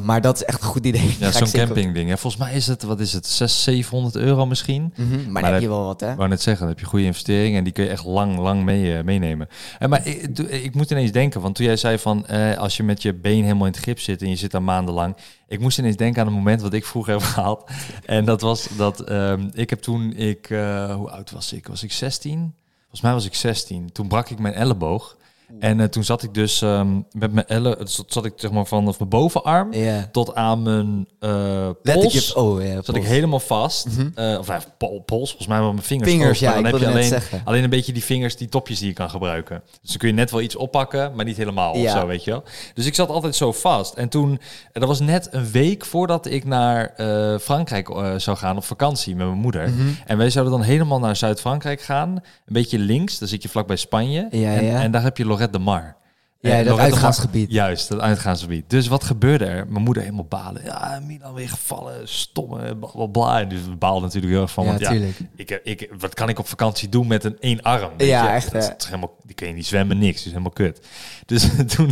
maar 0.00 0.20
dat 0.20 0.36
is 0.36 0.44
echt 0.44 0.62
een 0.62 0.68
goed 0.68 0.86
idee. 0.86 1.16
Ja, 1.18 1.30
zo'n 1.44 1.50
campingding. 1.50 2.08
Ja, 2.08 2.16
volgens 2.16 2.42
mij 2.42 2.52
is 2.54 2.66
het, 2.66 2.82
wat 2.82 3.00
is 3.00 3.12
het, 3.12 3.26
600, 3.26 3.60
700 3.60 4.16
euro 4.16 4.46
misschien? 4.46 4.92
Mhm, 4.96 5.10
Maar, 5.10 5.32
Maar 5.32 5.42
dan 5.42 5.52
heb 5.52 5.60
je 5.60 5.68
wel 5.68 5.84
wat, 5.84 6.00
hè? 6.00 6.12
Ik 6.12 6.28
net 6.28 6.42
zeggen, 6.42 6.66
dan 6.66 6.68
heb 6.68 6.78
je 6.78 6.86
goede 6.86 7.04
investering 7.04 7.56
en 7.56 7.64
die 7.64 7.72
kun 7.72 7.84
je 7.84 7.90
echt 7.90 8.04
lang, 8.04 8.38
lang 8.38 8.64
mee, 8.64 8.96
eh, 8.96 9.04
meenemen. 9.04 9.48
En 9.78 9.90
maar 9.90 10.06
ik, 10.06 10.74
moet 10.74 10.90
ineens 10.90 11.12
denken, 11.12 11.40
want 11.40 11.54
toen 11.54 11.66
jij 11.66 11.76
zei 11.76 11.98
van 11.98 12.26
eh, 12.26 12.58
als 12.58 12.76
je 12.76 12.82
met 12.82 13.02
je 13.02 13.14
been 13.14 13.42
helemaal 13.42 13.66
in 13.66 13.72
het 13.72 13.82
gips 13.82 14.04
zit 14.04 14.22
en 14.22 14.28
je 14.28 14.36
zit 14.36 14.50
daar 14.50 14.62
maandenlang. 14.62 15.16
Ik 15.48 15.60
moest 15.60 15.78
ineens 15.78 15.96
denken 15.96 16.20
aan 16.20 16.26
een 16.26 16.32
moment 16.32 16.60
wat 16.60 16.72
ik 16.72 16.84
vroeger 16.86 17.12
heb 17.18 17.22
gehad. 17.22 17.70
En 18.04 18.24
dat 18.24 18.40
was 18.40 18.68
dat 18.76 19.00
ehm, 19.00 19.48
ik 19.52 19.70
heb 19.70 19.80
toen, 19.80 20.12
ik, 20.16 20.50
eh, 20.50 20.94
hoe 20.94 21.10
oud 21.10 21.30
was 21.30 21.52
ik? 21.52 21.66
Was 21.66 21.82
ik 21.82 21.92
16? 21.92 22.54
Volgens 22.80 23.00
mij 23.00 23.12
was 23.12 23.24
ik 23.26 23.34
16. 23.34 23.92
Toen 23.92 24.08
brak 24.08 24.28
ik 24.28 24.38
mijn 24.38 24.54
elleboog. 24.54 25.16
En 25.58 25.80
eh, 25.80 25.86
toen 25.86 26.04
zat 26.04 26.22
ik 26.22 26.34
dus 26.34 26.62
ehm, 26.62 27.00
met 27.12 27.32
mijn 27.32 27.46
ellen, 27.46 27.78
dus 27.78 28.02
zat 28.06 28.24
ik 28.24 28.32
zeg 28.36 28.50
maar 28.50 28.66
vanaf 28.66 28.98
mijn 28.98 29.10
bovenarm 29.10 29.70
tot 30.12 30.34
aan 30.34 30.62
mijn 30.62 31.08
eh 31.20 31.68
Letterlijk, 31.82 32.12
pols. 32.12 32.34
oh 32.34 32.62
ja, 32.62 32.82
Zat 32.82 32.94
ik 32.96 33.04
helemaal 33.04 33.40
vast. 33.40 33.86
Eh, 34.14 34.38
of 34.40 34.66
pols, 34.78 35.28
volgens 35.28 35.46
mij 35.46 35.58
wel 35.60 35.72
mijn 35.72 35.84
vingers. 35.84 36.10
Vingers, 36.10 36.38
ja, 36.38 36.54
dan 36.54 36.64
heb 36.64 36.78
je 36.78 36.86
alleen, 36.86 37.12
alleen 37.44 37.64
een 37.64 37.70
beetje 37.70 37.92
die 37.92 38.04
vingers, 38.04 38.36
die 38.36 38.48
topjes 38.48 38.78
die 38.78 38.88
je 38.88 38.94
kan 38.94 39.10
gebruiken. 39.10 39.62
Dus 39.80 39.90
dan 39.90 39.98
kun 39.98 40.08
je 40.08 40.14
net 40.14 40.30
wel 40.30 40.40
iets 40.40 40.56
oppakken, 40.56 41.14
maar 41.14 41.24
niet 41.24 41.36
helemaal 41.36 41.72
of 41.72 41.78
Ja. 41.80 42.00
zo, 42.00 42.06
weet 42.06 42.24
je 42.24 42.30
wel. 42.30 42.42
Dus 42.74 42.86
ik 42.86 42.94
zat 42.94 43.08
altijd 43.08 43.34
zo 43.36 43.52
vast. 43.52 43.94
En 43.94 44.08
toen, 44.08 44.30
en 44.72 44.80
dat 44.80 44.88
was 44.88 45.00
net 45.00 45.28
een 45.30 45.50
week 45.50 45.84
voordat 45.84 46.26
ik 46.26 46.44
naar 46.44 46.86
eh, 46.96 47.38
Frankrijk 47.38 47.88
eh, 47.88 48.14
zou 48.16 48.36
gaan 48.36 48.56
op 48.56 48.64
vakantie 48.64 49.16
met 49.16 49.26
mijn 49.26 49.38
moeder. 49.38 49.68
Mhm. 49.68 49.88
En 50.06 50.18
wij 50.18 50.30
zouden 50.30 50.52
dan 50.58 50.62
helemaal 50.62 50.98
naar 50.98 51.16
Zuid-Frankrijk 51.16 51.80
gaan. 51.80 52.10
Een 52.10 52.22
beetje 52.46 52.78
links, 52.78 53.18
dan 53.18 53.28
zit 53.28 53.42
je 53.42 53.48
vlakbij 53.48 53.76
Spanje. 53.76 54.26
Ja, 54.30 54.54
en, 54.54 54.64
ja. 54.64 54.80
en 54.82 54.90
daar 54.90 55.02
heb 55.02 55.16
je 55.16 55.24
Lorette 55.38 55.58
de 55.58 55.64
Mar. 55.64 55.96
Ja, 56.40 56.50
En 56.50 56.56
dat 56.56 56.66
Lorette 56.66 56.66
de 56.66 56.74
Mar- 56.74 56.80
uitgaansgebied. 56.80 57.50
Juist, 57.52 57.88
dat 57.88 58.00
uitgaansgebied. 58.00 58.70
Dus 58.70 58.86
wat 58.88 59.04
gebeurde 59.04 59.44
er? 59.44 59.66
Mijn 59.68 59.84
moeder 59.84 60.02
helemaal 60.02 60.24
balen. 60.24 60.64
Ja, 60.64 61.00
Milan 61.06 61.34
weer 61.34 61.48
gevallen, 61.48 62.08
stomme, 62.08 62.76
bla 62.76 62.88
bla 62.90 63.06
bla. 63.06 63.40
En 63.40 63.48
dus 63.48 63.64
we 63.64 63.76
baalden 63.76 64.02
natuurlijk 64.02 64.32
heel 64.32 64.42
erg 64.42 64.50
van. 64.52 64.64
Ja, 64.64 64.70
want 64.70 64.80
ja, 64.82 64.90
ik, 65.36 65.60
ik, 65.64 65.90
wat 65.98 66.14
kan 66.14 66.28
ik 66.28 66.38
op 66.38 66.46
vakantie 66.48 66.88
doen 66.88 67.06
met 67.06 67.24
een 67.24 67.36
één 67.40 67.62
arm? 67.62 67.90
weet 67.96 68.08
Ja, 68.08 68.22
je? 68.24 68.28
echt, 68.30 68.52
Dat 68.52 68.62
is, 68.62 68.66
hè? 68.66 68.72
dat 68.72 68.80
is 68.82 68.86
helemaal, 68.88 69.16
die 69.22 69.34
kun 69.34 69.46
je 69.48 69.52
niet 69.54 69.66
zwemmen, 69.66 69.98
niks. 69.98 70.16
Dat 70.16 70.24
is 70.26 70.30
helemaal 70.30 70.50
kut. 70.50 70.86
Dus 71.26 71.48
toen 71.74 71.90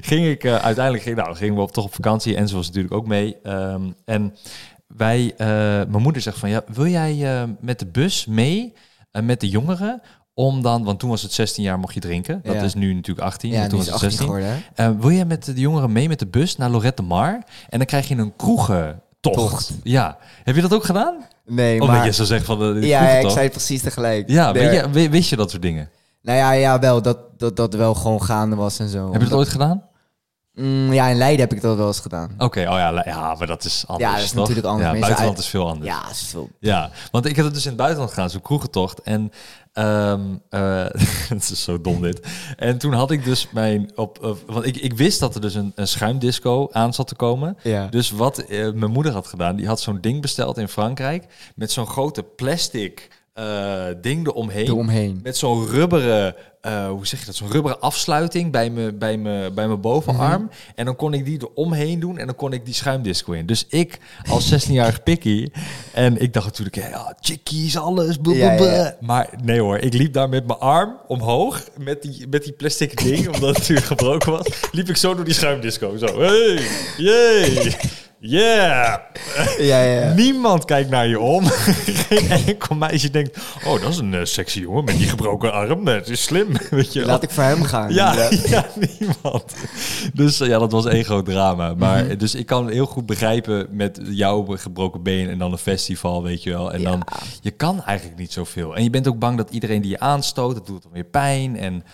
ging 0.00 0.26
ik 0.26 0.44
eh, 0.44 0.56
uiteindelijk, 0.56 1.04
ging, 1.04 1.16
nou, 1.16 1.36
gingen 1.36 1.54
we 1.54 1.60
op, 1.60 1.72
toch 1.72 1.84
op 1.84 1.94
vakantie. 1.94 2.36
En 2.36 2.48
ze 2.48 2.54
was 2.54 2.66
natuurlijk 2.66 2.94
ook 2.94 3.06
mee. 3.06 3.36
Ehm, 3.42 3.82
en 4.04 4.34
wij, 4.86 5.34
eh, 5.36 5.46
mijn 5.88 6.02
moeder 6.02 6.22
zegt 6.22 6.38
van, 6.38 6.48
ja, 6.50 6.62
wil 6.66 6.86
jij 6.86 7.40
eh, 7.42 7.48
met 7.60 7.78
de 7.78 7.86
bus 7.86 8.26
mee 8.26 8.72
eh, 9.10 9.22
met 9.22 9.40
de 9.40 9.48
jongeren? 9.48 10.02
Om 10.34 10.62
dan, 10.62 10.84
want 10.84 10.98
toen 10.98 11.10
was 11.10 11.22
het 11.22 11.32
16 11.32 11.62
jaar 11.64 11.78
mocht 11.78 11.94
je 11.94 12.00
drinken. 12.00 12.40
Dat 12.42 12.54
Ja. 12.54 12.62
is 12.62 12.74
nu 12.74 12.94
natuurlijk 12.94 13.26
18. 13.26 13.50
Ja, 13.50 13.58
maar 13.58 13.68
toen 13.68 13.78
was 13.78 13.86
het 13.86 13.94
het 13.94 14.04
18 14.04 14.18
16. 14.18 14.34
geworden, 14.42 14.62
hè? 14.74 14.84
Eh, 14.88 15.00
wil 15.00 15.10
jij 15.10 15.24
met 15.24 15.44
de 15.44 15.52
jongeren 15.60 15.92
mee 15.92 16.08
met 16.08 16.18
de 16.18 16.26
bus 16.26 16.56
naar 16.56 16.70
Lorette 16.70 17.02
de 17.02 17.08
Mar? 17.08 17.42
En 17.68 17.78
dan 17.78 17.86
krijg 17.86 18.08
je 18.08 18.14
een 18.16 18.32
kroegentocht. 18.36 19.00
Tocht. 19.20 19.70
Ja. 19.82 20.18
Heb 20.44 20.54
je 20.54 20.60
dat 20.60 20.74
ook 20.74 20.84
gedaan? 20.84 21.14
Nee, 21.46 21.80
Omdat 21.80 21.96
maar... 21.96 22.04
je 22.04 22.12
zo 22.12 22.24
zegt 22.24 22.44
van 22.44 22.58
de, 22.58 22.64
Ja, 22.86 23.02
ja, 23.02 23.08
ik 23.18 23.30
zei 23.30 23.42
het 23.42 23.50
precies 23.52 23.82
tegelijk. 23.82 24.28
Ja, 24.28 24.52
Nee. 24.52 24.68
weet 24.68 24.80
je, 24.80 24.90
wi- 24.90 25.10
wist 25.10 25.30
je 25.30 25.36
dat 25.36 25.50
soort 25.50 25.62
dingen? 25.62 25.88
Nou 26.22 26.38
ja, 26.38 26.52
ja 26.52 26.78
wel. 26.78 27.02
Dat, 27.02 27.18
dat 27.36 27.56
dat 27.56 27.74
wel 27.74 27.94
gewoon 27.94 28.22
gaande 28.22 28.56
was 28.56 28.78
en 28.78 28.88
zo. 28.88 29.12
Heb 29.12 29.22
je 29.22 29.28
dat 29.28 29.38
ooit 29.38 29.48
gedaan? 29.48 29.82
Mm, 30.54 30.92
ja, 30.92 31.06
in 31.08 31.16
Leiden 31.16 31.40
heb 31.40 31.52
ik 31.52 31.60
dat 31.62 31.76
wel 31.76 31.86
eens 31.86 32.00
gedaan. 32.00 32.30
Oké, 32.38 32.58
oh 32.60 32.64
ja, 32.76 32.92
le- 32.92 33.02
ja, 33.04 33.34
maar 33.34 33.46
dat 33.46 33.64
is 33.64 33.84
anders. 33.86 34.08
Ja, 34.10 34.14
dat 34.16 34.24
is 34.24 34.30
toch? 34.30 34.38
natuurlijk 34.40 34.66
anders. 34.66 34.86
Ja, 34.92 34.98
buitenland 35.00 35.28
uit- 35.36 35.38
is 35.38 35.46
veel 35.50 35.68
anders. 35.68 35.90
Ja, 35.90 36.10
is 36.10 36.26
veel. 36.30 36.48
Ja, 36.60 36.90
want 37.10 37.26
ik 37.26 37.36
heb 37.36 37.44
het 37.44 37.54
dus 37.54 37.62
in 37.62 37.68
het 37.70 37.78
buitenland 37.78 38.12
gedaan, 38.12 38.30
zo'n 38.30 38.40
kroegentocht. 38.42 39.02
En 39.02 39.32
eh, 39.72 40.14
het 41.34 41.50
is 41.50 41.62
zo 41.64 41.80
dom 41.80 42.02
dit. 42.02 42.26
En 42.56 42.78
toen 42.78 42.92
had 42.92 43.10
ik 43.10 43.24
dus 43.24 43.48
mijn 43.52 43.92
op, 43.94 44.22
op- 44.24 44.42
want 44.46 44.66
ik, 44.66 44.76
ik 44.76 44.92
wist 44.96 45.20
dat 45.20 45.34
er 45.34 45.40
dus 45.40 45.54
een, 45.54 45.72
een 45.74 45.88
schuimdisco 45.88 46.68
aan 46.72 46.94
zat 46.94 47.08
te 47.08 47.14
komen. 47.14 47.56
Ja. 47.62 47.86
Dus 47.86 48.10
wat 48.10 48.38
eh, 48.38 48.72
mijn 48.72 48.92
moeder 48.92 49.12
had 49.12 49.26
gedaan, 49.26 49.56
die 49.56 49.66
had 49.66 49.80
zo'n 49.80 50.00
ding 50.00 50.20
besteld 50.20 50.58
in 50.58 50.68
Frankrijk 50.68 51.24
met 51.54 51.72
zo'n 51.72 51.86
grote 51.86 52.22
plastic 52.22 53.20
eh, 53.32 53.84
ding 54.00 54.26
eromheen. 54.26 54.66
Eromheen. 54.66 55.20
Met 55.22 55.36
zo'n 55.36 55.66
rubberen, 55.66 56.34
eh, 56.60 56.88
hoe 56.88 57.06
zeg 57.06 57.20
je 57.20 57.26
dat? 57.26 57.34
Zo'n 57.34 57.50
rubberen 57.50 57.80
afsluiting 57.80 58.52
bij 58.52 58.70
mijn 58.70 58.98
bij 58.98 59.16
me, 59.16 59.50
bij 59.54 59.78
bovenarm. 59.78 60.42
Mhm. 60.42 60.52
En 60.74 60.84
dan 60.84 60.96
kon 60.96 61.14
ik 61.14 61.24
die 61.24 61.40
eromheen 61.40 62.00
doen 62.00 62.18
en 62.18 62.26
dan 62.26 62.34
kon 62.34 62.52
ik 62.52 62.64
die 62.64 62.74
schuimdisco 62.74 63.32
in. 63.32 63.46
Dus 63.46 63.66
ik 63.68 63.98
als 64.30 64.52
16-jarig 64.54 65.02
pikkie. 65.08 65.52
En 65.92 66.20
ik 66.20 66.32
dacht 66.32 66.46
natuurlijk, 66.46 66.76
ja, 66.76 67.16
chickies, 67.20 67.76
alles. 67.76 68.16
blah, 68.16 68.36
Ja, 68.36 68.56
blah, 68.56 68.68
ja, 68.68 68.74
ja. 68.74 68.82
blah. 68.82 69.08
Maar 69.08 69.28
nee 69.42 69.60
hoor, 69.60 69.78
ik 69.78 69.92
liep 69.92 70.12
daar 70.12 70.28
met 70.28 70.46
mijn 70.46 70.58
arm 70.58 70.96
omhoog. 71.06 71.68
Met 71.78 72.02
die, 72.02 72.26
met 72.28 72.44
die 72.44 72.52
plastic 72.52 73.02
ding, 73.02 73.26
omdat 73.26 73.48
het 73.48 73.58
natuurlijk 73.58 73.86
gebroken 73.86 74.32
was. 74.32 74.46
Liep 74.72 74.88
ik 74.88 74.96
zo 74.96 75.14
door 75.14 75.24
die 75.24 75.34
schuimdisco. 75.34 75.96
Zo, 75.96 76.20
hey, 76.20 76.60
yay, 76.96 77.76
yeah. 78.30 78.98
Ja, 79.58 79.82
ja. 79.82 80.12
Niemand 80.14 80.64
kijkt 80.64 80.90
naar 80.90 81.06
je 81.08 81.20
om. 81.20 81.44
Geen 82.08 82.30
enkel 82.30 82.76
meisje 82.76 83.10
denkt... 83.10 83.38
Oh, 83.66 83.80
dat 83.80 83.90
is 83.90 83.98
een 83.98 84.14
eh, 84.14 84.24
sexy 84.24 84.60
jongen 84.60 84.84
met 84.84 84.96
die 84.96 85.08
gebroken 85.08 85.52
arm. 85.52 85.86
Het 85.86 86.08
is 86.08 86.22
slim, 86.22 86.48
weet 86.70 86.92
je. 86.92 87.04
Laat 87.04 87.22
ik 87.22 87.30
voor 87.30 87.42
hem 87.42 87.62
gaan. 87.62 87.92
Ja, 87.94 88.14
niemand. 88.98 89.44
Dus 90.14 90.40
eh, 90.40 90.48
ja, 90.48 90.58
dat 90.58 90.72
was 90.72 90.86
één 90.86 91.04
groot 91.04 91.24
drama. 91.24 91.74
Maar 91.74 92.04
Mhm. 92.04 92.16
dus 92.18 92.34
ik 92.34 92.46
kan 92.46 92.68
heel 92.68 92.86
goed 92.86 93.06
begrijpen 93.06 93.66
met 93.70 94.00
jouw 94.02 94.44
gebroken 94.48 95.02
been 95.02 95.28
en 95.28 95.38
dan 95.38 95.52
een 95.52 95.58
festival, 95.58 96.22
weet 96.22 96.42
je 96.42 96.50
wel. 96.50 96.72
En 96.72 96.80
Ja. 96.80 96.90
dan, 96.90 97.02
je 97.40 97.50
kan 97.50 97.82
eigenlijk 97.84 98.18
niet 98.18 98.32
zoveel. 98.32 98.76
En 98.76 98.82
je 98.82 98.90
bent 98.90 99.08
ook 99.08 99.18
bang 99.18 99.36
dat 99.36 99.50
iedereen 99.50 99.80
die 99.82 99.90
je 99.90 100.00
aanstoot, 100.00 100.54
dat 100.54 100.66
doet 100.66 100.82
dan 100.82 100.92
weer 100.92 101.04
pijn. 101.04 101.56
En 101.56 101.84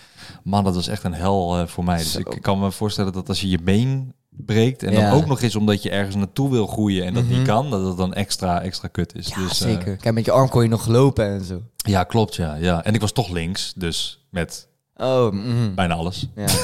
man, 0.43 0.63
dat 0.63 0.75
was 0.75 0.87
echt 0.87 1.03
een 1.03 1.13
hel 1.13 1.57
eh, 1.57 1.67
voor 1.67 1.83
mij. 1.83 1.97
Dus 1.97 2.11
Zo. 2.11 2.19
ik 2.19 2.41
kan 2.41 2.59
me 2.59 2.71
voorstellen 2.71 3.13
dat 3.13 3.29
als 3.29 3.41
je 3.41 3.49
je 3.49 3.61
been 3.61 4.13
breekt 4.45 4.83
en 4.83 4.91
Ja. 4.91 5.09
dan 5.09 5.19
ook 5.21 5.25
nog 5.27 5.41
eens 5.41 5.55
omdat 5.55 5.83
je 5.83 5.89
ergens 5.89 6.15
naartoe 6.15 6.49
wil 6.51 6.67
groeien 6.67 7.05
en 7.05 7.13
dat 7.13 7.23
Mhm. 7.23 7.33
niet 7.37 7.47
kan, 7.47 7.69
dat 7.69 7.85
het 7.87 7.97
dan 7.97 8.13
extra, 8.13 8.61
extra 8.61 8.87
kut 8.87 9.15
is. 9.15 9.27
Ja, 9.27 9.35
dus, 9.35 9.61
eh, 9.61 9.67
zeker. 9.71 9.95
Kijk, 9.97 10.13
met 10.15 10.25
je 10.25 10.31
arm 10.31 10.49
kon 10.49 10.63
je 10.63 10.69
nog 10.69 10.87
lopen 10.87 11.25
en 11.25 11.43
zo. 11.43 11.61
ja, 11.75 12.03
klopt, 12.03 12.35
ja, 12.35 12.55
ja. 12.55 12.83
En 12.83 12.93
ik 12.93 13.01
was 13.01 13.11
toch 13.11 13.29
links, 13.29 13.73
dus 13.75 14.25
met 14.29 14.67
Oh, 15.01 15.31
mhm. 15.31 15.73
Bijna 15.75 15.93
alles. 15.93 16.27
ja. 16.35 16.45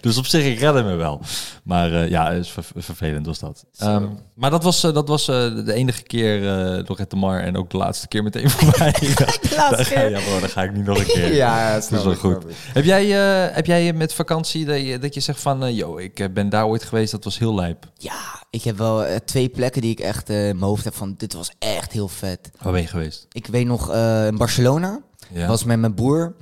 Dus 0.00 0.18
op 0.18 0.26
zich, 0.26 0.44
ik 0.44 0.58
redde 0.58 0.82
me 0.82 0.94
wel. 0.94 1.20
Maar 1.64 1.92
eh, 1.92 2.08
ja, 2.08 2.32
het 2.32 2.44
is 2.44 2.50
ver- 2.50 2.64
vervelend 2.76 3.26
was 3.26 3.38
dat. 3.38 3.64
Ehm, 3.78 4.06
maar 4.34 4.50
dat 4.50 4.62
was, 4.62 4.84
eh, 4.84 4.92
dat 4.94 5.08
was 5.08 5.28
eh, 5.28 5.36
de 5.64 5.72
enige 5.72 6.02
keer 6.02 6.38
uh, 6.42 6.48
Lorette 6.86 7.06
de 7.08 7.16
Mar 7.16 7.40
en 7.40 7.56
ook 7.56 7.70
de 7.70 7.76
laatste 7.76 8.08
keer 8.08 8.22
meteen 8.22 8.50
voor 8.54 8.74
mij. 8.78 8.92
De 9.00 9.52
laatste 9.56 9.94
keer. 9.94 10.10
Ja, 10.10 10.20
bro, 10.20 10.40
dan 10.40 10.48
ga 10.48 10.62
ik 10.62 10.72
niet 10.74 10.84
nog 10.84 10.98
een 10.98 11.04
keer. 11.06 11.34
Ja, 11.34 11.74
dat 11.74 11.82
is 11.92 12.02
wel 12.02 12.14
goed. 12.14 12.44
Heb 12.72 12.84
jij, 12.84 13.06
heb 13.54 13.66
jij 13.66 13.92
met 13.92 14.14
vakantie 14.14 14.64
dat 14.64 14.80
je, 14.80 14.98
dat 14.98 15.14
je 15.14 15.20
zegt 15.20 15.40
van... 15.40 15.74
yo, 15.74 15.96
ik 15.98 16.28
ben 16.34 16.48
daar 16.48 16.66
ooit 16.66 16.82
geweest, 16.82 17.10
dat 17.12 17.24
was 17.24 17.38
heel 17.38 17.54
lijp. 17.54 17.86
Ja, 17.96 18.42
ik 18.50 18.62
heb 18.62 18.78
wel 18.78 19.04
twee 19.24 19.48
plekken 19.48 19.82
die 19.82 19.90
ik 19.90 20.00
echt 20.00 20.28
in 20.28 20.36
mijn 20.36 20.60
hoofd 20.60 20.84
heb 20.84 20.94
van 20.94 21.14
dit 21.18 21.32
was 21.34 21.50
echt 21.58 21.92
heel 21.92 22.08
vet. 22.08 22.50
Waar 22.62 22.72
ben 22.72 22.80
je 22.82 22.86
geweest? 22.88 23.26
Ik 23.32 23.46
weet 23.46 23.66
nog 23.66 23.92
in 24.26 24.36
Barcelona, 24.36 25.00
Ja. 25.32 25.46
was 25.46 25.64
met 25.64 25.78
mijn 25.78 25.94
broer. 25.94 26.34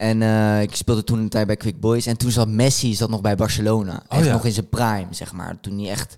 En 0.00 0.22
eh, 0.22 0.62
ik 0.62 0.74
speelde 0.74 1.04
toen 1.04 1.18
een 1.18 1.28
tijd 1.28 1.46
bij 1.46 1.56
Quick 1.56 1.80
Boys. 1.80 2.06
En 2.06 2.16
toen 2.16 2.30
zat 2.30 2.48
Messi 2.48 2.94
zat 2.94 3.10
nog 3.10 3.20
bij 3.20 3.34
Barcelona. 3.36 4.02
Oh 4.08 4.16
echt 4.16 4.26
ja. 4.26 4.32
nog 4.32 4.44
in 4.44 4.52
zijn 4.52 4.68
prime, 4.68 5.06
zeg 5.10 5.32
maar. 5.32 5.56
Toen 5.60 5.78
hij 5.78 5.90
echt 5.90 6.16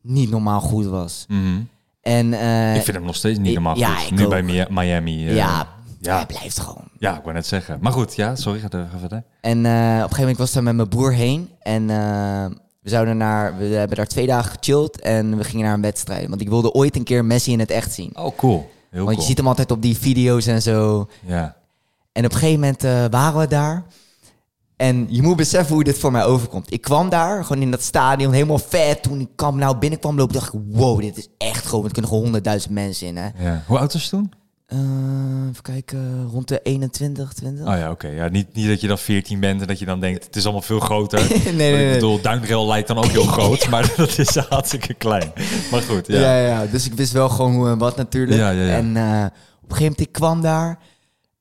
niet 0.00 0.30
normaal 0.30 0.60
goed 0.60 0.86
was. 0.86 1.24
Mhm. 1.28 1.60
En, 2.00 2.32
eh, 2.34 2.76
ik 2.76 2.82
vind 2.82 2.96
hem 2.96 3.06
nog 3.06 3.14
steeds 3.16 3.38
niet 3.38 3.54
normaal 3.54 3.76
ja, 3.76 3.94
goed. 3.94 4.10
Nu 4.10 4.24
ook. 4.24 4.30
bij 4.30 4.42
Mi- 4.42 4.66
Miami. 4.70 5.28
eh, 5.28 5.34
ja, 5.36 5.68
ja. 6.00 6.16
hij 6.16 6.26
blijft 6.26 6.58
gewoon. 6.60 6.88
ja, 6.98 7.16
ik 7.16 7.22
wou 7.22 7.34
net 7.34 7.46
zeggen. 7.46 7.78
Maar 7.80 7.92
goed, 7.92 8.14
ja, 8.16 8.36
sorry, 8.36 8.60
ga 8.60 8.68
er- 8.70 8.88
verder. 8.98 9.22
En 9.40 9.58
op 9.58 9.64
een 9.64 10.00
gegeven 10.00 10.18
moment 10.18 10.38
was 10.38 10.48
ik 10.48 10.54
daar 10.54 10.62
met 10.62 10.76
mijn 10.76 10.88
broer 10.88 11.12
heen. 11.12 11.48
En 11.60 11.86
we, 12.82 12.90
zouden 12.90 13.16
naar, 13.16 13.58
we 13.58 13.64
hebben 13.64 13.96
daar 13.96 14.06
twee 14.06 14.26
dagen 14.26 14.50
gechilled. 14.50 15.00
En 15.00 15.36
we 15.36 15.44
gingen 15.44 15.64
naar 15.64 15.74
een 15.74 15.80
wedstrijd. 15.80 16.28
Want 16.28 16.40
ik 16.40 16.48
wilde 16.48 16.72
ooit 16.72 16.96
een 16.96 17.04
keer 17.04 17.24
Messi 17.24 17.52
in 17.52 17.58
het 17.60 17.70
echt 17.70 17.92
zien. 17.92 18.10
Oh, 18.16 18.36
cool. 18.36 18.70
Heel 18.90 19.04
Want 19.04 19.16
je 19.16 19.22
ziet 19.22 19.36
hem 19.36 19.46
altijd 19.48 19.70
op 19.70 19.82
die 19.82 19.96
video's 19.96 20.46
en 20.46 20.62
zo. 20.62 21.08
Ja. 21.26 21.56
En 22.16 22.24
op 22.24 22.32
een 22.32 22.38
gegeven 22.38 22.60
moment 22.60 22.84
eh, 22.84 23.04
waren 23.10 23.40
we 23.40 23.46
daar. 23.46 23.84
En 24.76 25.06
je 25.08 25.22
moet 25.22 25.36
beseffen 25.36 25.74
hoe 25.74 25.84
dit 25.84 25.98
voor 25.98 26.12
mij 26.12 26.24
overkomt. 26.24 26.72
Ik 26.72 26.80
kwam 26.80 27.08
daar, 27.08 27.44
gewoon 27.44 27.62
in 27.62 27.70
dat 27.70 27.82
stadion, 27.82 28.32
helemaal 28.32 28.58
vet. 28.58 29.02
Toen 29.02 29.20
ik 29.20 29.28
kwam, 29.34 29.58
nou 29.58 29.76
binnenkwam 29.76 30.16
lopen, 30.16 30.34
dacht 30.34 30.52
ik, 30.52 30.60
wow, 30.66 31.00
dit 31.00 31.18
is 31.18 31.28
echt 31.38 31.66
gewoon, 31.66 31.84
er 31.84 31.90
kunnen 31.90 32.10
gewoon 32.10 32.24
honderdduizend 32.24 32.72
mensen 32.72 33.06
in, 33.06 33.16
hè. 33.16 33.28
ja. 33.38 33.62
Hoe 33.66 33.78
oud 33.78 33.92
was 33.92 34.02
je 34.02 34.08
toen? 34.08 34.32
Eh, 34.66 34.78
even 35.50 35.62
kijken, 35.62 36.28
rond 36.32 36.48
de 36.48 36.60
21, 36.62 37.32
20. 37.32 37.66
Oh 37.66 37.78
ja, 37.78 37.90
oké. 37.90 38.08
Ja, 38.08 38.28
niet, 38.28 38.54
niet 38.54 38.68
dat 38.68 38.80
je 38.80 38.86
dan 38.86 38.98
14 38.98 39.40
bent 39.40 39.60
en 39.60 39.66
dat 39.66 39.78
je 39.78 39.84
dan 39.84 40.00
denkt, 40.00 40.24
het 40.24 40.36
is 40.36 40.44
allemaal 40.44 40.62
veel 40.62 40.80
groter. 40.80 41.20
nee, 41.28 41.52
nee, 41.52 41.72
nee. 41.72 41.86
Ik 41.86 41.92
bedoel, 41.92 42.20
Duinrel 42.20 42.66
lijkt 42.66 42.88
dan 42.88 42.96
ook 42.98 43.04
heel 43.04 43.26
groot, 43.36 43.68
maar 43.68 43.92
dat 43.96 44.18
is 44.18 44.36
hartstikke 44.36 44.94
klein. 44.94 45.32
Maar 45.70 45.82
goed, 45.82 46.06
ja. 46.06 46.20
Ja. 46.20 46.46
Ja, 46.46 46.66
dus 46.66 46.86
ik 46.86 46.92
wist 46.92 47.12
wel 47.12 47.28
gewoon 47.28 47.54
hoe 47.54 47.68
en 47.68 47.78
wat 47.78 47.96
natuurlijk. 47.96 48.38
Ja, 48.38 48.50
ja, 48.50 48.62
ja. 48.62 48.76
En 48.76 48.96
eh, 48.96 49.24
op 49.62 49.70
een 49.70 49.76
gegeven 49.76 49.82
moment, 49.82 50.00
ik 50.00 50.12
kwam 50.12 50.40
daar. 50.40 50.78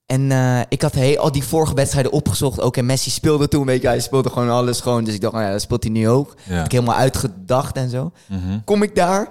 En 0.05 0.31
eh, 0.31 0.59
ik 0.69 0.81
had 0.81 0.93
heel, 0.93 1.17
al 1.17 1.31
die 1.31 1.43
vorige 1.43 1.73
wedstrijden 1.73 2.11
opgezocht. 2.11 2.61
Ook 2.61 2.77
en 2.77 2.85
Messi 2.85 3.09
speelde 3.09 3.47
toen, 3.47 3.65
weet 3.65 3.81
je, 3.81 3.87
hij 3.87 3.99
speelde 3.99 4.29
gewoon 4.29 4.49
alles 4.49 4.81
gewoon. 4.81 5.03
Dus 5.03 5.13
ik 5.13 5.21
dacht, 5.21 5.33
nou 5.33 5.45
ja, 5.45 5.51
dat 5.51 5.61
speelt 5.61 5.83
hij 5.83 5.91
nu 5.91 6.09
ook. 6.09 6.35
Ja. 6.43 6.53
Heb 6.53 6.65
ik 6.65 6.71
helemaal 6.71 6.95
uitgedacht 6.95 7.75
en 7.75 7.89
zo. 7.89 8.11
Mhm. 8.27 8.59
Kom 8.65 8.83
ik 8.83 8.95
daar, 8.95 9.27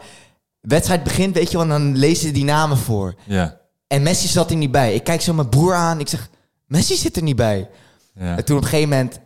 wedstrijd 0.61 1.03
begint, 1.03 1.35
weet 1.35 1.51
je 1.51 1.57
wel, 1.57 1.67
dan 1.67 1.97
lezen 1.97 2.33
die 2.33 2.45
namen 2.45 2.77
voor. 2.77 3.15
ja. 3.27 3.63
En 3.87 4.03
Messi 4.03 4.29
zat 4.29 4.51
er 4.51 4.57
niet 4.57 4.71
bij. 4.71 4.95
Ik 4.95 5.05
kijk 5.05 5.21
zo 5.21 5.33
mijn 5.33 5.49
broer 5.49 5.75
aan, 5.75 6.01
ik 6.01 6.09
zeg, 6.09 6.29
Messi 6.67 6.97
zit 6.97 7.17
er 7.17 7.23
niet 7.23 7.37
bij. 7.37 7.69
Ja. 8.15 8.37
En 8.37 8.45
toen 8.45 8.57
op 8.57 8.63
een 8.63 8.69
gegeven 8.69 8.91
moment, 8.91 9.21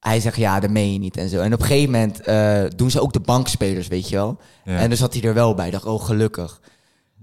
hij 0.00 0.20
zegt, 0.20 0.36
ja, 0.36 0.60
dat 0.60 0.70
meen 0.70 0.92
je 0.92 0.98
niet 0.98 1.16
en 1.16 1.28
zo. 1.28 1.40
En 1.40 1.52
op 1.52 1.60
een 1.60 1.66
gegeven 1.66 1.90
moment 1.90 2.20
eh, 2.20 2.62
doen 2.76 2.90
ze 2.90 3.00
ook 3.00 3.12
de 3.12 3.20
bankspelers, 3.20 3.88
weet 3.88 4.08
je 4.08 4.16
wel. 4.16 4.38
Ja. 4.64 4.78
En 4.78 4.88
dan 4.88 4.98
zat 4.98 5.12
hij 5.14 5.22
er 5.22 5.34
wel 5.34 5.54
bij. 5.54 5.66
Ik 5.66 5.72
dacht, 5.72 5.84
oh, 5.84 6.04
gelukkig. 6.04 6.60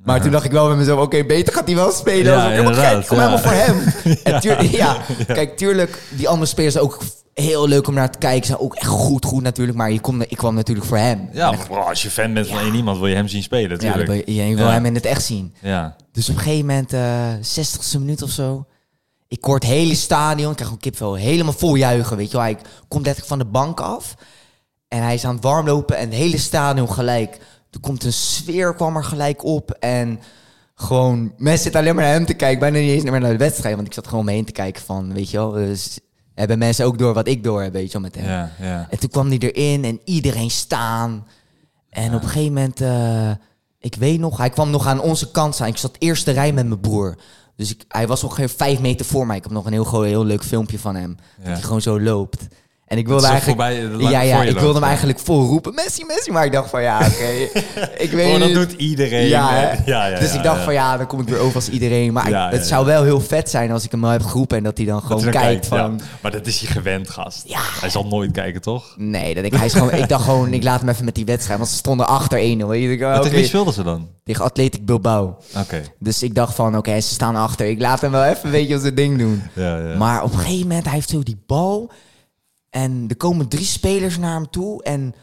Maar 0.04 0.22
toen 0.22 0.32
dacht 0.32 0.46
ik 0.46 0.52
wel 0.52 0.68
bij 0.68 0.76
mezelf, 0.76 1.00
oké, 1.02 1.24
beter 1.26 1.54
gaat 1.54 1.66
hij 1.66 1.76
wel 1.76 1.92
spelen. 1.92 2.32
Ja, 2.34 2.38
Ja, 2.38 2.46
ik 2.46 2.52
helemaal 2.52 2.74
gek, 2.74 3.08
kom 3.08 3.18
ja. 3.18 3.24
helemaal 3.30 3.44
voor 3.44 3.52
hem. 3.66 3.94
En 4.24 4.40
tuur- 4.40 4.76
ja. 4.76 4.98
Kijk, 5.28 5.58
tuurlijk, 5.58 6.04
die 6.10 6.28
andere 6.30 6.46
spelers 6.46 6.78
ook 6.78 6.98
heel 7.34 7.68
leuk 7.68 7.88
om 7.88 7.94
naar 7.94 8.12
te 8.12 8.18
kijken. 8.18 8.46
Zijn 8.46 8.60
ook 8.60 8.76
echt 8.76 8.88
goed, 8.88 9.26
goed 9.26 9.44
natuurlijk. 9.44 9.78
Maar 9.78 9.92
je 9.92 10.00
kom, 10.00 10.22
ik 10.22 10.38
kwam 10.38 10.56
natuurlijk 10.56 10.88
voor 10.88 10.98
hem. 10.98 11.30
Ja, 11.34 11.54
als 11.70 12.02
je 12.02 12.10
fan 12.10 12.34
bent 12.34 12.48
van 12.48 12.60
één 12.60 12.76
iemand, 12.76 12.98
wil 12.98 13.08
je 13.08 13.16
hem 13.16 13.28
zien 13.28 13.44
spelen, 13.44 13.70
ja, 13.70 13.76
natuurlijk. 13.76 14.08
wil 14.26 14.36
je, 14.36 14.48
je 14.50 14.56
wil 14.56 14.66
Ja. 14.66 14.72
hem 14.72 14.86
in 14.86 14.96
het 14.96 15.06
echt 15.06 15.24
zien. 15.24 15.54
Ja. 15.62 15.96
Dus 16.12 16.30
op 16.30 16.36
een 16.36 16.42
gegeven 16.42 16.66
moment, 16.66 16.94
eh 16.94 17.62
60ste 17.64 18.00
minuut 18.00 18.22
of 18.22 18.30
zo. 18.30 18.66
Ik 19.28 19.44
hoor 19.44 19.56
het 19.56 19.64
hele 19.64 19.96
stadion, 19.96 20.50
ik 20.50 20.56
krijg 20.56 20.68
gewoon 20.70 20.84
kipvel, 20.84 21.14
helemaal 21.14 21.54
vol 21.54 21.76
juichen, 21.76 22.18
weet 22.18 22.26
je 22.32 22.38
wel. 22.38 22.42
Hij 22.46 22.58
komt 22.88 23.06
letterlijk 23.06 23.28
van 23.28 23.40
de 23.40 23.46
bank 23.46 23.80
af. 23.80 24.16
En 24.88 25.04
hij 25.04 25.14
is 25.14 25.26
aan 25.26 25.34
het 25.36 25.44
warmlopen 25.44 25.98
en 25.98 26.06
het 26.10 26.14
hele 26.18 26.38
stadion 26.38 26.92
gelijk. 26.94 27.38
Er 27.74 27.80
komt 27.80 28.04
een 28.04 28.14
sfeer, 28.14 28.74
kwam 28.74 28.96
er 28.98 29.04
gelijk 29.04 29.44
op. 29.44 29.72
En 29.72 30.20
gewoon, 30.76 31.34
mensen 31.38 31.64
zitten 31.64 31.82
alleen 31.82 31.96
maar 31.96 32.04
naar 32.04 32.14
hem 32.14 32.26
te 32.26 32.34
kijken. 32.34 32.60
Bijna 32.60 32.78
niet 32.78 32.90
eens 32.90 33.04
meer 33.04 33.20
naar 33.20 33.32
de 33.32 33.38
wedstrijd. 33.38 33.76
Want 33.76 33.88
ik 33.88 33.94
zat 33.94 34.08
gewoon 34.08 34.26
mee 34.26 34.36
heen 34.36 34.46
te 34.46 34.52
kijken 34.52 34.84
van, 34.84 35.14
weet 35.14 35.30
je 35.30 35.38
wel. 35.38 35.52
Dus 35.52 36.00
hebben 36.34 36.58
mensen 36.58 36.86
ook 36.86 36.98
door 36.98 37.14
wat 37.14 37.28
ik 37.28 37.44
door 37.44 37.62
heb, 37.62 37.74
weet 37.74 37.92
je 37.92 38.00
wel, 38.00 38.02
met 38.02 38.16
hem. 38.16 38.26
Ja, 38.26 38.52
ja. 38.60 38.88
En 38.90 39.00
toen 39.00 39.10
kwam 39.10 39.28
hij 39.28 39.38
erin 39.38 39.84
en 39.84 40.00
iedereen 40.06 40.52
staan. 40.52 41.28
En 41.90 42.16
op 42.16 42.22
een 42.22 42.30
gegeven 42.30 42.54
moment, 42.54 42.82
eh, 42.82 43.32
ik 43.80 43.96
weet 43.96 44.20
nog, 44.20 44.38
hij 44.38 44.50
kwam 44.50 44.70
nog 44.70 44.88
aan 44.88 45.02
onze 45.02 45.32
kant 45.32 45.56
staan. 45.56 45.68
Ik 45.68 45.78
zat 45.78 45.96
eerste 46.00 46.32
rij 46.32 46.54
met 46.54 46.68
mijn 46.68 46.80
broer. 46.80 47.18
Dus 47.56 47.72
ik, 47.72 47.86
hij 47.88 48.08
was 48.08 48.24
ongeveer 48.24 48.50
vijf 48.50 48.80
meter 48.80 49.06
voor 49.06 49.28
mij. 49.28 49.38
Ik 49.38 49.44
heb 49.44 49.52
nog 49.52 49.66
een 49.66 49.72
heel, 49.72 50.02
heel 50.02 50.26
leuk 50.26 50.44
filmpje 50.44 50.80
van 50.80 50.96
hem. 50.96 51.18
Dat 51.38 51.48
hij 51.48 51.62
gewoon 51.62 51.82
zo 51.82 52.00
loopt. 52.02 52.48
En 52.94 53.00
ik 53.00 53.08
wilde 53.08 53.28
eigenlijk... 53.28 53.62
voorbij, 53.62 53.84
lang 53.84 54.02
ja, 54.12 54.22
ja, 54.22 54.36
je 54.36 54.42
ik 54.42 54.50
loopt, 54.50 54.60
wilde 54.64 54.80
hem 54.80 54.88
eigenlijk 54.88 55.20
vol 55.20 55.46
roepen. 55.46 55.74
Messi, 55.74 56.04
Messi. 56.06 56.32
Maar 56.32 56.46
ik 56.46 56.52
dacht 56.52 56.70
van 56.70 56.82
ja, 56.82 56.98
oké. 56.98 57.60
ik 58.06 58.12
weet 58.12 58.34
Oh, 58.34 58.40
dat 58.40 58.48
niet. 58.48 58.58
doet 58.58 58.72
iedereen. 58.72 59.28
Ja, 59.28 59.72
ja, 59.86 60.08
ja, 60.08 60.20
dus 60.20 60.34
ik 60.34 60.44
dacht 60.44 60.64
van 60.64 60.74
ja, 60.74 60.98
dan 60.98 61.08
kom 61.08 61.20
ik 61.20 61.28
weer 61.28 61.40
over 61.40 61.56
als 61.56 61.70
iedereen. 61.70 62.14
Maar 62.14 62.52
het 62.52 62.66
zou 62.68 62.86
wel 62.86 63.04
heel 63.04 63.22
vet 63.22 63.50
zijn 63.50 63.72
als 63.72 63.84
ik 63.84 63.92
hem 63.92 64.04
al 64.04 64.10
heb 64.10 64.24
geroepen 64.24 64.58
en 64.58 64.64
dat 64.64 64.78
hij 64.78 64.86
dan 64.86 65.02
gewoon 65.02 65.22
kijkt 65.22 65.38
kijkt, 65.38 65.68
van... 65.68 66.02
Maar 66.22 66.32
dat 66.32 66.48
is 66.48 66.60
hij 66.60 66.70
gewend, 66.70 67.10
gast. 67.10 67.44
Ja. 67.48 67.60
Hij 67.80 67.90
zal 67.90 68.06
nooit 68.06 68.32
kijken, 68.32 68.62
toch? 68.62 68.94
Nee, 68.98 69.34
dat 69.36 69.44
ik, 69.44 69.54
hij 69.54 69.66
is 69.66 69.74
gewoon, 69.74 69.92
ik 69.94 70.10
dacht 70.10 70.24
gewoon, 70.24 70.54
ik 70.54 70.64
laat 70.64 70.80
hem 70.80 70.90
even 70.90 71.06
met 71.06 71.16
die 71.16 71.26
wedstrijd. 71.26 71.58
Want 71.60 71.72
ze 71.72 71.78
stonden 71.78 72.08
achter 72.08 72.40
1-0. 72.40 72.42
weet 72.42 72.82
je. 72.82 72.92
Ik 72.92 73.00
dacht, 73.00 73.14
Maar 73.14 73.22
tegen 73.22 73.38
wie 73.38 73.46
speelden 73.48 73.74
ze 73.74 73.84
dan? 73.84 74.08
tegen 74.24 74.44
Atletico 74.44 74.84
Bilbao. 74.84 75.38
Oké. 75.58 75.82
Dus 76.00 76.24
ik 76.24 76.36
dacht 76.36 76.56
van, 76.56 76.78
oké, 76.78 77.02
ze 77.02 77.14
staan 77.14 77.36
achter. 77.36 77.66
Ik 77.68 77.80
laat 77.80 78.02
hem 78.02 78.12
wel 78.12 78.24
even 78.24 78.46
een 78.46 78.52
beetje 78.52 78.80
zijn 78.80 78.96
ding 78.96 79.18
doen. 79.18 79.44
Ja, 79.54 79.78
ja. 79.78 79.98
Maar 79.98 80.24
op 80.24 80.34
een 80.34 80.40
gegeven 80.40 80.68
moment, 80.68 80.86
hij 80.86 80.94
heeft 80.94 81.10
zo 81.10 81.24
die 81.24 81.44
bal. 81.48 81.92
En 82.74 83.06
er 83.08 83.18
komen 83.18 83.48
drie 83.48 83.66
spelers 83.66 84.18
naar 84.18 84.34
hem 84.34 84.50
toe. 84.50 84.84
En 84.84 85.16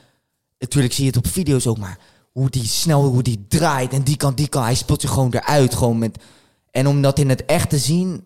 natuurlijk 0.58 0.94
zie 0.94 1.04
je 1.04 1.10
het 1.10 1.26
op 1.26 1.32
video's 1.32 1.66
ook, 1.66 1.78
maar 1.78 1.98
hoe 2.32 2.50
die 2.50 2.64
snel, 2.64 3.04
hoe 3.04 3.22
die 3.22 3.44
draait. 3.48 3.92
En 3.92 4.02
die 4.02 4.16
kan, 4.16 4.34
die 4.34 4.48
kan. 4.48 4.62
Hij 4.62 4.74
speelt 4.74 5.00
zich 5.00 5.10
gewoon 5.10 5.34
eruit. 5.34 5.74
Gewoon 5.74 5.98
met, 5.98 6.22
en 6.70 6.86
om 6.86 7.02
dat 7.02 7.18
in 7.18 7.28
het 7.28 7.44
echt 7.44 7.70
te 7.70 7.78
zien, 7.78 8.24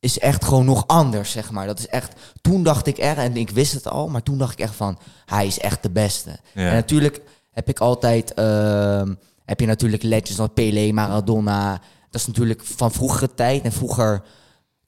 is 0.00 0.18
echt 0.18 0.44
gewoon 0.44 0.64
nog 0.64 0.86
anders, 0.86 1.30
zeg 1.30 1.50
maar. 1.50 1.66
Dat 1.66 1.78
is 1.78 1.86
echt, 1.86 2.12
toen 2.40 2.62
dacht 2.62 2.86
ik 2.86 2.98
echt, 2.98 3.16
en 3.16 3.36
ik 3.36 3.50
wist 3.50 3.72
het 3.72 3.88
al, 3.88 4.08
maar 4.08 4.22
toen 4.22 4.38
dacht 4.38 4.52
ik 4.52 4.58
echt 4.58 4.74
van, 4.74 4.98
hij 5.24 5.46
is 5.46 5.58
echt 5.58 5.82
de 5.82 5.90
beste. 5.90 6.30
Ja. 6.54 6.68
En 6.68 6.74
natuurlijk 6.74 7.20
heb 7.50 7.68
ik 7.68 7.78
altijd, 7.78 8.34
ehm, 8.34 9.14
heb 9.44 9.60
je 9.60 9.66
natuurlijk 9.66 10.02
legends 10.02 10.38
als 10.38 10.50
Pelé, 10.54 10.92
Maradona. 10.92 11.70
Dat 12.10 12.20
is 12.20 12.26
natuurlijk 12.26 12.64
van 12.64 12.92
vroegere 12.92 13.34
tijd. 13.34 13.62
En 13.62 13.72
vroeger, 13.72 14.22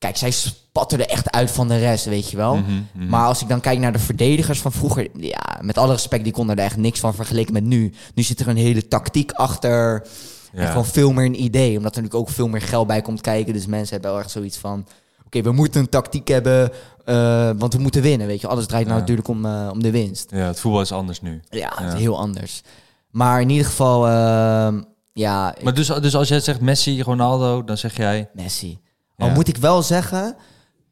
kijk, 0.07 0.17
zij 0.17 0.31
spatten 0.31 0.99
er 0.99 1.09
echt 1.09 1.31
uit 1.31 1.51
van 1.51 1.69
de 1.69 1.79
rest, 1.79 2.05
weet 2.05 2.31
je 2.31 2.37
wel. 2.37 2.57
Mhm, 2.57 2.73
mhm. 2.93 3.09
Maar 3.09 3.27
als 3.27 3.43
ik 3.43 3.49
dan 3.49 3.61
kijk 3.61 3.79
naar 3.79 3.93
de 3.93 3.99
verdedigers 3.99 4.61
van 4.61 4.73
vroeger, 4.73 5.09
ja, 5.17 5.59
met 5.61 5.79
alle 5.79 5.93
respect, 5.93 6.25
die 6.25 6.33
konden 6.33 6.57
er 6.57 6.65
echt 6.65 6.77
niks 6.77 7.01
van 7.01 7.15
vergeleken 7.15 7.53
met 7.53 7.65
nu. 7.65 7.93
Nu 8.15 8.23
zit 8.23 8.41
er 8.41 8.49
een 8.49 8.57
hele 8.57 8.89
tactiek 8.89 9.33
achter. 9.33 10.07
En 10.53 10.67
gewoon 10.67 10.87
veel 10.87 11.13
meer 11.13 11.25
een 11.25 11.43
idee. 11.43 11.77
Omdat 11.77 11.97
er 11.97 12.03
natuurlijk 12.03 12.29
ook 12.29 12.35
veel 12.35 12.49
meer 12.49 12.63
geld 12.63 12.87
bij 12.87 13.03
komt 13.03 13.21
kijken. 13.21 13.53
Dus 13.53 13.67
mensen 13.67 13.93
hebben 13.93 14.11
wel 14.11 14.21
echt 14.21 14.31
zoiets 14.31 14.57
van... 14.57 14.87
Oké, 15.27 15.43
we 15.43 15.53
moeten 15.53 15.81
een 15.81 15.89
tactiek 15.89 16.29
hebben, 16.29 16.73
eh, 17.05 17.51
want 17.57 17.75
we 17.75 17.81
moeten 17.81 18.03
winnen, 18.03 18.27
weet 18.27 18.41
je. 18.41 18.47
Alles 18.47 18.67
draait 18.67 18.87
nou 18.87 19.01
natuurlijk 19.01 19.29
om, 19.29 19.47
eh, 19.47 19.69
om 19.73 19.83
de 19.83 19.91
winst. 19.91 20.31
Ja, 20.31 20.47
het 20.47 20.61
voetbal 20.61 20.81
is 20.81 20.93
anders 20.93 21.21
nu. 21.21 21.41
Ja, 21.49 21.73
het 21.75 21.93
is 21.93 22.01
heel 22.01 22.19
anders. 22.19 22.63
Maar 23.11 23.41
in 23.41 23.51
ieder 23.51 23.67
geval, 23.67 24.07
ehm, 24.07 24.83
ja, 25.13 25.55
Maar 25.63 25.75
dus, 25.75 25.87
dus 25.87 26.17
als 26.17 26.29
jij 26.29 26.41
zegt 26.41 26.61
Messi, 26.61 27.03
Ronaldo, 27.03 27.65
dan 27.65 27.77
zeg 27.77 27.97
jij... 27.97 28.29
Messi. 28.35 28.79
Al 29.17 29.27
Ja. 29.27 29.33
moet 29.35 29.49
ik 29.49 29.57
wel 29.57 29.83
zeggen, 29.83 30.37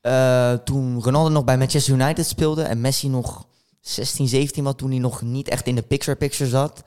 eh, 0.00 0.52
toen 0.52 1.02
Ronaldo 1.02 1.30
nog 1.30 1.44
bij 1.44 1.58
Manchester 1.58 1.94
United 1.94 2.26
speelde... 2.26 2.62
en 2.62 2.80
Messi 2.80 3.08
nog 3.08 3.46
16, 3.80 4.28
17 4.28 4.64
was, 4.64 4.74
toen 4.76 4.90
hij 4.90 4.98
nog 4.98 5.22
niet 5.22 5.48
echt 5.48 5.66
in 5.66 5.74
de 5.74 5.82
picture-picture 5.82 6.50
zat... 6.50 6.82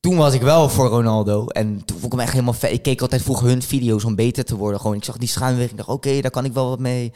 toen 0.00 0.16
was 0.16 0.34
ik 0.34 0.42
wel 0.42 0.68
voor 0.68 0.86
Ronaldo. 0.88 1.46
En 1.46 1.84
toen 1.84 1.98
vond 1.98 2.04
ik 2.04 2.10
hem 2.12 2.20
echt 2.20 2.32
helemaal 2.32 2.52
vet. 2.52 2.72
Ik 2.72 2.82
keek 2.82 3.00
altijd 3.00 3.22
vroeger 3.22 3.46
hun 3.46 3.62
video's 3.62 4.04
om 4.04 4.14
beter 4.14 4.44
te 4.44 4.56
worden. 4.56 4.80
Gewoon, 4.80 4.96
ik 4.96 5.04
zag 5.04 5.16
die 5.16 5.28
schuimweg. 5.28 5.70
Ik 5.70 5.76
dacht, 5.76 5.88
oké, 5.88 6.20
daar 6.20 6.30
kan 6.30 6.44
ik 6.44 6.52
wel 6.52 6.68
wat 6.68 6.78
mee. 6.78 7.12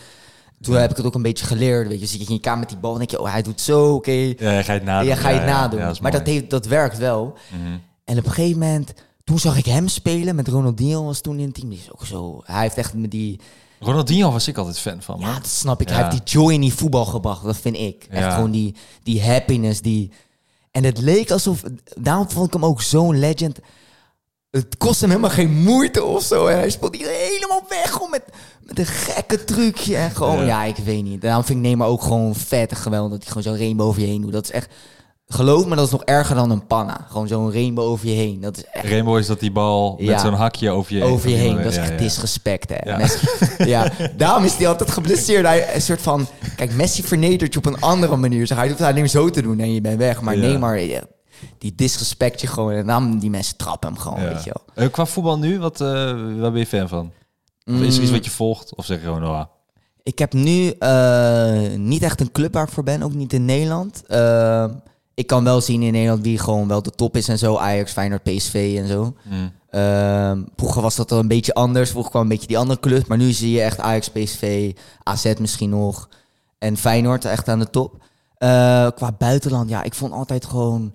Toen 0.60 0.74
heb 0.74 0.90
ik 0.90 0.96
het 0.96 1.06
ook 1.06 1.14
een 1.14 1.22
beetje 1.22 1.46
geleerd. 1.46 1.88
Weet 1.88 2.00
je, 2.00 2.06
zit 2.06 2.20
je 2.20 2.26
in 2.26 2.34
je 2.34 2.40
kamer 2.40 2.58
met 2.58 2.68
die 2.68 2.78
bal 2.78 2.92
en 2.92 2.98
denk 2.98 3.10
je, 3.10 3.20
oh, 3.20 3.30
hij 3.30 3.42
doet 3.42 3.60
zo, 3.60 3.94
oké. 3.94 4.10
Ja, 4.10 4.50
je 4.50 4.62
ga 4.62 4.72
je 4.72 4.78
het 4.78 4.84
nadoen. 4.84 5.08
Ja, 5.08 5.14
ga 5.16 5.28
je 5.28 5.34
het 5.34 5.44
Ja, 5.44 5.50
ja. 5.50 5.60
nadoen. 5.60 5.80
Ja, 5.80 5.86
dat 5.86 6.00
maar 6.00 6.10
dat, 6.10 6.26
heeft, 6.26 6.50
dat 6.50 6.66
werkt 6.66 6.98
wel. 6.98 7.36
Mhm. 7.48 7.78
En 8.04 8.18
op 8.18 8.24
een 8.24 8.30
gegeven 8.32 8.58
moment, 8.58 8.92
toen 9.30 9.38
zag 9.38 9.56
ik 9.58 9.64
hem 9.66 9.88
spelen 9.88 10.34
met 10.34 10.48
Ronaldinho 10.48 11.04
was 11.04 11.20
toen 11.20 11.38
in 11.38 11.44
het 11.44 11.54
team. 11.54 11.68
Die 11.68 11.78
is 11.78 11.92
ook 11.92 12.06
zo. 12.06 12.40
Hij 12.44 12.60
heeft 12.60 12.76
echt 12.76 12.94
met 12.94 13.10
die. 13.10 13.40
Ronaldinho 13.80 14.30
was 14.32 14.48
ik 14.48 14.56
altijd 14.58 14.78
fan 14.78 15.02
van. 15.02 15.16
Ja, 15.20 15.34
dat 15.34 15.46
snap 15.46 15.80
ik. 15.80 15.88
Ja. 15.88 15.94
Hij 15.94 16.04
heeft 16.04 16.16
die 16.26 16.40
joy 16.40 16.52
in 16.52 16.60
die 16.60 16.74
voetbal 16.74 17.04
gebracht. 17.04 17.44
Dat 17.44 17.56
vind 17.56 17.76
ik. 17.76 18.06
Echt 18.10 18.22
Ja. 18.22 18.34
gewoon 18.34 18.50
die, 18.50 18.74
die 19.02 19.22
happiness. 19.22 19.80
Die... 19.80 20.10
En 20.70 20.84
het 20.84 20.98
leek 20.98 21.30
alsof. 21.30 21.62
Daarom 21.98 22.30
vond 22.30 22.46
ik 22.46 22.52
hem 22.52 22.64
ook 22.64 22.82
zo'n 22.82 23.18
legend. 23.18 23.58
het 24.50 24.76
kost 24.76 25.00
hem 25.00 25.10
helemaal 25.10 25.30
geen 25.30 25.62
moeite 25.62 26.04
of 26.04 26.22
zo. 26.22 26.46
En 26.46 26.56
hij 26.58 26.70
speelt 26.70 26.96
hier 26.96 27.08
helemaal 27.08 27.62
weg 27.68 27.90
gewoon 27.92 28.10
met, 28.10 28.24
met 28.62 28.78
een 28.78 28.86
gekke 28.86 29.44
trucje. 29.44 29.96
En 29.96 30.10
gewoon, 30.10 30.36
Ja. 30.38 30.44
ja. 30.44 30.64
ik 30.64 30.76
weet 30.76 31.02
niet. 31.04 31.20
Daarom 31.20 31.44
vind 31.44 31.58
ik 31.58 31.64
Neymar 31.64 31.88
ook 31.88 32.02
gewoon 32.02 32.34
vet 32.34 32.70
en 32.70 32.76
geweldig. 32.76 33.10
Dat 33.10 33.22
hij 33.22 33.28
gewoon 33.28 33.42
zo'n 33.42 33.62
rainbow 33.64 33.86
over 33.86 34.00
je 34.00 34.06
heen 34.06 34.20
doet. 34.22 34.32
Dat 34.32 34.44
is 34.44 34.50
echt, 34.50 34.72
geloof 35.32 35.66
me, 35.66 35.76
dat 35.76 35.86
is 35.86 35.92
nog 35.92 36.04
erger 36.04 36.34
dan 36.34 36.50
een 36.50 36.66
panna. 36.66 37.06
Gewoon 37.10 37.28
zo'n 37.28 37.52
rainbow 37.52 37.84
over 37.84 38.08
je 38.08 38.14
heen. 38.14 38.40
Dat 38.40 38.56
is 38.56 38.64
echt 38.64 38.84
Rainbow 38.84 39.18
is 39.18 39.26
dat 39.26 39.40
die 39.40 39.52
bal 39.52 39.94
met 39.98 40.06
Ja. 40.06 40.18
zo'n 40.18 40.32
hakje 40.34 40.70
over 40.70 40.96
je 40.96 41.04
over 41.04 41.30
je 41.30 41.36
heen. 41.36 41.56
Dat 41.56 41.64
is 41.66 41.74
ja, 41.74 41.80
echt 41.82 41.90
ja. 41.90 41.96
disrespect, 41.96 42.68
hè. 42.68 42.90
Ja. 42.90 42.96
Messi, 42.96 43.26
ja, 43.70 43.92
daarom 44.16 44.44
is 44.44 44.54
hij 44.56 44.68
altijd 44.68 44.90
geblesseerd. 44.90 45.46
Hij 45.46 45.74
een 45.74 45.82
soort 45.82 46.00
van... 46.02 46.26
Kijk, 46.56 46.74
Messi 46.74 47.02
vernedert 47.02 47.52
je 47.52 47.58
op 47.58 47.66
een 47.66 47.80
andere 47.80 48.16
manier. 48.16 48.46
Zeg, 48.46 48.56
hij 48.58 48.68
doet 48.68 48.78
het 48.78 48.86
alleen 48.86 49.00
maar 49.00 49.08
zo 49.08 49.30
te 49.30 49.42
doen 49.42 49.58
en 49.60 49.74
je 49.74 49.80
bent 49.80 49.98
weg. 49.98 50.20
Maar. 50.20 50.38
Neymar, 50.38 50.78
ja, 50.80 51.00
die 51.58 51.74
disrespect 51.74 52.40
je 52.40 52.46
gewoon. 52.46 52.72
En 52.72 52.86
dan 52.86 53.18
die 53.18 53.30
mensen 53.30 53.56
trappen 53.56 53.88
hem 53.88 53.98
gewoon, 53.98 54.20
weet 54.20 54.44
je 54.44 54.52
wel. 54.74 54.84
Eh, 54.84 54.92
Qua 54.92 55.06
voetbal 55.06 55.38
nu, 55.38 55.58
wat, 55.58 55.80
eh, 55.80 55.86
waar 56.38 56.50
ben 56.52 56.58
je 56.58 56.66
fan 56.66 56.88
van? 56.88 57.12
Of 57.66 57.80
Is 57.80 57.96
er 57.96 58.02
iets 58.02 58.12
wat 58.12 58.24
je 58.24 58.30
volgt? 58.30 58.74
Of 58.74 58.84
zeg 58.84 58.98
je 58.98 59.04
gewoon, 59.04 59.24
oh, 59.24 59.42
Ik 60.02 60.18
heb 60.18 60.32
nu 60.32 60.70
eh, 60.78 61.52
niet 61.76 62.02
echt 62.02 62.20
een 62.20 62.32
club 62.32 62.52
waar 62.54 62.64
ik 62.66 62.72
voor 62.72 62.82
ben, 62.82 63.02
ook 63.02 63.14
niet 63.14 63.32
in 63.32 63.44
Nederland. 63.44 64.02
Ik 65.20 65.26
kan 65.26 65.44
wel 65.44 65.60
zien 65.60 65.82
in 65.82 65.92
Nederland 65.92 66.22
wie 66.22 66.38
gewoon 66.38 66.68
wel 66.68 66.82
de 66.82 66.90
top 66.90 67.16
is 67.16 67.28
en 67.28 67.38
zo. 67.38 67.56
Ajax, 67.56 67.92
Feyenoord, 67.92 68.22
PSV 68.22 68.74
en 68.78 68.88
zo. 68.88 69.14
mm, 69.24 69.50
Eh, 69.70 70.32
vroeger 70.56 70.82
was 70.82 70.96
dat 70.96 71.12
al 71.12 71.18
een 71.18 71.28
beetje 71.28 71.54
anders. 71.54 71.90
Vroeger 71.90 72.10
kwam 72.10 72.22
een 72.22 72.28
beetje 72.28 72.46
die 72.46 72.58
andere 72.58 72.80
club. 72.80 73.06
Maar 73.06 73.18
nu 73.18 73.32
zie 73.32 73.50
je 73.50 73.60
echt 73.62 73.78
Ajax, 73.80 74.08
PSV, 74.10 74.72
AZ 75.02 75.32
misschien 75.38 75.70
nog. 75.70 76.08
En 76.58 76.76
Feyenoord 76.76 77.24
echt 77.24 77.48
aan 77.48 77.58
de 77.58 77.70
top. 77.70 78.02
Eh, 78.38 78.48
qua 78.94 79.12
buitenland, 79.18 79.70
ja, 79.70 79.82
ik 79.82 79.94
vond 79.94 80.12
altijd 80.12 80.44
gewoon... 80.46 80.94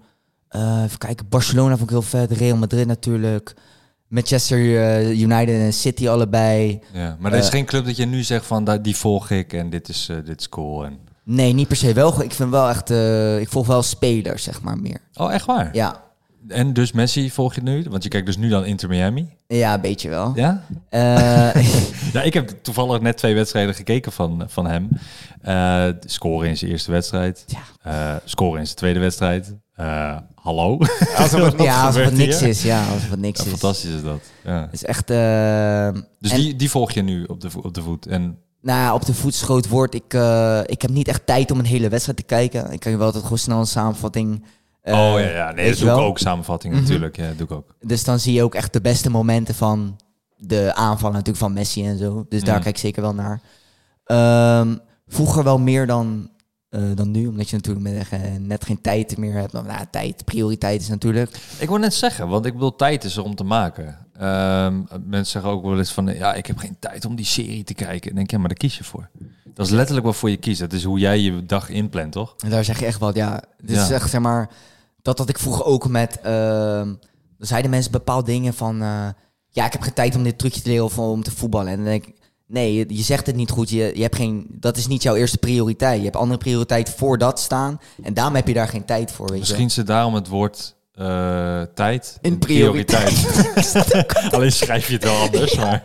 eh, 0.49 0.81
even 0.83 0.97
kijken, 0.97 1.29
Barcelona 1.29 1.69
vond 1.77 1.81
ik 1.83 1.89
heel 1.89 2.01
vet. 2.01 2.31
Real 2.31 2.57
Madrid 2.57 2.87
natuurlijk. 2.87 3.53
Manchester 4.07 4.57
eh, 4.83 5.19
United 5.19 5.55
en 5.59 5.73
City 5.73 6.07
allebei. 6.09 6.79
ja. 6.93 7.17
Maar 7.19 7.31
er 7.33 7.37
is 7.39 7.49
geen 7.49 7.65
club 7.65 7.85
dat 7.85 7.95
je 7.97 8.05
nu 8.05 8.23
zegt 8.23 8.45
van, 8.45 8.79
die 8.81 8.95
volg 8.95 9.29
ik 9.29 9.53
en 9.53 9.69
dit 9.69 9.89
is, 9.89 10.09
dit 10.25 10.39
is 10.39 10.49
cool. 10.49 10.85
En... 10.85 10.99
Nee, 11.25 11.53
niet 11.53 11.67
per 11.67 11.77
se 11.77 11.93
wel. 11.93 12.21
Ik 12.21 12.33
vind 12.33 12.49
wel 12.49 12.69
echt... 12.69 12.89
eh, 12.89 13.39
ik 13.39 13.49
volg 13.49 13.67
wel 13.67 13.81
spelers, 13.83 14.43
zeg 14.43 14.61
maar, 14.61 14.77
meer. 14.77 14.97
Oh, 15.13 15.33
echt 15.33 15.45
waar? 15.45 15.69
Ja, 15.75 16.03
En 16.47 16.73
dus 16.73 16.91
Messi 16.91 17.31
volg 17.31 17.55
je 17.55 17.61
nu? 17.61 17.85
Want 17.89 18.03
je 18.03 18.09
kijkt 18.09 18.25
dus 18.25 18.37
nu 18.37 18.49
dan 18.49 18.65
Inter 18.65 18.89
Miami. 18.89 19.27
ja 19.47 19.73
een 19.73 19.81
beetje 19.81 20.09
wel. 20.09 20.31
Ja? 20.35 20.63
Eh, 20.89 21.63
Ja, 22.13 22.21
ik 22.29 22.33
heb 22.33 22.49
toevallig 22.61 23.01
net 23.01 23.17
twee 23.17 23.35
wedstrijden 23.35 23.75
gekeken 23.75 24.11
van, 24.11 24.43
van 24.47 24.67
hem. 24.67 24.89
Eh 25.41 25.87
scoren 26.05 26.49
in 26.49 26.57
zijn 26.57 26.71
eerste 26.71 26.91
wedstrijd. 26.91 27.43
Ja. 27.47 27.91
Eh, 27.91 28.15
scoren 28.25 28.59
in 28.59 28.65
zijn 28.65 28.77
tweede 28.77 28.99
wedstrijd. 28.99 29.55
Eh, 29.73 30.17
hallo? 30.35 30.77
alsof 31.17 31.41
het, 31.51 31.61
ja, 31.61 31.75
alsof 31.75 31.85
gebeurt 31.93 32.09
het 32.09 32.17
niks 32.17 32.39
hier? 32.39 32.49
is. 32.49 32.63
Ja, 32.63 32.85
alsof 32.93 33.09
het 33.09 33.19
niks 33.19 33.39
Ja, 33.39 33.45
is. 33.45 33.51
fantastisch 33.51 33.91
is 33.91 34.03
dat. 34.03 34.21
Ja. 34.43 34.61
Het 34.61 34.73
is 34.73 34.83
echt... 34.83 35.09
eh, 35.09 36.01
Dus 36.19 36.31
en- 36.31 36.37
die, 36.39 36.55
die 36.55 36.69
volg 36.69 36.91
je 36.91 37.01
nu 37.01 37.23
op 37.23 37.41
de, 37.41 37.49
vo- 37.49 37.59
op 37.59 37.73
de 37.73 37.81
voet. 37.81 38.07
En 38.07 38.37
Nou 38.65 38.93
op 38.93 39.05
de 39.05 39.13
voetschoot 39.13 39.67
wordt. 39.67 39.93
Ik, 39.95 40.13
eh, 40.13 40.59
ik 40.65 40.81
heb 40.81 40.91
niet 40.91 41.07
echt 41.07 41.25
tijd 41.25 41.51
om 41.51 41.59
een 41.59 41.65
hele 41.65 41.89
wedstrijd 41.89 42.17
te 42.17 42.23
kijken. 42.23 42.71
Ik 42.71 42.79
kijk 42.79 42.95
wel 42.97 43.05
altijd 43.05 43.23
gewoon 43.23 43.37
snel 43.37 43.59
een 43.59 43.65
samenvatting. 43.65 44.43
eh, 44.81 44.93
oh 44.93 45.19
ja, 45.19 45.29
ja. 45.29 45.51
Nee, 45.51 45.67
dat 45.69 45.77
je 45.79 45.85
doe 45.85 45.93
ik 45.93 45.99
ook. 45.99 46.17
Samenvatting 46.17 46.73
Mhm. 46.73 46.81
natuurlijk. 46.81 47.17
Ja, 47.17 47.27
doe 47.37 47.45
ik 47.47 47.51
ook. 47.51 47.75
Dus 47.81 48.03
dan 48.03 48.19
zie 48.19 48.33
je 48.33 48.43
ook 48.43 48.55
echt 48.55 48.73
de 48.73 48.81
beste 48.81 49.09
momenten 49.09 49.55
van 49.55 49.97
de 50.37 50.71
aanvallen 50.75 51.15
natuurlijk 51.15 51.43
van 51.45 51.53
Messi 51.53 51.85
en 51.85 51.97
zo. 51.97 52.25
Dus 52.29 52.43
daar 52.43 52.53
Mhm. 52.53 52.63
kijk 52.63 52.75
ik 52.75 52.81
zeker 52.81 53.01
wel 53.01 53.13
naar. 53.13 53.41
Ehm, 54.03 54.75
vroeger 55.07 55.43
wel 55.43 55.59
meer 55.59 55.87
dan, 55.87 56.29
eh, 56.69 56.81
dan 56.95 57.11
nu, 57.11 57.27
omdat 57.27 57.49
je 57.49 57.55
natuurlijk 57.55 57.85
met, 57.85 58.09
net 58.39 58.65
geen 58.65 58.81
tijd 58.81 59.17
meer 59.17 59.33
hebt. 59.33 59.51
Nou, 59.53 59.67
ja, 59.67 59.85
tijd, 59.91 60.25
prioriteit 60.25 60.81
is 60.81 60.87
natuurlijk. 60.87 61.39
Ik 61.59 61.67
wil 61.69 61.77
net 61.77 61.93
zeggen, 61.93 62.27
want 62.27 62.45
ik 62.45 62.53
bedoel, 62.53 62.75
tijd 62.75 63.03
is 63.03 63.17
er 63.17 63.23
om 63.23 63.35
te 63.35 63.43
maken. 63.43 64.04
Ehm, 64.19 64.81
mensen 65.05 65.25
zeggen 65.25 65.51
ook 65.51 65.63
wel 65.63 65.77
eens 65.77 65.91
van, 65.91 66.05
ja, 66.05 66.33
ik 66.33 66.45
heb 66.45 66.57
geen 66.57 66.75
tijd 66.79 67.05
om 67.05 67.15
die 67.15 67.25
serie 67.25 67.63
te 67.63 67.73
kijken. 67.73 68.15
Denk, 68.15 68.31
ja, 68.31 68.37
maar 68.37 68.47
daar 68.47 68.57
kies 68.57 68.77
je 68.77 68.83
voor. 68.83 69.09
Dat 69.53 69.65
is 69.65 69.71
letterlijk 69.71 70.05
waarvoor 70.05 70.29
je 70.29 70.37
kiest. 70.37 70.59
Dat 70.59 70.73
is 70.73 70.83
hoe 70.83 70.99
jij 70.99 71.19
je 71.19 71.45
dag 71.45 71.69
inplant, 71.69 72.11
toch? 72.11 72.35
En 72.43 72.49
daar 72.49 72.63
zeg 72.63 72.79
je 72.79 72.85
echt 72.85 72.99
wat, 72.99 73.15
ja. 73.15 73.41
Dit 73.61 73.75
Ja. 73.75 73.83
is 73.83 73.89
echt, 73.89 74.09
zeg 74.09 74.21
maar, 74.21 74.49
dat 75.01 75.17
had 75.17 75.29
ik 75.29 75.39
vroeger 75.39 75.65
ook 75.65 75.87
met, 75.87 76.19
ehm 76.21 76.93
zeiden 77.37 77.71
mensen 77.71 77.91
bepaalde 77.91 78.25
dingen 78.31 78.53
van, 78.53 78.81
eh, 78.81 79.07
ja, 79.49 79.65
ik 79.65 79.71
heb 79.71 79.81
geen 79.81 79.93
tijd 79.93 80.15
om 80.15 80.23
dit 80.23 80.37
trucje 80.37 80.61
te 80.61 80.69
leren 80.69 80.85
of 80.85 80.99
om 80.99 81.23
te 81.23 81.31
voetballen. 81.31 81.67
En 81.71 81.75
dan 81.75 81.85
denk 81.85 82.05
ik, 82.05 82.15
nee, 82.47 82.73
je, 82.73 82.85
je 82.87 83.03
zegt 83.03 83.25
het 83.25 83.35
niet 83.35 83.49
goed. 83.49 83.69
Je, 83.69 83.91
je 83.95 84.01
hebt 84.01 84.15
geen, 84.15 84.47
dat 84.49 84.77
is 84.77 84.87
niet 84.87 85.03
jouw 85.03 85.15
eerste 85.15 85.37
prioriteit. 85.37 85.97
Je 85.97 86.03
hebt 86.03 86.15
andere 86.15 86.39
prioriteit 86.39 86.89
voor 86.89 87.17
dat 87.17 87.39
staan. 87.39 87.79
En 88.03 88.13
daarom 88.13 88.35
heb 88.35 88.47
je 88.47 88.53
daar 88.53 88.67
geen 88.67 88.85
tijd 88.85 89.11
voor, 89.11 89.29
weet 89.29 89.39
Misschien 89.39 89.71
zit 89.71 89.87
daarom 89.87 90.13
het 90.13 90.27
woord 90.27 90.75
eh, 90.95 91.61
tijd 91.73 92.17
In 92.21 92.39
Alleen 94.31 94.51
schrijf 94.51 94.87
je 94.87 94.93
het 94.93 95.03
wel 95.03 95.15
anders, 95.15 95.55
maar... 95.55 95.83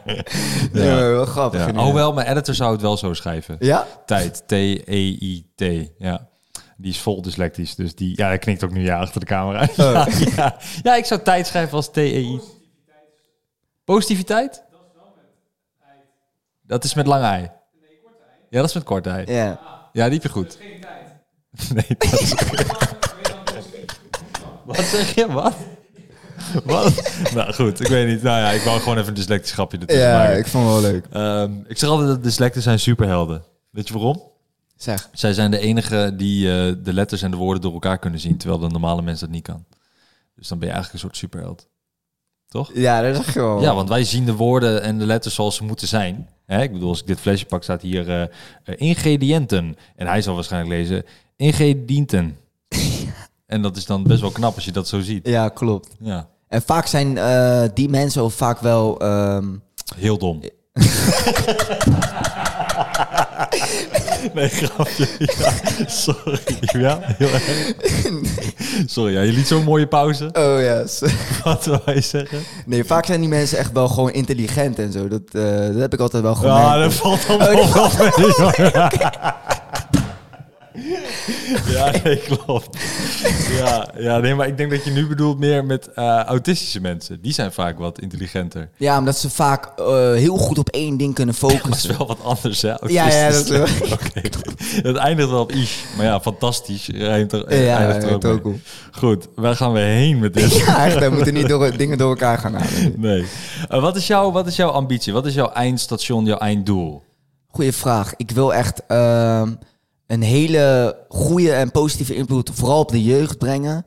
Ja, 0.72 0.96
wel 0.96 1.24
grappig. 1.24 1.66
Ja. 1.66 1.72
Hoewel, 1.72 2.12
mijn 2.12 2.26
editor 2.26 2.54
zou 2.54 2.72
het 2.72 2.80
wel 2.80 2.96
zo 2.96 3.14
schrijven. 3.14 3.56
Ja? 3.58 3.86
Tijd, 4.06 4.42
T-E-I-T, 4.46 5.90
ja. 5.98 6.28
Die 6.76 6.90
is 6.90 6.98
vol 6.98 7.22
dyslectisch, 7.22 7.74
dus 7.74 7.94
die... 7.94 8.12
Ja, 8.16 8.30
dat 8.30 8.38
knikt 8.38 8.64
ook 8.64 8.70
nu 8.70 8.84
ja 8.84 8.98
achter 8.98 9.20
de 9.20 9.26
camera. 9.26 9.68
Ja, 9.76 10.06
ja. 10.36 10.56
ja, 10.82 10.94
ik 10.94 11.04
zou 11.04 11.22
tijd 11.22 11.46
schrijven 11.46 11.76
als 11.76 11.88
T-E-I. 11.88 12.40
Positiviteit? 13.84 14.64
Dat 16.62 16.84
is 16.84 16.94
met 16.94 17.06
lange 17.06 17.26
ei. 17.26 17.50
Ja, 18.50 18.61
dat 18.61 18.68
is 18.68 18.74
met 18.74 18.84
korte 18.84 19.11
ei. 19.11 19.32
Ja. 19.32 19.61
Ja, 19.92 20.04
die 20.04 20.12
heb 20.12 20.22
je 20.22 20.28
goed. 20.28 20.58
Nee, 21.74 21.86
dat 21.98 22.20
is... 22.20 22.34
Wat 24.64 24.76
zeg 24.78 25.14
je? 25.14 25.32
Wat? 25.32 25.56
Wat? 26.64 27.12
nou 27.34 27.52
goed, 27.52 27.80
ik 27.80 27.86
weet 27.86 28.06
niet. 28.08 28.22
Nou 28.22 28.38
ja, 28.38 28.50
ik 28.50 28.62
wou 28.62 28.78
gewoon 28.80 28.96
even 28.96 29.08
een 29.08 29.14
dyslectisch 29.14 29.52
grapje 29.52 29.78
ertussen 29.78 30.06
Ja, 30.08 30.18
maken. 30.18 30.38
ik 30.38 30.46
vond 30.46 30.64
het 30.72 30.80
wel 30.82 30.90
leuk. 30.92 31.04
Ehm, 31.11 31.52
ik 31.68 31.78
zeg 31.78 31.88
altijd 31.88 32.08
dat 32.08 32.22
dyslecten 32.22 32.62
zijn 32.62 32.80
superhelden. 32.80 33.42
Weet 33.70 33.88
je 33.88 33.94
waarom? 33.94 34.22
Zeg. 34.76 35.08
Zij 35.12 35.32
zijn 35.32 35.50
de 35.50 35.58
enige 35.58 36.12
die 36.16 36.46
eh, 36.48 36.72
de 36.82 36.92
letters 36.92 37.22
en 37.22 37.30
de 37.30 37.36
woorden 37.36 37.62
door 37.62 37.72
elkaar 37.72 37.98
kunnen 37.98 38.20
zien, 38.20 38.36
terwijl 38.36 38.61
de 38.61 38.68
normale 38.68 39.02
mens 39.02 39.20
dat 39.20 39.28
niet 39.28 39.42
kan. 39.42 39.64
Dus 40.36 40.48
dan 40.48 40.58
ben 40.58 40.68
je 40.68 40.74
eigenlijk 40.74 40.92
een 41.04 41.11
soort 41.11 41.16
superheld. 41.20 41.68
Toch? 42.48 42.70
Ja, 42.74 43.02
dat 43.02 43.16
zeg 43.24 43.34
je 43.34 43.40
wel. 43.40 43.61
Ja, 43.62 43.74
want 43.74 43.88
wij 43.88 44.04
zien 44.04 44.24
de 44.24 44.34
woorden 44.34 44.82
en 44.82 44.98
de 44.98 45.06
letters 45.06 45.34
zoals 45.34 45.56
ze 45.56 45.64
moeten 45.64 45.88
zijn. 45.88 46.28
Hè? 46.46 46.62
Ik 46.62 46.72
bedoel, 46.72 46.88
als 46.88 47.00
ik 47.00 47.06
dit 47.06 47.20
flesje 47.20 47.46
pak, 47.46 47.62
staat 47.62 47.82
hier 47.82 48.08
eh, 48.08 48.22
eh, 48.22 48.28
ingrediënten. 48.76 49.76
En 49.96 50.06
hij 50.06 50.22
zal 50.22 50.34
waarschijnlijk 50.34 50.72
lezen 50.78 51.04
ingrediënten. 51.36 52.36
en 53.51 53.62
dat 53.62 53.76
is 53.76 53.86
dan 53.86 54.03
best 54.03 54.20
wel 54.20 54.30
knap 54.30 54.55
als 54.55 54.64
je 54.64 54.72
dat 54.72 54.88
zo 54.88 55.01
ziet. 55.01 55.26
Ja, 55.28 55.48
klopt. 55.48 55.88
Ja, 56.01 56.28
En 56.48 56.62
vaak 56.62 56.86
zijn 56.86 57.18
eh, 57.18 57.62
die 57.74 57.88
mensen 57.88 58.22
ook 58.22 58.32
vaak 58.32 58.61
wel... 58.61 58.98
ehm, 59.01 59.44
heel 59.96 60.18
dom. 60.18 60.40
nee, 64.34 64.48
grapje. 64.48 65.09
Ja, 65.18 65.53
sorry. 65.86 66.38
Ja, 66.61 66.98
heel 67.03 67.28
erg. 67.28 67.72
Sorry, 68.86 69.12
ja, 69.12 69.20
je 69.20 69.32
liet 69.32 69.46
zo'n 69.46 69.64
mooie 69.64 69.86
pauze. 69.86 70.24
Oh 70.32 70.61
ja. 70.61 70.86
s- 70.86 71.03
Wat 71.44 71.64
wil 71.64 71.80
je 71.94 72.01
zeggen? 72.01 72.38
Nee, 72.66 72.84
vaak 72.84 73.07
zijn 73.07 73.20
die 73.20 73.28
mensen 73.28 73.59
echt 73.59 73.72
wel 73.72 73.88
gewoon 73.88 74.11
intelligent 74.12 74.78
en 74.78 74.92
zo. 74.92 75.09
Dat, 75.09 75.20
eh, 75.32 75.42
dat 75.66 75.74
heb 75.80 75.92
ik 75.92 76.01
altijd 76.01 76.22
wel 76.22 76.34
gemerkt. 76.34 76.59
Ja, 76.61 76.78
dat 76.78 76.94
valt 76.94 77.26
wel 77.26 77.36
Oh, 77.36 77.74
wel 77.74 77.90
mee. 77.98 78.72
Ja, 81.68 81.91
nee, 82.05 82.16
klopt. 82.16 82.77
Ja, 83.59 83.89
ja, 83.99 84.18
nee, 84.18 84.35
maar 84.35 84.47
ik 84.47 84.57
denk 84.57 84.71
dat 84.71 84.85
je 84.85 84.91
nu 84.91 85.07
bedoelt 85.07 85.39
meer 85.39 85.64
met 85.64 85.93
eh, 85.93 86.23
autistische 86.25 86.81
mensen. 86.81 87.21
Die 87.23 87.33
zijn 87.33 87.53
vaak 87.53 87.79
wat 87.79 88.01
intelligenter. 88.01 88.68
Ja, 88.77 88.99
omdat 88.99 89.18
ze 89.18 89.31
vaak 89.31 89.79
eh, 89.79 89.85
heel 90.12 90.37
goed 90.37 90.59
op 90.59 90.68
één 90.68 90.97
ding 90.97 91.14
kunnen 91.14 91.35
het 91.41 91.51
is 91.51 91.59
focussen. 91.59 91.99
wel 91.99 92.07
wat 92.07 92.23
anders, 92.25 92.62
hè? 92.62 92.68
Ja, 92.68 93.09
ja, 93.09 93.31
dat 93.31 93.45
is 93.45 93.51
Autistisch. 93.51 93.89
wel- 93.89 93.99
Oké. 93.99 94.21
Het 94.89 94.97
eindigt 94.97 95.29
wel 95.31 95.41
op 95.41 95.53
ish. 95.53 95.77
Maar 95.97 96.07
ja, 96.07 96.21
fantastisch. 96.21 96.89
Rijmt 96.89 97.33
er, 97.33 97.62
Ja, 97.62 97.79
eindigt 97.79 98.25
er 98.25 98.31
ook 98.33 98.47
op. 98.47 98.55
Goed, 98.93 99.29
waar 99.35 99.57
gaan 99.57 99.73
we 99.73 99.79
heen 99.81 100.18
met 100.18 100.35
dit? 100.35 100.57
Ja, 100.57 100.85
echt, 100.87 100.99
we 100.99 101.09
moeten 101.09 101.35
niet 101.35 101.49
door, 101.49 101.77
dingen 101.77 101.99
door 101.99 102.09
elkaar 102.11 102.39
gaan 102.39 102.55
halen. 102.55 102.93
Nee. 102.97 103.25
Eh, 103.68 103.81
wat, 103.81 103.97
is 103.97 104.07
jouw, 104.07 104.33
wat 104.33 104.47
is 104.47 104.57
jouw 104.57 104.71
ambitie? 104.71 105.12
Wat 105.12 105.27
is 105.27 105.35
jouw 105.35 105.51
eindstation, 105.53 106.25
jouw 106.25 106.39
einddoel? 106.39 107.03
Goeie 107.49 107.73
vraag. 107.73 108.12
Ik 108.16 108.31
wil 108.31 108.55
echt 108.55 108.83
ehm, 108.87 109.53
een 110.11 110.22
hele 110.22 110.96
goede 111.08 111.52
en 111.52 111.70
positieve 111.70 112.14
invloed 112.14 112.50
vooral 112.54 112.80
op 112.80 112.90
de 112.90 113.02
jeugd 113.02 113.38
brengen. 113.38 113.84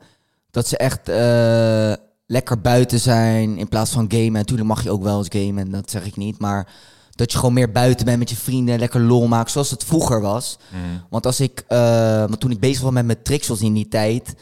Dat 0.50 0.68
ze 0.68 0.76
echt 0.76 1.08
eh, 1.08 2.04
lekker 2.26 2.60
buiten 2.60 3.00
zijn 3.00 3.58
in 3.58 3.68
plaats 3.68 3.90
van 3.90 4.06
gamen. 4.08 4.32
Natuurlijk 4.32 4.68
mag 4.68 4.82
je 4.82 4.90
ook 4.90 5.02
wel 5.02 5.18
eens 5.18 5.28
gamen, 5.30 5.70
dat 5.70 5.90
zeg 5.90 6.06
ik 6.06 6.16
niet. 6.16 6.38
Maar 6.38 6.68
dat 7.10 7.32
je 7.32 7.38
gewoon 7.38 7.54
meer 7.54 7.72
buiten 7.72 8.04
bent 8.04 8.18
met 8.18 8.30
je 8.30 8.36
vrienden, 8.36 8.78
lekker 8.78 9.00
lol 9.00 9.26
maakt 9.26 9.50
zoals 9.50 9.70
het 9.70 9.84
vroeger 9.84 10.20
was. 10.20 10.58
Want 11.10 11.26
als 11.26 11.40
ik, 11.40 11.64
eh, 11.68 12.18
want 12.18 12.40
toen 12.40 12.50
ik 12.50 12.60
bezig 12.60 12.82
was 12.82 12.92
met 12.92 13.06
mijn 13.06 13.22
tricks 13.22 13.60
in 13.60 13.74
die 13.74 13.88
tijd, 13.88 14.34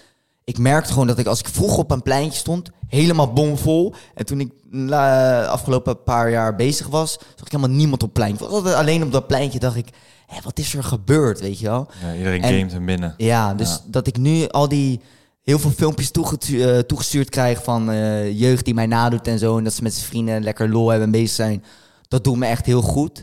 ik 0.45 0.59
merkte 0.59 0.93
gewoon 0.93 1.07
dat 1.07 1.19
ik 1.19 1.27
als 1.27 1.41
ik 1.41 1.49
vroeg 1.49 1.77
op 1.77 1.91
een 1.91 2.03
pleintje 2.03 2.39
stond, 2.39 2.71
helemaal 2.89 3.33
bomvol. 3.33 3.95
En 4.15 4.27
toen 4.27 4.41
ik 4.41 4.53
la, 4.71 5.45
afgelopen 5.45 6.03
paar 6.03 6.31
jaar 6.31 6.57
bezig 6.57 6.87
was, 6.87 7.13
zag 7.13 7.47
ik 7.47 7.53
helemaal 7.53 7.77
niemand 7.77 8.03
op 8.03 8.09
het 8.09 8.19
plein. 8.19 8.33
Ik 8.33 8.39
was 8.39 8.51
altijd 8.51 8.75
alleen 8.75 9.03
op 9.03 9.13
dat 9.13 9.27
pleintje 9.27 9.59
dacht 9.59 9.77
ik, 9.77 9.89
hé, 10.35 10.41
wat 10.45 10.59
is 10.59 10.75
er 10.75 10.85
gebeurd, 10.85 11.41
weet 11.41 11.59
je 11.59 11.67
wel? 11.67 11.89
Ja, 12.05 12.15
iedereen 12.15 12.43
En- 12.43 12.55
gamet 12.55 12.73
hem 12.73 12.87
binnen. 12.87 13.15
Ja, 13.17 13.55
dus 13.55 13.69
Ja. 13.69 13.79
dat 13.87 14.07
ik 14.07 14.17
nu 14.17 14.49
al 14.49 14.69
die 14.69 15.01
heel 15.43 15.59
veel 15.59 15.71
filmpjes 15.71 16.11
toegetu- 16.11 16.63
eh, 16.63 16.79
toegestuurd 16.79 17.29
krijg 17.31 17.63
van 17.63 17.91
eh, 17.91 18.39
jeugd 18.41 18.65
die 18.65 18.75
mij 18.75 18.87
nadoet 18.87 19.27
en 19.27 19.39
zo. 19.39 19.59
En 19.59 19.65
dat 19.65 19.73
ze 19.73 19.83
met 19.83 19.95
zijn 19.95 20.07
vrienden 20.07 20.43
lekker 20.43 20.69
lol 20.69 20.89
hebben 20.89 21.07
en 21.07 21.13
bezig 21.13 21.31
zijn. 21.31 21.65
Dat 22.09 22.25
doet 22.25 22.37
me 22.37 22.47
echt 22.47 22.67
heel 22.67 22.83
goed. 22.83 23.23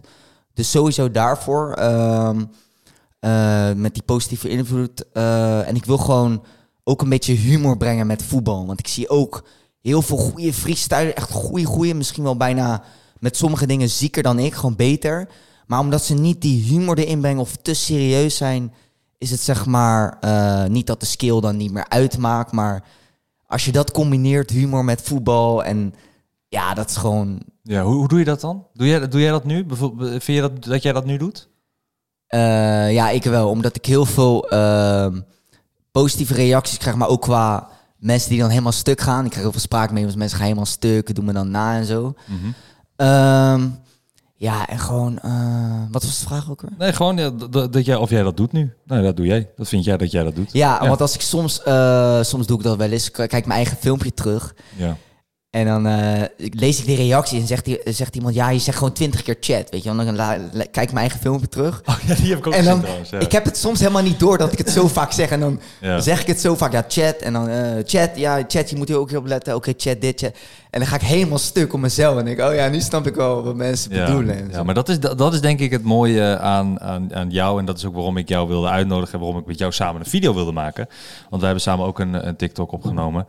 Dus 0.53 0.71
sowieso 0.71 1.11
daarvoor. 1.11 1.73
ehm, 1.73 2.43
eh, 3.19 3.71
met 3.75 3.93
die 3.93 4.03
positieve 4.03 4.49
invloed. 4.49 5.05
En 5.13 5.75
ik 5.75 5.85
wil 5.85 5.97
gewoon 5.97 6.43
ook 6.83 7.01
een 7.01 7.09
beetje 7.09 7.33
humor 7.33 7.77
brengen 7.77 8.07
met 8.07 8.23
voetbal. 8.23 8.65
Want 8.67 8.79
ik 8.79 8.87
zie 8.87 9.09
ook 9.09 9.43
heel 9.81 10.01
veel 10.01 10.17
goede 10.17 10.53
freestyle. 10.53 11.13
Echt 11.13 11.31
goede, 11.31 11.65
goede. 11.65 11.93
Misschien 11.93 12.23
wel 12.23 12.37
bijna 12.37 12.83
met 13.19 13.37
sommige 13.37 13.65
dingen 13.67 13.89
zieker 13.89 14.23
dan 14.23 14.39
ik. 14.39 14.53
Gewoon 14.53 14.75
beter. 14.75 15.27
Maar 15.69 15.79
omdat 15.79 16.03
ze 16.03 16.13
niet 16.13 16.41
die 16.41 16.63
humor 16.63 16.97
erin 16.97 17.21
brengen 17.21 17.41
of 17.41 17.55
te 17.55 17.73
serieus 17.73 18.37
zijn... 18.37 18.73
is 19.17 19.31
het 19.31 19.39
zeg 19.39 19.65
maar 19.65 20.17
eh, 20.19 20.65
niet 20.65 20.87
dat 20.87 20.99
de 20.99 21.05
skill 21.05 21.39
dan 21.39 21.57
niet 21.57 21.71
meer 21.71 21.89
uitmaakt. 21.89 22.51
Maar 22.51 22.83
als 23.45 23.65
je 23.65 23.71
dat 23.71 23.91
combineert, 23.91 24.49
humor 24.49 24.85
met 24.85 25.01
voetbal... 25.01 25.63
en 25.63 25.93
ja, 26.47 26.73
dat 26.73 26.89
is 26.89 26.95
gewoon... 26.95 27.41
Ja, 27.63 27.83
hoe, 27.83 27.95
hoe 27.95 28.07
doe 28.07 28.19
je 28.19 28.25
dat 28.25 28.41
dan? 28.41 28.67
Doe 28.73 28.87
jij, 28.87 29.07
doe 29.07 29.21
jij 29.21 29.31
dat 29.31 29.45
nu? 29.45 29.65
Bijvoorbeeld, 29.65 30.09
vind 30.09 30.37
je 30.37 30.41
dat, 30.41 30.63
dat 30.63 30.83
jij 30.83 30.93
dat 30.93 31.05
nu 31.05 31.17
doet? 31.17 31.49
Eh, 32.27 32.93
ja, 32.93 33.09
ik 33.09 33.23
wel. 33.23 33.49
Omdat 33.49 33.75
ik 33.75 33.85
heel 33.85 34.05
veel 34.05 34.49
ehm, 34.49 35.21
positieve 35.91 36.33
reacties 36.33 36.77
krijg, 36.77 36.95
maar 36.95 37.07
ook 37.07 37.21
qua 37.21 37.69
mensen 37.97 38.29
die 38.29 38.39
dan 38.39 38.49
helemaal 38.49 38.71
stuk 38.71 39.01
gaan. 39.01 39.23
Ik 39.23 39.29
krijg 39.29 39.43
heel 39.43 39.51
veel 39.51 39.61
spraakmemo's, 39.61 40.15
mensen 40.15 40.37
gaan 40.37 40.45
helemaal 40.45 40.65
stuk, 40.65 41.15
doen 41.15 41.25
me 41.25 41.33
dan 41.33 41.51
na 41.51 41.75
en 41.75 41.85
zo. 41.85 42.13
Ehm, 42.95 43.67
ja, 44.39 44.67
en 44.67 44.79
gewoon... 44.79 45.19
eh, 45.19 45.81
wat 45.91 46.03
was 46.03 46.19
de 46.19 46.25
vraag 46.25 46.49
ook 46.51 46.61
weer? 46.61 46.71
Nee, 46.77 46.93
gewoon 46.93 47.17
ja, 47.17 47.29
dat, 47.69 47.85
jij, 47.85 47.95
of 47.95 48.09
jij 48.09 48.23
dat 48.23 48.37
doet 48.37 48.51
nu. 48.51 48.73
Nee, 48.85 49.03
dat 49.03 49.17
doe 49.17 49.25
jij. 49.25 49.49
Dat 49.55 49.67
vind 49.67 49.83
jij 49.83 49.97
dat 49.97 50.11
jij 50.11 50.23
dat 50.23 50.35
doet. 50.35 50.49
Ja, 50.53 50.79
Ja. 50.81 50.87
want 50.87 51.01
als 51.01 51.13
ik 51.13 51.21
soms... 51.21 51.63
eh, 51.63 52.21
soms 52.23 52.47
doe 52.47 52.57
ik 52.57 52.63
dat 52.63 52.77
wel 52.77 52.89
eens. 52.89 53.11
Kijk 53.11 53.31
mijn 53.31 53.51
eigen 53.51 53.77
filmpje 53.77 54.13
terug. 54.13 54.55
Ja. 54.75 54.95
En 55.49 55.65
dan 55.65 55.85
eh, 55.87 56.21
lees 56.37 56.79
ik 56.79 56.85
die 56.85 56.95
reacties 56.95 57.39
en 57.41 57.47
zegt, 57.47 57.65
die, 57.65 57.79
zegt 57.85 58.15
iemand... 58.15 58.35
Ja, 58.35 58.49
je 58.49 58.59
zegt 58.59 58.77
gewoon 58.77 58.93
twintig 58.93 59.21
keer 59.21 59.37
chat, 59.39 59.69
weet 59.69 59.83
je. 59.83 59.95
wel. 59.95 60.05
dan 60.05 60.15
kijk 60.53 60.77
ik 60.77 60.91
mijn 60.91 60.97
eigen 60.97 61.19
filmpje 61.19 61.47
terug. 61.47 61.81
Oh 61.85 61.95
ja, 62.07 62.15
die 62.15 62.29
heb 62.29 62.37
ik 62.37 62.47
ook 62.47 62.53
En 62.53 62.65
dan, 62.65 62.81
trouwens. 62.81 63.09
Ja. 63.09 63.19
ik 63.19 63.31
heb 63.31 63.45
het 63.45 63.57
soms 63.57 63.79
helemaal 63.79 64.01
niet 64.01 64.19
door 64.19 64.37
dat 64.37 64.51
ik 64.51 64.57
het 64.57 64.69
zo 64.69 64.87
vaak 64.97 65.11
zeg. 65.11 65.29
En 65.29 65.39
dan 65.39 65.59
Ja. 65.81 65.99
zeg 65.99 66.21
ik 66.21 66.27
het 66.27 66.39
zo 66.41 66.55
vaak, 66.55 66.71
ja, 66.71 66.83
chat. 66.87 67.15
En 67.15 67.33
dan, 67.33 67.47
eh, 67.49 67.71
chat, 67.85 68.09
ja, 68.15 68.43
chat, 68.47 68.69
je 68.69 68.75
moet 68.75 68.87
hier 68.87 68.97
ook 68.97 69.11
op 69.11 69.25
letten. 69.25 69.55
Oké, 69.55 69.73
chat, 69.77 70.01
dit, 70.01 70.19
chat. 70.19 70.31
En 70.69 70.79
dan 70.79 70.87
ga 70.89 70.95
ik 70.95 71.01
helemaal 71.01 71.37
stuk 71.37 71.73
op 71.73 71.79
mezelf. 71.79 72.17
En 72.17 72.25
denk 72.25 72.39
ik, 72.39 72.45
oh 72.45 72.53
ja, 72.55 72.67
nu 72.67 72.79
snap 72.81 73.07
ik 73.07 73.15
wel 73.15 73.43
wat 73.43 73.55
mensen 73.55 73.95
Ja, 73.95 74.05
bedoelen. 74.05 74.37
en 74.37 74.49
ja, 74.51 74.63
maar 74.63 74.73
dat 74.73 74.89
is, 74.89 74.99
dat, 74.99 75.17
dat 75.17 75.33
is 75.33 75.41
denk 75.41 75.59
ik 75.59 75.71
het 75.71 75.83
mooie 75.83 76.37
aan, 76.39 76.79
aan, 76.81 77.15
aan 77.15 77.29
jou. 77.29 77.59
En 77.59 77.65
dat 77.65 77.77
is 77.77 77.85
ook 77.85 77.93
waarom 77.93 78.17
ik 78.17 78.29
jou 78.29 78.47
wilde 78.47 78.67
uitnodigen. 78.67 79.13
En 79.13 79.19
waarom 79.19 79.39
ik 79.39 79.45
met 79.45 79.57
jou 79.59 79.71
samen 79.71 80.01
een 80.01 80.07
video 80.09 80.33
wilde 80.33 80.51
maken. 80.51 80.87
Want 81.19 81.41
wij 81.41 81.51
hebben 81.51 81.61
samen 81.61 81.85
ook 81.85 81.99
een, 81.99 82.27
een 82.27 82.35
TikTok 82.35 82.71
opgenomen. 82.71 83.27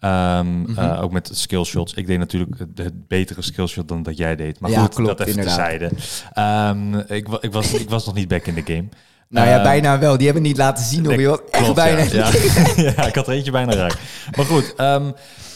Ehm, 0.00 0.60
Mhm. 0.60 0.78
eh, 0.78 1.02
ook 1.02 1.12
met 1.12 1.30
skillshots. 1.32 1.94
Ik 1.94 2.06
deed 2.06 2.18
natuurlijk 2.18 2.58
het, 2.58 2.78
het 2.78 3.08
betere 3.08 3.42
skillshot 3.42 3.88
dan 3.88 4.02
dat 4.02 4.16
jij 4.16 4.36
deed. 4.36 4.60
Maar 4.60 4.70
Ja, 4.70 4.80
goed, 4.80 4.94
klopt, 4.94 5.18
dat 5.18 5.26
even 5.26 5.38
inderdaad. 5.40 5.68
terzijde. 5.70 5.90
Ehm, 6.32 6.94
ik, 6.98 7.28
ik, 7.40 7.52
was, 7.52 7.72
ik 7.74 7.90
was 7.90 8.06
nog 8.06 8.14
niet 8.14 8.28
back 8.28 8.46
in 8.46 8.54
the 8.64 8.72
game. 8.72 8.88
nou 9.28 9.48
ja, 9.48 9.56
Eh, 9.56 9.62
bijna 9.62 9.98
wel. 9.98 10.16
Die 10.16 10.24
hebben 10.24 10.42
niet 10.42 10.56
laten 10.56 10.84
zien. 10.84 11.02
Nee, 11.02 11.20
Je 11.20 11.42
echt 11.50 11.74
bijna. 11.74 12.02
Ja, 12.02 12.30
ja. 12.76 12.82
ja, 12.96 13.06
ik 13.06 13.14
had 13.14 13.26
er 13.26 13.32
eentje 13.34 13.50
bijna 13.50 13.74
raak. 13.74 13.96
Maar 14.36 14.44
goed, 14.44 14.74
ehm, 14.76 15.10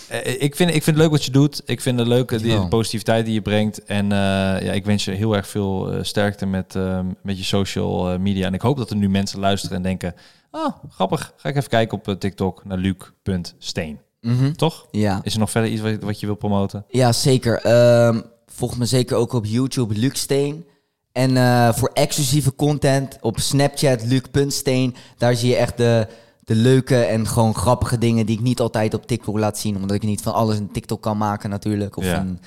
eh, 0.08 0.42
ik, 0.42 0.56
vind, 0.56 0.68
ik 0.74 0.82
vind 0.82 0.86
het 0.86 0.96
leuk 0.96 1.10
wat 1.10 1.24
je 1.24 1.30
doet. 1.30 1.62
Ik 1.64 1.80
vind 1.80 1.98
het 1.98 2.08
leuk 2.08 2.28
die 2.28 2.38
Dankjewel. 2.38 2.68
positiviteit 2.68 3.24
die 3.24 3.34
je 3.34 3.42
brengt. 3.42 3.84
En 3.84 4.12
eh, 4.12 4.18
ja, 4.66 4.72
ik 4.72 4.84
wens 4.84 5.04
je 5.04 5.10
heel 5.10 5.36
erg 5.36 5.46
veel 5.48 5.98
sterkte 6.02 6.46
met, 6.46 6.74
ehm, 6.76 7.06
met 7.22 7.38
je 7.38 7.44
social 7.44 8.18
media. 8.18 8.46
En 8.46 8.54
ik 8.54 8.60
hoop 8.60 8.76
dat 8.76 8.90
er 8.90 8.96
nu 8.96 9.08
mensen 9.08 9.40
luisteren 9.40 9.76
en 9.76 9.82
denken... 9.82 10.14
Ah, 10.50 10.74
grappig. 10.90 11.32
Ga 11.36 11.48
ik 11.48 11.56
even 11.56 11.68
kijken 11.70 11.98
op 12.04 12.20
TikTok 12.20 12.64
naar 12.64 12.78
luc.steen. 12.78 13.98
Mhm. 14.24 14.52
Toch? 14.52 14.86
Ja. 14.90 15.20
Is 15.22 15.32
er 15.32 15.38
nog 15.38 15.50
verder 15.50 15.70
iets 15.70 15.80
wat, 15.80 15.92
wat 16.00 16.20
je 16.20 16.26
wil 16.26 16.34
promoten? 16.34 16.84
Ja, 16.88 17.12
zeker. 17.12 17.58
Ehm, 17.60 18.20
volg 18.46 18.78
me 18.78 18.84
zeker 18.86 19.16
ook 19.16 19.32
op 19.32 19.44
YouTube, 19.46 19.94
Luc 19.94 20.18
Steen. 20.18 20.64
En 21.12 21.36
eh, 21.36 21.72
voor 21.72 21.90
exclusieve 21.94 22.54
content 22.54 23.18
op 23.20 23.38
Snapchat, 23.38 24.04
Luc.steen. 24.06 24.94
Daar 25.18 25.34
zie 25.36 25.48
je 25.48 25.56
echt 25.56 25.76
de, 25.76 26.06
de 26.44 26.54
leuke 26.54 26.96
en 26.96 27.26
gewoon 27.26 27.54
grappige 27.54 27.98
dingen 27.98 28.26
die 28.26 28.36
ik 28.36 28.42
niet 28.42 28.60
altijd 28.60 28.94
op 28.94 29.06
TikTok 29.06 29.38
laat 29.38 29.58
zien. 29.58 29.76
Omdat 29.76 29.96
ik 29.96 30.02
niet 30.02 30.22
van 30.22 30.34
alles 30.34 30.58
een 30.58 30.72
TikTok 30.72 31.02
kan 31.02 31.16
maken 31.16 31.50
natuurlijk. 31.50 31.96
Of 31.96 32.04
Ja. 32.04 32.18
een, 32.20 32.40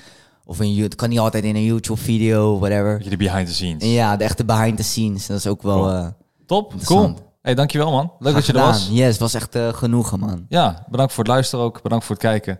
of 0.45 0.59
een, 0.59 0.77
het 0.77 0.95
kan 0.95 1.09
niet 1.09 1.19
altijd 1.19 1.43
in 1.43 1.55
een 1.55 1.63
YouTube-video, 1.63 2.59
whatever. 2.59 3.03
Je 3.03 3.09
de 3.09 3.17
behind 3.17 3.47
the 3.47 3.53
scenes. 3.53 3.81
En 3.81 3.89
ja, 3.89 4.17
de 4.17 4.23
echte 4.23 4.45
behind 4.45 4.77
the 4.77 4.83
scenes. 4.83 5.25
Dat 5.27 5.37
is 5.37 5.47
ook 5.47 5.61
wel 5.61 5.77
Cool. 5.77 5.91
eh 5.93 6.07
Top, 6.45 6.73
cool. 6.83 7.13
Hey, 7.47 7.55
dankjewel 7.55 7.91
man. 7.91 8.11
Leuk 8.19 8.33
dat 8.33 8.45
je 8.45 8.53
er 8.53 8.59
was. 8.59 8.87
Yes, 8.91 9.07
het 9.07 9.19
was 9.19 9.33
echt 9.33 9.55
eh, 9.55 9.73
genoegen, 9.73 10.19
man. 10.19 10.45
Ja, 10.49 10.85
bedankt 10.89 11.13
voor 11.13 11.23
het 11.23 11.33
luisteren 11.33 11.65
ook. 11.65 11.81
Bedankt 11.81 12.05
voor 12.05 12.15
het 12.15 12.23
kijken. 12.23 12.59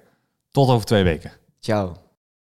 Tot 0.52 0.70
over 0.70 0.86
twee 0.86 1.04
weken. 1.04 1.32
Ciao. 1.60 2.07